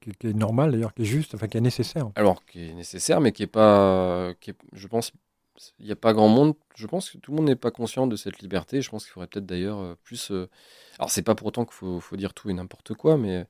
qui, 0.00 0.28
est 0.28 0.32
normale 0.32 0.72
d'ailleurs, 0.72 0.94
qui 0.94 1.02
est 1.02 1.06
juste, 1.06 1.34
enfin 1.34 1.48
qui 1.48 1.58
est 1.58 1.60
nécessaire. 1.60 2.08
Alors 2.14 2.44
qui 2.46 2.70
est 2.70 2.72
nécessaire, 2.72 3.20
mais 3.20 3.32
qui 3.32 3.42
est 3.42 3.48
pas, 3.48 4.32
qui 4.40 4.52
je 4.72 4.86
pense, 4.86 5.12
il 5.78 5.86
n'y 5.86 5.92
a 5.92 5.96
pas 5.96 6.14
grand 6.14 6.28
monde. 6.28 6.54
Je 6.76 6.86
pense 6.86 7.10
que 7.10 7.18
tout 7.18 7.32
le 7.32 7.36
monde 7.36 7.46
n'est 7.46 7.56
pas 7.56 7.70
conscient 7.70 8.06
de 8.06 8.16
cette 8.16 8.38
liberté. 8.38 8.80
Je 8.80 8.88
pense 8.88 9.04
qu'il 9.04 9.12
faudrait 9.12 9.26
peut-être 9.26 9.46
d'ailleurs 9.46 9.80
euh, 9.80 9.94
plus. 10.04 10.30
Euh, 10.30 10.48
alors 10.98 11.10
c'est 11.10 11.22
pas 11.22 11.34
pour 11.34 11.48
autant 11.48 11.64
qu'il 11.64 11.74
faut, 11.74 12.00
faut, 12.00 12.16
dire 12.16 12.32
tout 12.32 12.48
et 12.48 12.54
n'importe 12.54 12.94
quoi, 12.94 13.18
mais 13.18 13.46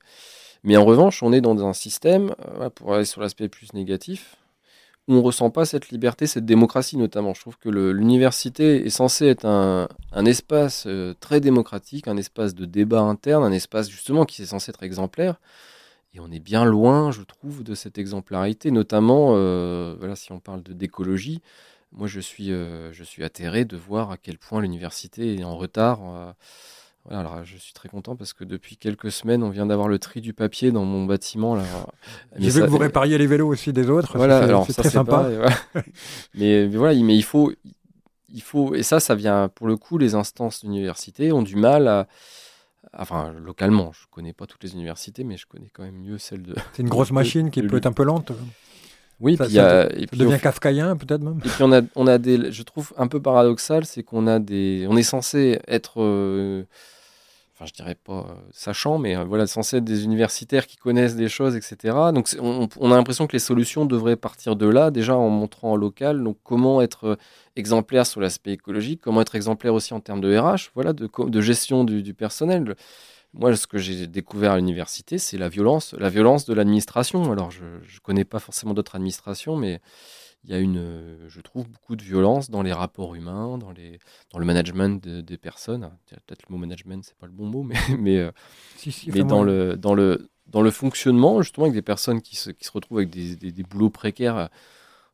mais 0.63 0.75
en 0.75 0.85
revanche, 0.85 1.23
on 1.23 1.31
est 1.31 1.41
dans 1.41 1.65
un 1.65 1.73
système, 1.73 2.35
pour 2.75 2.93
aller 2.93 3.05
sur 3.05 3.21
l'aspect 3.21 3.47
plus 3.47 3.73
négatif, 3.73 4.35
on 5.09 5.15
ne 5.15 5.21
ressent 5.21 5.49
pas 5.49 5.65
cette 5.65 5.89
liberté, 5.89 6.27
cette 6.27 6.45
démocratie 6.45 6.95
notamment. 6.95 7.33
Je 7.33 7.41
trouve 7.41 7.57
que 7.57 7.67
l'université 7.67 8.85
est 8.85 8.91
censée 8.91 9.25
être 9.25 9.45
un, 9.45 10.25
espace 10.25 10.85
euh, 10.85 11.15
très 11.19 11.41
démocratique, 11.41 12.07
un 12.07 12.15
espace 12.15 12.53
de 12.53 12.65
débat 12.65 13.01
interne, 13.01 13.43
un 13.43 13.51
espace 13.51 13.89
justement 13.89 14.25
qui 14.25 14.43
est 14.43 14.45
censé 14.45 14.69
être 14.69 14.83
exemplaire. 14.83 15.39
Et 16.13 16.19
on 16.19 16.31
est 16.31 16.39
bien 16.39 16.63
loin, 16.63 17.11
je 17.11 17.23
trouve, 17.23 17.63
de 17.63 17.73
cette 17.73 17.97
exemplarité, 17.97 18.69
notamment, 18.69 19.31
euh, 19.33 19.95
voilà, 19.97 20.15
si 20.15 20.31
on 20.31 20.39
parle 20.39 20.61
d'écologie. 20.61 21.41
Moi, 21.91 22.07
je 22.07 22.19
suis, 22.19 22.51
euh, 22.51 22.93
je 22.93 23.03
suis 23.03 23.23
atterré 23.23 23.65
de 23.65 23.77
voir 23.77 24.11
à 24.11 24.17
quel 24.17 24.37
point 24.37 24.61
l'université 24.61 25.35
est 25.35 25.43
en 25.43 25.57
retard 25.57 26.35
alors 27.09 27.43
je 27.43 27.57
suis 27.57 27.73
très 27.73 27.89
content 27.89 28.15
parce 28.15 28.33
que 28.33 28.43
depuis 28.43 28.77
quelques 28.77 29.11
semaines, 29.11 29.43
on 29.43 29.49
vient 29.49 29.65
d'avoir 29.65 29.87
le 29.87 29.99
tri 29.99 30.21
du 30.21 30.33
papier 30.33 30.71
dans 30.71 30.85
mon 30.85 31.05
bâtiment. 31.05 31.57
J'ai 32.37 32.49
vu 32.49 32.61
que 32.61 32.67
vous 32.67 32.77
répariez 32.77 33.17
les 33.17 33.27
vélos 33.27 33.47
aussi 33.47 33.73
des 33.73 33.89
autres. 33.89 34.17
Voilà, 34.17 34.37
alors 34.39 34.65
c'est 34.65 34.73
très 34.73 34.89
sympa. 34.89 35.29
mais, 36.35 36.67
voilà, 36.67 36.99
mais 37.01 37.15
il 37.15 37.23
faut, 37.23 37.51
il 38.33 38.41
faut, 38.41 38.75
et 38.75 38.83
ça, 38.83 38.99
ça 38.99 39.15
vient 39.15 39.49
pour 39.49 39.67
le 39.67 39.75
coup, 39.75 39.97
les 39.97 40.15
instances 40.15 40.61
d'université 40.61 41.31
ont 41.31 41.41
du 41.41 41.55
mal 41.55 41.87
à, 41.87 42.07
enfin 42.97 43.33
localement, 43.43 43.91
je 43.91 44.05
connais 44.11 44.33
pas 44.33 44.45
toutes 44.45 44.63
les 44.63 44.73
universités, 44.73 45.23
mais 45.23 45.37
je 45.37 45.47
connais 45.47 45.69
quand 45.73 45.83
même 45.83 45.99
mieux 45.99 46.17
celle 46.17 46.43
de. 46.43 46.55
C'est 46.73 46.83
une 46.83 46.89
grosse 46.89 47.11
machine 47.11 47.51
qui 47.51 47.61
peut 47.63 47.77
être 47.77 47.87
un 47.87 47.93
peu 47.93 48.03
lente. 48.03 48.31
Oui, 49.19 49.35
ça, 49.35 49.45
puis 49.45 49.55
y 49.55 49.59
a, 49.59 49.91
et 49.97 50.07
puis 50.07 50.17
devient 50.17 50.39
kafkaïen 50.41 50.95
peut-être 50.95 51.21
même. 51.21 51.39
Et 51.43 51.49
puis 51.49 51.63
on 51.63 51.73
a, 51.73 51.81
on 51.95 52.07
a 52.07 52.17
des, 52.17 52.51
je 52.51 52.63
trouve 52.63 52.93
un 52.97 53.07
peu 53.07 53.21
paradoxal, 53.21 53.85
c'est 53.85 54.01
qu'on 54.01 54.27
a 54.27 54.39
des, 54.39 54.85
on 54.89 54.95
est 54.95 55.03
censé 55.03 55.59
être 55.67 56.01
euh, 56.01 56.63
enfin 57.59 57.65
je 57.67 57.73
dirais 57.73 57.95
pas 57.95 58.19
euh, 58.29 58.33
sachant, 58.51 58.97
mais 58.97 59.17
euh, 59.17 59.25
voilà, 59.25 59.45
censé 59.45 59.77
être 59.77 59.83
des 59.83 60.05
universitaires 60.05 60.65
qui 60.65 60.77
connaissent 60.77 61.15
des 61.15 61.27
choses, 61.27 61.55
etc. 61.57 61.95
Donc 62.13 62.29
on, 62.39 62.91
a 62.91 62.95
l'impression 62.95 63.27
que 63.27 63.33
les 63.33 63.39
solutions 63.39 63.85
devraient 63.85 64.15
partir 64.15 64.55
de 64.55 64.65
là, 64.65 64.91
déjà 64.91 65.17
en 65.17 65.29
montrant 65.29 65.73
en 65.73 65.75
local, 65.75 66.23
donc 66.23 66.37
comment 66.43 66.81
être 66.81 67.05
euh, 67.05 67.15
exemplaire 67.57 68.07
sur 68.07 68.21
l'aspect 68.21 68.53
écologique, 68.53 69.01
comment 69.01 69.21
être 69.21 69.35
exemplaire 69.35 69.73
aussi 69.73 69.93
en 69.93 69.99
termes 69.99 70.21
de 70.21 70.37
RH, 70.37 70.71
voilà, 70.73 70.93
de, 70.93 71.41
gestion 71.41 71.83
du, 71.83 72.13
personnel. 72.13 72.75
Moi, 73.33 73.55
ce 73.55 73.67
que 73.67 73.77
j'ai 73.77 74.07
découvert 74.07 74.53
à 74.53 74.55
l'université, 74.55 75.17
c'est 75.17 75.37
la 75.37 75.49
violence, 75.49 75.93
la 75.99 76.09
violence 76.09 76.45
de 76.45 76.53
l'administration. 76.53 77.31
Alors, 77.31 77.51
je 77.51 77.63
ne 77.63 77.99
connais 78.01 78.25
pas 78.25 78.39
forcément 78.39 78.73
d'autres 78.73 78.95
administrations, 78.95 79.55
mais 79.55 79.81
il 80.43 80.51
y 80.51 80.53
a 80.53 80.59
une, 80.59 81.17
je 81.27 81.41
trouve, 81.41 81.67
beaucoup 81.67 81.95
de 81.95 82.03
violence 82.03 82.49
dans 82.49 82.61
les 82.61 82.71
rapports 82.73 83.15
humains, 83.15 83.57
dans, 83.57 83.71
les, 83.71 83.99
dans 84.31 84.39
le 84.39 84.45
management 84.45 85.05
des 85.05 85.37
personnes. 85.37 85.91
Peut-être 86.25 86.43
le 86.47 86.53
mot 86.53 86.57
management, 86.57 87.03
c'est 87.03 87.17
pas 87.17 87.27
le 87.27 87.33
bon 87.33 87.45
mot, 87.45 87.63
mais, 87.63 87.77
mais, 87.97 88.31
mais 89.07 89.23
dans, 89.23 89.43
le, 89.43 89.75
dans, 89.75 89.93
le, 89.93 90.29
dans 90.47 90.61
le 90.61 90.71
fonctionnement, 90.71 91.41
justement, 91.41 91.65
avec 91.65 91.75
des 91.75 91.81
personnes 91.81 92.21
qui 92.21 92.35
se, 92.35 92.51
qui 92.51 92.63
se 92.63 92.71
retrouvent 92.71 92.99
avec 92.99 93.09
des, 93.09 93.35
des, 93.35 93.63
boulots 93.63 93.89
précaires 93.89 94.49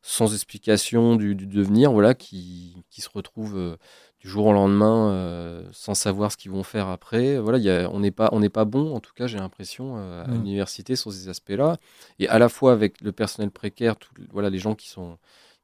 sans 0.00 0.32
explication 0.32 1.16
du, 1.16 1.34
devenir, 1.34 1.92
voilà, 1.92 2.14
qui, 2.14 2.76
qui 2.90 3.00
se 3.00 3.08
retrouvent 3.12 3.76
du 4.20 4.28
jour 4.28 4.46
au 4.46 4.52
lendemain 4.52 5.10
euh, 5.10 5.62
sans 5.72 5.94
savoir 5.94 6.32
ce 6.32 6.36
qu'ils 6.36 6.50
vont 6.50 6.62
faire 6.62 6.88
après. 6.88 7.38
Voilà, 7.38 7.58
y 7.58 7.70
a, 7.70 7.90
on 7.90 8.00
n'est 8.00 8.10
pas, 8.10 8.28
on 8.32 8.40
n'est 8.40 8.48
pas 8.48 8.64
bon, 8.64 8.94
en 8.94 9.00
tout 9.00 9.12
cas, 9.14 9.26
j'ai 9.26 9.38
l'impression, 9.38 9.96
euh, 9.96 10.24
à 10.24 10.28
mm. 10.28 10.34
l'université 10.34 10.96
sur 10.96 11.12
ces 11.12 11.28
aspects-là. 11.28 11.76
Et 12.18 12.28
à 12.28 12.38
la 12.38 12.48
fois 12.48 12.72
avec 12.72 13.00
le 13.00 13.12
personnel 13.12 13.50
précaire, 13.50 13.96
voilà, 14.32 14.50
les 14.50 14.58
gens 14.58 14.74
qui 14.74 14.88
sont, 14.88 15.18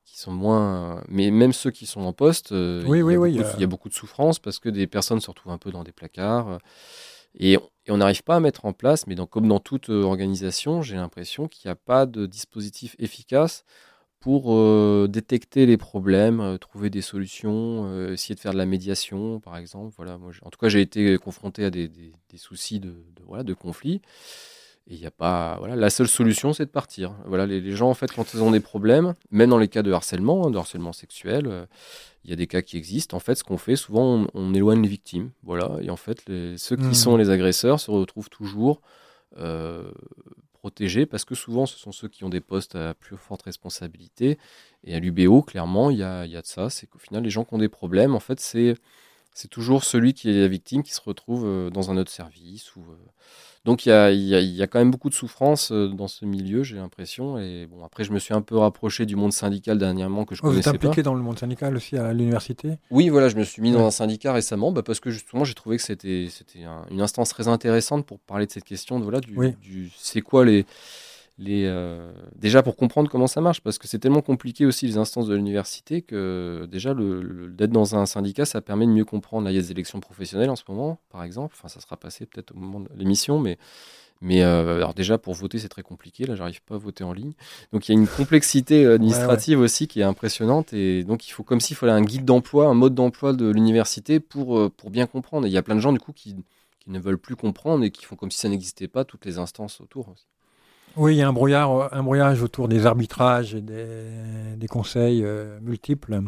qui 0.04 0.18
sont 0.18 0.32
moins. 0.32 1.02
Mais 1.08 1.30
même 1.30 1.52
ceux 1.52 1.70
qui 1.70 1.86
sont 1.86 2.02
en 2.02 2.12
poste, 2.12 2.52
euh, 2.52 2.84
oui, 2.86 3.02
oui, 3.02 3.32
il, 3.32 3.60
y 3.60 3.64
a 3.64 3.66
beaucoup 3.66 3.88
de 3.88 3.94
souffrance 3.94 4.38
parce 4.38 4.58
que 4.58 4.68
des 4.68 4.86
personnes 4.86 5.20
se 5.20 5.30
retrouvent 5.30 5.52
un 5.52 5.58
peu 5.58 5.70
dans 5.70 5.84
des 5.84 5.92
placards. 5.92 6.58
Et, 7.38 7.58
on 7.88 7.96
n'arrive 7.96 8.22
pas 8.22 8.36
à 8.36 8.40
mettre 8.40 8.64
en 8.64 8.72
place, 8.72 9.08
mais 9.08 9.16
comme 9.28 9.48
dans 9.48 9.58
toute 9.58 9.88
organisation, 9.88 10.82
j'ai 10.82 10.94
l'impression 10.94 11.48
qu'il 11.48 11.68
n'y 11.68 11.72
a 11.72 11.74
pas 11.74 12.06
de 12.06 12.26
dispositif 12.26 12.94
efficace 13.00 13.64
pour 14.22 14.54
euh, 14.54 15.08
détecter 15.10 15.66
les 15.66 15.76
problèmes, 15.76 16.40
euh, 16.40 16.56
trouver 16.56 16.90
des 16.90 17.02
solutions, 17.02 17.86
euh, 17.86 18.12
essayer 18.12 18.36
de 18.36 18.40
faire 18.40 18.52
de 18.52 18.56
la 18.56 18.66
médiation, 18.66 19.40
par 19.40 19.56
exemple. 19.56 19.92
Voilà, 19.96 20.16
moi, 20.16 20.30
en 20.42 20.50
tout 20.50 20.60
cas, 20.60 20.68
j'ai 20.68 20.80
été 20.80 21.18
confronté 21.18 21.64
à 21.64 21.70
des, 21.70 21.90
soucis 22.36 22.78
de, 22.78 22.90
de, 22.90 23.22
voilà, 23.26 23.42
de 23.42 23.52
conflits. 23.52 24.00
Et 24.86 24.94
il 24.94 25.00
n'y 25.00 25.06
a 25.06 25.10
pas. 25.10 25.56
Voilà, 25.58 25.74
la 25.74 25.90
seule 25.90 26.06
solution, 26.06 26.52
c'est 26.52 26.66
de 26.66 26.70
partir. 26.70 27.16
Voilà, 27.26 27.46
les, 27.46 27.72
gens, 27.72 27.90
en 27.90 27.94
fait, 27.94 28.12
quand 28.12 28.32
ils 28.32 28.42
ont 28.42 28.52
des 28.52 28.60
problèmes, 28.60 29.14
même 29.32 29.50
dans 29.50 29.58
les 29.58 29.68
cas 29.68 29.82
de 29.82 29.90
harcèlement, 29.90 30.46
hein, 30.46 30.50
de 30.50 30.56
harcèlement 30.56 30.92
sexuel, 30.92 31.66
il 32.24 32.30
y 32.30 32.32
a 32.32 32.36
des 32.36 32.46
cas 32.46 32.62
qui 32.62 32.76
existent. 32.76 33.16
En 33.16 33.20
fait, 33.20 33.34
ce 33.34 33.42
qu'on 33.42 33.58
fait, 33.58 33.74
souvent, 33.74 34.26
on, 34.34 34.54
éloigne 34.54 34.82
les 34.82 34.88
victimes. 34.88 35.30
Voilà, 35.42 35.78
et 35.82 35.90
en 35.90 35.96
fait, 35.96 36.28
les, 36.28 36.56
ceux 36.58 36.76
qui 36.76 36.84
mmh. 36.84 36.94
sont 36.94 37.16
les 37.16 37.30
agresseurs 37.30 37.80
se 37.80 37.90
retrouvent 37.90 38.30
toujours 38.30 38.80
protégés 40.62 41.06
parce 41.06 41.24
que 41.24 41.34
souvent 41.34 41.66
ce 41.66 41.76
sont 41.76 41.90
ceux 41.90 42.08
qui 42.08 42.22
ont 42.22 42.28
des 42.28 42.40
postes 42.40 42.76
à 42.76 42.94
plus 42.94 43.16
forte 43.16 43.42
responsabilité. 43.42 44.38
Et 44.84 44.94
à 44.94 45.00
l'UBO, 45.00 45.42
clairement, 45.42 45.90
il 45.90 45.98
y 45.98 46.02
a, 46.04 46.24
y 46.24 46.36
a, 46.36 46.42
de 46.42 46.46
ça. 46.46 46.70
C'est 46.70 46.86
qu'au 46.86 46.98
final, 46.98 47.24
les 47.24 47.30
gens 47.30 47.44
qui 47.44 47.54
ont 47.54 47.58
des 47.58 47.68
problèmes, 47.68 48.14
en 48.14 48.20
fait, 48.20 48.38
c'est, 48.38 48.76
c'est 49.34 49.48
toujours 49.48 49.84
celui 49.84 50.14
qui 50.14 50.30
est 50.30 50.40
la 50.40 50.48
victime 50.48 50.82
qui 50.82 50.92
se 50.92 51.00
retrouve 51.00 51.44
euh, 51.46 51.70
dans 51.70 51.90
un 51.90 51.96
autre 51.96 52.10
service 52.10 52.74
ou 52.76 52.80
euh, 52.80 52.96
donc 53.64 53.86
il 53.86 53.90
y 53.90 53.92
a, 53.92 54.10
y, 54.10 54.34
a, 54.34 54.40
y 54.40 54.60
a, 54.60 54.66
quand 54.66 54.80
même 54.80 54.90
beaucoup 54.90 55.08
de 55.08 55.14
souffrance 55.14 55.70
euh, 55.70 55.86
dans 55.88 56.08
ce 56.08 56.24
milieu, 56.24 56.64
j'ai 56.64 56.76
l'impression. 56.76 57.38
Et 57.38 57.68
bon, 57.70 57.84
après, 57.84 58.02
je 58.02 58.10
me 58.10 58.18
suis 58.18 58.34
un 58.34 58.40
peu 58.42 58.56
rapproché 58.56 59.06
du 59.06 59.14
monde 59.14 59.32
syndical 59.32 59.78
dernièrement 59.78 60.24
que 60.24 60.34
je 60.34 60.40
oh, 60.42 60.48
connaissais 60.48 60.64
pas. 60.64 60.70
Vous 60.70 60.76
êtes 60.76 60.84
impliqué 60.86 61.02
dans 61.04 61.14
le 61.14 61.22
monde 61.22 61.38
syndical 61.38 61.76
aussi 61.76 61.96
à 61.96 62.12
l'université? 62.12 62.78
Oui, 62.90 63.08
voilà, 63.08 63.28
je 63.28 63.36
me 63.36 63.44
suis 63.44 63.62
mis 63.62 63.70
dans 63.70 63.86
un 63.86 63.92
syndicat 63.92 64.32
récemment 64.32 64.72
bah, 64.72 64.82
parce 64.82 64.98
que 64.98 65.10
justement, 65.10 65.44
j'ai 65.44 65.54
trouvé 65.54 65.76
que 65.76 65.82
c'était 65.84 66.28
une 66.90 67.00
instance 67.00 67.28
très 67.28 67.46
intéressante 67.46 68.04
pour 68.04 68.18
parler 68.18 68.46
de 68.46 68.50
cette 68.50 68.64
question. 68.64 68.98
De, 68.98 69.04
voilà, 69.04 69.20
du, 69.20 69.36
du 69.62 69.92
c'est 69.96 70.22
quoi 70.22 70.44
les 70.44 70.66
les, 71.38 71.64
euh, 71.66 72.12
déjà 72.36 72.62
pour 72.62 72.76
comprendre 72.76 73.10
comment 73.10 73.26
ça 73.26 73.40
marche, 73.40 73.60
parce 73.60 73.78
que 73.78 73.88
c'est 73.88 73.98
tellement 73.98 74.20
compliqué 74.20 74.66
aussi 74.66 74.86
les 74.86 74.96
instances 74.98 75.26
de 75.26 75.34
l'université 75.34 76.02
que 76.02 76.68
déjà 76.70 76.94
le, 76.94 77.50
d'être 77.50 77.70
dans 77.70 77.96
un 77.96 78.06
syndicat, 78.06 78.44
ça 78.44 78.60
permet 78.60 78.86
de 78.86 78.92
mieux 78.92 79.04
comprendre. 79.04 79.44
Là, 79.44 79.50
il 79.50 79.54
y 79.54 79.58
a 79.58 79.62
des 79.62 79.70
élections 79.70 80.00
professionnelles 80.00 80.50
en 80.50 80.56
ce 80.56 80.64
moment, 80.68 80.98
par 81.10 81.24
exemple. 81.24 81.54
Enfin, 81.58 81.68
ça 81.68 81.80
sera 81.80 81.96
passé 81.96 82.26
peut-être 82.26 82.52
au 82.52 82.58
moment 82.58 82.80
de 82.80 82.88
l'émission, 82.96 83.38
mais 83.38 83.58
mais 84.22 84.42
euh, 84.44 84.76
alors 84.76 84.94
déjà 84.94 85.18
pour 85.18 85.34
voter 85.34 85.58
c'est 85.58 85.68
très 85.68 85.82
compliqué. 85.82 86.26
Là, 86.26 86.36
j'arrive 86.36 86.62
pas 86.62 86.76
à 86.76 86.78
voter 86.78 87.02
en 87.02 87.12
ligne. 87.12 87.32
Donc 87.72 87.88
il 87.88 87.92
y 87.92 87.96
a 87.96 88.00
une 88.00 88.06
complexité 88.06 88.86
administrative 88.86 89.58
aussi 89.58 89.88
qui 89.88 90.00
est 90.00 90.04
impressionnante 90.04 90.72
et 90.72 91.02
donc 91.02 91.26
il 91.26 91.32
faut 91.32 91.42
comme 91.42 91.60
s'il 91.60 91.76
fallait 91.76 91.92
un 91.92 92.02
guide 92.02 92.24
d'emploi, 92.24 92.68
un 92.68 92.74
mode 92.74 92.94
d'emploi 92.94 93.32
de 93.32 93.50
l'université 93.50 94.20
pour 94.20 94.58
euh, 94.58 94.70
pour 94.70 94.90
bien 94.90 95.06
comprendre. 95.06 95.46
Et 95.46 95.50
il 95.50 95.52
y 95.52 95.58
a 95.58 95.62
plein 95.62 95.74
de 95.74 95.80
gens 95.80 95.92
du 95.92 95.98
coup 95.98 96.12
qui 96.12 96.36
qui 96.78 96.90
ne 96.90 97.00
veulent 97.00 97.18
plus 97.18 97.36
comprendre 97.36 97.84
et 97.84 97.90
qui 97.90 98.04
font 98.04 98.16
comme 98.16 98.30
si 98.30 98.38
ça 98.38 98.48
n'existait 98.48 98.88
pas 98.88 99.04
toutes 99.04 99.24
les 99.26 99.38
instances 99.38 99.80
autour. 99.80 100.08
Aussi. 100.08 100.26
Oui, 100.96 101.14
il 101.14 101.18
y 101.18 101.22
a 101.22 101.28
un, 101.28 101.32
brouillard, 101.32 101.92
un 101.92 102.02
brouillage 102.02 102.42
autour 102.42 102.68
des 102.68 102.86
arbitrages 102.86 103.54
et 103.54 103.60
des, 103.60 104.66
conseils 104.68 105.22
euh, 105.24 105.58
multiples 105.60 106.20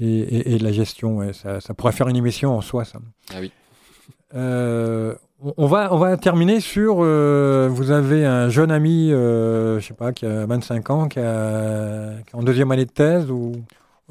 et, 0.00 0.58
de 0.58 0.64
la 0.64 0.72
gestion. 0.72 1.20
ça, 1.32 1.74
pourrait 1.74 1.92
faire 1.92 2.08
une 2.08 2.16
émission 2.16 2.56
en 2.56 2.60
soi, 2.60 2.84
ça. 2.84 2.98
Ah 3.32 3.38
oui. 3.40 3.52
Euh, 4.34 5.14
on, 5.56 5.66
va, 5.66 5.92
on 5.92 5.98
va 5.98 6.16
terminer 6.16 6.60
sur. 6.60 6.98
Euh, 7.00 7.68
vous 7.70 7.90
avez 7.90 8.26
un 8.26 8.48
jeune 8.48 8.70
ami, 8.70 9.10
je 9.10 9.80
sais 9.80 9.94
pas, 9.94 10.12
qui 10.12 10.26
a 10.26 10.46
25 10.46 10.90
ans, 10.90 11.08
qui, 11.08 11.20
a, 11.20 12.12
est 12.18 12.34
en 12.34 12.42
deuxième 12.42 12.70
année 12.72 12.86
de 12.86 12.90
thèse 12.90 13.30
ou 13.30 13.52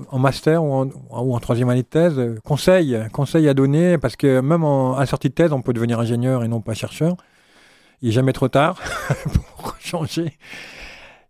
en 0.10 0.20
master 0.20 0.64
ou 0.64 0.74
en, 0.74 0.86
ou 0.88 1.36
en, 1.36 1.40
troisième 1.40 1.70
année 1.70 1.84
de 1.84 1.88
thèse. 1.88 2.20
Conseil, 2.44 2.98
conseil 3.12 3.48
à 3.50 3.54
donner, 3.54 3.98
parce 3.98 4.16
que 4.16 4.40
même 4.40 4.64
en, 4.64 4.98
à 4.98 5.06
sortie 5.06 5.30
de 5.30 5.34
thèse, 5.34 5.52
on 5.52 5.62
peut 5.62 5.74
devenir 5.74 6.00
ingénieur 6.00 6.44
et 6.44 6.48
non 6.48 6.62
pas 6.62 6.74
chercheur 6.74 7.18
il 8.02 8.10
n'est 8.10 8.14
jamais 8.14 8.34
trop 8.34 8.48
tard 8.48 8.82
pour 9.58 9.76
changer. 9.80 10.38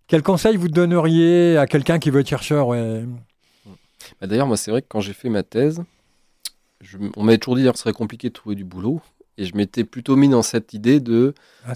Quel 0.07 0.21
conseil 0.21 0.55
vous 0.55 0.67
donneriez 0.67 1.57
à 1.57 1.65
quelqu'un 1.65 1.99
qui 1.99 2.09
veut 2.09 2.21
être 2.21 2.29
chercheur 2.29 2.69
bah, 2.69 4.27
D'ailleurs, 4.27 4.47
moi, 4.47 4.57
c'est 4.57 4.71
vrai 4.71 4.81
que 4.81 4.87
quand 4.87 5.01
j'ai 5.01 5.13
fait 5.13 5.29
ma 5.29 5.43
thèse, 5.43 5.83
on 7.15 7.23
m'avait 7.23 7.37
toujours 7.37 7.55
dit 7.55 7.63
que 7.63 7.71
ce 7.71 7.81
serait 7.81 7.93
compliqué 7.93 8.29
de 8.29 8.33
trouver 8.33 8.55
du 8.55 8.63
boulot. 8.63 9.01
Et 9.37 9.45
je 9.45 9.55
m'étais 9.55 9.83
plutôt 9.83 10.15
mis 10.15 10.29
dans 10.29 10.43
cette 10.43 10.73
idée 10.73 10.99
de 10.99 11.33
ah, 11.65 11.73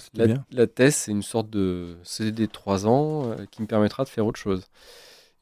la, 0.50 0.66
thèse, 0.66 0.94
c'est 0.94 1.10
une 1.10 1.22
sorte 1.22 1.50
de 1.50 1.96
CDD 2.04 2.46
de 2.46 2.52
trois 2.52 2.86
ans 2.86 3.30
euh, 3.30 3.44
qui 3.50 3.60
me 3.60 3.66
permettra 3.66 4.04
de 4.04 4.08
faire 4.08 4.24
autre 4.24 4.40
chose. 4.40 4.64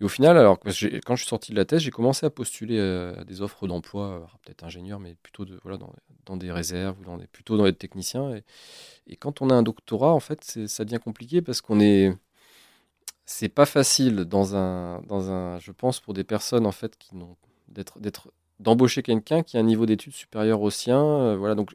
Et 0.01 0.05
au 0.05 0.09
final, 0.09 0.39
alors 0.39 0.61
quand 0.61 0.71
je 0.71 1.17
suis 1.17 1.29
sorti 1.29 1.51
de 1.53 1.57
la 1.57 1.65
thèse, 1.65 1.81
j'ai 1.81 1.91
commencé 1.91 2.25
à 2.25 2.31
postuler 2.31 2.79
à 2.79 3.25
des 3.25 3.43
offres 3.43 3.67
d'emploi, 3.67 4.29
peut-être 4.45 4.65
ingénieur, 4.65 5.01
mais 5.01 5.17
plutôt 5.23 5.45
de, 5.45 5.59
voilà, 5.65 5.79
dans, 6.27 6.37
des 6.37 6.53
réserves 6.53 7.01
ou 7.01 7.05
dans 7.05 7.17
des, 7.17 7.27
plutôt 7.27 7.57
dans 7.57 7.65
les 7.65 7.73
techniciens. 7.73 8.35
Et, 8.35 8.45
et, 9.09 9.17
quand 9.17 9.43
on 9.43 9.51
a 9.51 9.55
un 9.55 9.63
doctorat, 9.63 10.13
en 10.13 10.21
fait, 10.21 10.45
ça 10.67 10.85
devient 10.85 11.01
compliqué 11.03 11.43
parce 11.43 11.61
qu'on 11.61 11.81
est. 11.81 12.15
C'est 13.25 13.49
pas 13.51 13.67
facile 13.67 14.25
dans 14.25 14.55
un, 14.55 15.03
dans 15.03 15.31
un. 15.31 15.59
Je 15.59 15.73
pense 15.73 16.01
pour 16.01 16.15
des 16.15 16.25
personnes, 16.25 16.65
en 16.65 16.73
fait, 16.73 16.97
qui 16.97 17.17
n'ont. 17.17 17.37
d'être 17.69 17.99
d'embaucher 18.61 19.03
quelqu'un 19.03 19.43
qui 19.43 19.57
a 19.57 19.61
un 19.61 19.65
niveau 19.65 19.87
d'études 19.87 20.15
supérieur 20.15 20.61
au 20.61 20.71
sien. 20.71 21.03
Euh, 21.03 21.37
voilà, 21.37 21.55
donc. 21.55 21.75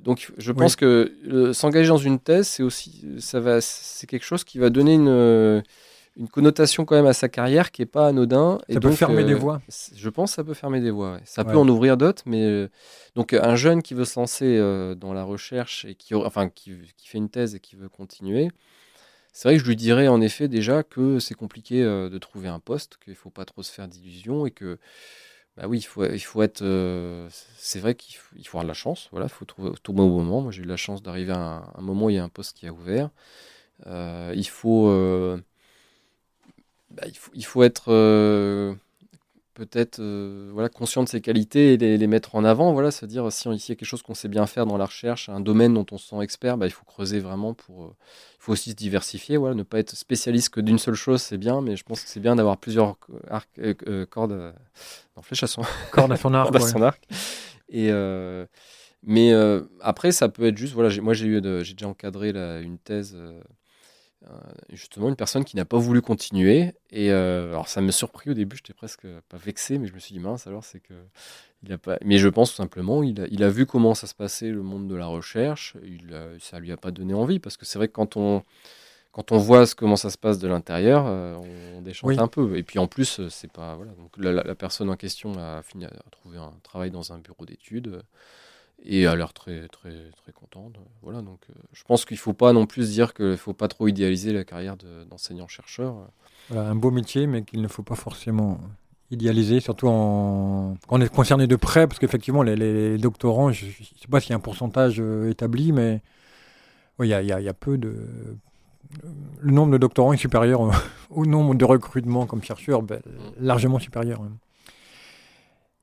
Donc, 0.00 0.32
je 0.38 0.52
pense 0.52 0.76
que 0.76 1.50
s'engager 1.52 1.88
dans 1.88 1.96
une 1.96 2.20
thèse, 2.20 2.46
c'est 2.46 2.62
aussi, 2.62 3.04
ça 3.18 3.40
va, 3.40 3.60
c'est 3.60 4.06
quelque 4.06 4.24
chose 4.24 4.44
qui 4.44 4.60
va 4.60 4.70
donner 4.70 4.94
une, 4.94 5.64
une 6.18 6.28
connotation 6.28 6.84
quand 6.84 6.96
même 6.96 7.06
à 7.06 7.12
sa 7.12 7.28
carrière 7.28 7.70
qui 7.70 7.82
est 7.82 7.86
pas 7.86 8.08
anodin. 8.08 8.58
Ça 8.68 8.80
peut 8.80 8.90
fermer 8.90 9.24
des 9.24 9.34
euh, 9.34 9.38
voies. 9.38 9.62
Je 9.94 10.08
pense 10.08 10.32
que 10.32 10.34
ça 10.34 10.44
peut 10.44 10.54
fermer 10.54 10.80
des 10.80 10.90
voies. 10.90 11.20
Ça 11.24 11.44
peut 11.44 11.56
en 11.56 11.68
ouvrir 11.68 11.96
d'autres, 11.96 12.24
mais 12.26 12.42
euh, 12.42 12.68
donc 13.14 13.32
un 13.32 13.54
jeune 13.54 13.82
qui 13.82 13.94
veut 13.94 14.04
se 14.04 14.18
lancer 14.18 14.58
euh, 14.58 14.96
dans 14.96 15.12
la 15.12 15.22
recherche 15.22 15.84
et 15.84 15.94
qui, 15.94 16.14
enfin, 16.14 16.48
qui, 16.48 16.76
fait 17.04 17.18
une 17.18 17.30
thèse 17.30 17.54
et 17.54 17.60
qui 17.60 17.76
veut 17.76 17.88
continuer, 17.88 18.50
c'est 19.32 19.48
vrai 19.48 19.56
que 19.56 19.62
je 19.62 19.68
lui 19.68 19.76
dirais 19.76 20.08
en 20.08 20.20
effet 20.20 20.48
déjà 20.48 20.82
que 20.82 21.20
c'est 21.20 21.34
compliqué 21.34 21.82
de 21.84 22.18
trouver 22.18 22.48
un 22.48 22.58
poste, 22.58 22.98
qu'il 23.04 23.14
faut 23.14 23.30
pas 23.30 23.44
trop 23.44 23.62
se 23.62 23.72
faire 23.72 23.86
d'illusions 23.86 24.44
et 24.44 24.50
que 24.50 24.78
bah 25.56 25.66
oui, 25.66 25.78
il 25.78 25.82
faut, 25.82 26.04
il 26.04 26.20
faut 26.20 26.42
être. 26.42 26.64
c'est 27.56 27.78
vrai 27.78 27.94
qu'il 27.94 28.16
faut, 28.16 28.34
il 28.36 28.46
faut 28.46 28.58
avoir 28.58 28.64
de 28.64 28.68
la 28.68 28.74
chance. 28.74 29.08
Voilà, 29.12 29.26
il 29.26 29.32
faut 29.32 29.44
trouver 29.44 29.70
au 29.70 29.92
bon 29.92 30.08
moment. 30.08 30.40
Moi, 30.40 30.50
j'ai 30.50 30.62
eu 30.62 30.66
la 30.66 30.76
chance 30.76 31.00
d'arriver 31.00 31.32
à 31.32 31.38
un, 31.38 31.72
un, 31.76 31.80
moment 31.80 32.06
où 32.06 32.10
il 32.10 32.16
y 32.16 32.18
a 32.18 32.24
un 32.24 32.28
poste 32.28 32.56
qui 32.56 32.66
a 32.66 32.72
ouvert. 32.72 33.10
il 33.86 34.48
faut 34.48 34.88
bah, 36.90 37.02
il, 37.34 37.44
faut, 37.44 37.62
être 37.62 37.92
euh, 37.92 38.74
peut-être 39.54 39.98
euh, 40.00 40.50
voilà, 40.52 40.68
conscient 40.68 41.02
de 41.02 41.08
ses 41.08 41.20
qualités 41.20 41.74
et 41.74 41.76
les, 41.76 42.06
mettre 42.06 42.34
en 42.34 42.44
avant. 42.44 42.72
Voilà, 42.72 42.90
C'est-à-dire, 42.90 43.30
si 43.30 43.48
il 43.48 43.52
y 43.52 43.72
a 43.72 43.74
quelque 43.74 43.84
chose 43.84 44.02
qu'on 44.02 44.14
sait 44.14 44.28
bien 44.28 44.46
faire 44.46 44.64
dans 44.64 44.78
la 44.78 44.86
recherche, 44.86 45.28
un 45.28 45.40
domaine 45.40 45.74
dont 45.74 45.86
on 45.90 45.98
se 45.98 46.08
sent 46.08 46.20
expert, 46.22 46.56
bah, 46.56 46.66
il 46.66 46.72
faut 46.72 46.84
creuser 46.84 47.20
vraiment 47.20 47.54
pour. 47.54 47.84
Euh, 47.84 47.96
il 48.40 48.42
faut 48.42 48.52
aussi 48.52 48.70
se 48.70 48.76
diversifier. 48.76 49.36
Voilà, 49.36 49.54
ne 49.54 49.62
pas 49.62 49.78
être 49.78 49.94
spécialiste 49.96 50.50
que 50.50 50.60
d'une 50.60 50.78
seule 50.78 50.94
chose, 50.94 51.20
c'est 51.20 51.38
bien, 51.38 51.60
mais 51.60 51.76
je 51.76 51.84
pense 51.84 52.02
que 52.02 52.08
c'est 52.08 52.20
bien 52.20 52.36
d'avoir 52.36 52.56
plusieurs 52.56 52.96
cordes. 54.08 54.54
non, 55.16 55.22
flèches 55.22 55.42
à 55.42 55.46
son, 55.46 55.62
cordes 55.92 56.12
à 56.12 56.16
son 56.16 56.32
arc. 56.32 56.54
à 56.54 56.60
son 56.60 56.82
arc. 56.82 57.02
Et. 57.68 57.90
mais 59.02 59.32
après, 59.80 60.12
ça 60.12 60.30
peut 60.30 60.46
être 60.46 60.56
juste. 60.56 60.72
Voilà, 60.72 60.88
moi, 61.02 61.12
j'ai 61.12 61.26
eu, 61.26 61.42
j'ai 61.62 61.74
déjà 61.74 61.88
encadré 61.88 62.30
une 62.30 62.78
thèse 62.78 63.18
justement 64.70 65.08
une 65.08 65.16
personne 65.16 65.44
qui 65.44 65.56
n'a 65.56 65.64
pas 65.64 65.78
voulu 65.78 66.02
continuer. 66.02 66.74
Et 66.90 67.10
euh, 67.10 67.50
alors 67.50 67.68
ça 67.68 67.80
me 67.80 67.90
surpris 67.90 68.30
au 68.30 68.34
début, 68.34 68.56
j'étais 68.56 68.74
presque 68.74 69.06
pas 69.28 69.36
vexé, 69.36 69.78
mais 69.78 69.86
je 69.86 69.94
me 69.94 69.98
suis 69.98 70.12
dit 70.12 70.20
mince 70.20 70.46
alors 70.46 70.64
c'est 70.64 70.80
que 70.80 70.94
il 71.62 71.72
a 71.72 71.78
pas. 71.78 71.98
Mais 72.04 72.18
je 72.18 72.28
pense 72.28 72.50
tout 72.50 72.56
simplement 72.56 73.02
il 73.02 73.20
a, 73.20 73.26
il 73.30 73.42
a 73.42 73.50
vu 73.50 73.66
comment 73.66 73.94
ça 73.94 74.06
se 74.06 74.14
passait 74.14 74.50
le 74.50 74.62
monde 74.62 74.88
de 74.88 74.94
la 74.94 75.06
recherche, 75.06 75.76
il 75.84 76.14
ça 76.40 76.58
lui 76.58 76.72
a 76.72 76.76
pas 76.76 76.90
donné 76.90 77.14
envie 77.14 77.38
parce 77.38 77.56
que 77.56 77.64
c'est 77.64 77.78
vrai 77.78 77.88
que 77.88 77.92
quand 77.92 78.16
on 78.16 78.42
quand 79.12 79.32
on 79.32 79.38
voit 79.38 79.64
comment 79.76 79.96
ça 79.96 80.10
se 80.10 80.18
passe 80.18 80.38
de 80.38 80.46
l'intérieur, 80.46 81.06
euh, 81.06 81.34
on, 81.76 81.80
déchante 81.80 82.18
un 82.18 82.28
peu. 82.28 82.56
Et 82.56 82.62
puis 82.62 82.78
en 82.78 82.86
plus, 82.86 83.26
c'est 83.30 83.50
pas 83.50 83.74
voilà. 83.74 83.92
Donc 83.92 84.16
la, 84.16 84.32
la, 84.32 84.54
personne 84.54 84.90
en 84.90 84.96
question 84.96 85.32
a 85.38 85.62
fini 85.62 85.86
à 85.86 85.90
trouver 86.12 86.38
un 86.38 86.52
travail 86.62 86.90
dans 86.90 87.12
un 87.12 87.18
bureau 87.18 87.44
d'études 87.44 88.02
et 88.84 89.06
a 89.06 89.16
l'air 89.16 89.32
très 89.32 89.68
très 89.68 90.10
très 90.16 90.32
contente. 90.32 90.76
Voilà, 91.02 91.22
donc 91.22 91.40
euh, 91.50 91.54
je 91.72 91.82
pense 91.84 92.04
qu'il 92.04 92.18
faut 92.18 92.32
pas 92.32 92.52
non 92.52 92.66
plus 92.66 92.90
dire 92.90 93.14
qu'il 93.14 93.36
faut 93.36 93.52
pas 93.52 93.68
trop 93.68 93.88
idéaliser 93.88 94.32
la 94.32 94.44
carrière 94.44 94.76
d'enseignant 95.08 95.48
chercheur. 95.48 95.96
Voilà, 96.48 96.68
un 96.68 96.74
beau 96.74 96.90
métier, 96.90 97.26
mais 97.26 97.42
qu'il 97.42 97.60
ne 97.60 97.68
faut 97.68 97.82
pas 97.82 97.96
forcément 97.96 98.60
idéaliser, 99.10 99.60
surtout 99.60 99.88
en... 99.88 100.74
quand 100.86 100.98
on 100.98 101.00
est 101.00 101.12
concerné 101.12 101.46
de 101.46 101.56
près, 101.56 101.86
parce 101.86 101.98
qu'effectivement, 101.98 102.42
les, 102.42 102.56
les 102.56 102.98
doctorants, 102.98 103.52
je 103.52 103.66
ne 103.66 103.70
sais 103.70 104.08
pas 104.10 104.20
s'il 104.20 104.30
y 104.30 104.32
a 104.34 104.36
un 104.36 104.40
pourcentage 104.40 104.96
euh, 105.00 105.30
établi, 105.30 105.72
mais 105.72 106.02
il 107.00 107.06
y, 107.06 107.14
a, 107.14 107.22
y, 107.22 107.32
a, 107.32 107.40
y, 107.40 107.48
a, 107.48 107.54
peu 107.54 107.78
de. 107.78 107.94
Le 109.40 109.52
nombre 109.52 109.72
de 109.72 109.78
doctorants 109.78 110.12
est 110.12 110.18
supérieur 110.18 110.60
au, 110.60 110.72
au 111.10 111.26
nombre 111.26 111.54
de 111.54 111.64
recrutements 111.64 112.26
comme 112.26 112.42
chercheurs, 112.42 112.82
ben, 112.82 113.00
largement 113.38 113.78
supérieur. 113.78 114.20
Hein. 114.22 114.32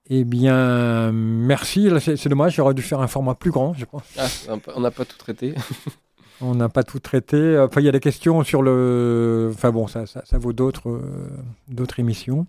Eh 0.09 0.23
bien, 0.23 1.11
merci. 1.11 1.89
C'est 1.99 2.29
dommage, 2.29 2.55
j'aurais 2.55 2.73
dû 2.75 2.83
faire 2.83 2.99
un 3.01 3.07
format 3.07 3.33
plus 3.33 3.51
grand, 3.51 3.73
je 3.73 3.85
crois. 3.85 4.03
Ah, 4.17 4.27
on 4.75 4.79
n'a 4.79 4.91
pas 4.91 5.05
tout 5.05 5.17
traité. 5.17 5.55
on 6.41 6.53
n'a 6.53 6.69
pas 6.69 6.83
tout 6.83 6.99
traité. 6.99 7.57
Enfin, 7.57 7.81
il 7.81 7.85
y 7.85 7.89
a 7.89 7.91
des 7.91 7.99
questions 7.99 8.43
sur 8.43 8.61
le. 8.61 9.51
Enfin 9.53 9.71
bon, 9.71 9.87
ça, 9.87 10.05
ça, 10.05 10.21
ça 10.25 10.37
vaut 10.37 10.53
d'autres 10.53 10.89
euh, 10.89 11.29
d'autres 11.67 11.99
émissions. 11.99 12.45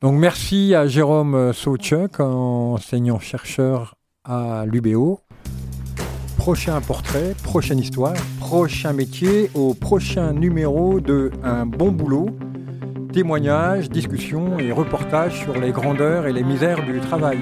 Donc 0.00 0.14
merci 0.14 0.74
à 0.74 0.86
Jérôme 0.86 1.52
Sauchuk, 1.52 2.20
enseignant-chercheur 2.20 3.96
à 4.24 4.64
l'UBO. 4.66 5.20
Prochain 6.36 6.80
portrait, 6.80 7.34
prochaine 7.42 7.78
histoire, 7.78 8.14
prochain 8.38 8.92
métier, 8.92 9.50
au 9.54 9.74
prochain 9.74 10.32
numéro 10.32 11.00
de 11.00 11.30
Un 11.42 11.66
bon 11.66 11.90
boulot. 11.90 12.30
Témoignages, 13.12 13.88
discussions 13.88 14.58
et 14.58 14.70
reportages 14.70 15.40
sur 15.42 15.58
les 15.58 15.72
grandeurs 15.72 16.26
et 16.26 16.32
les 16.32 16.42
misères 16.42 16.84
du 16.84 17.00
travail. 17.00 17.38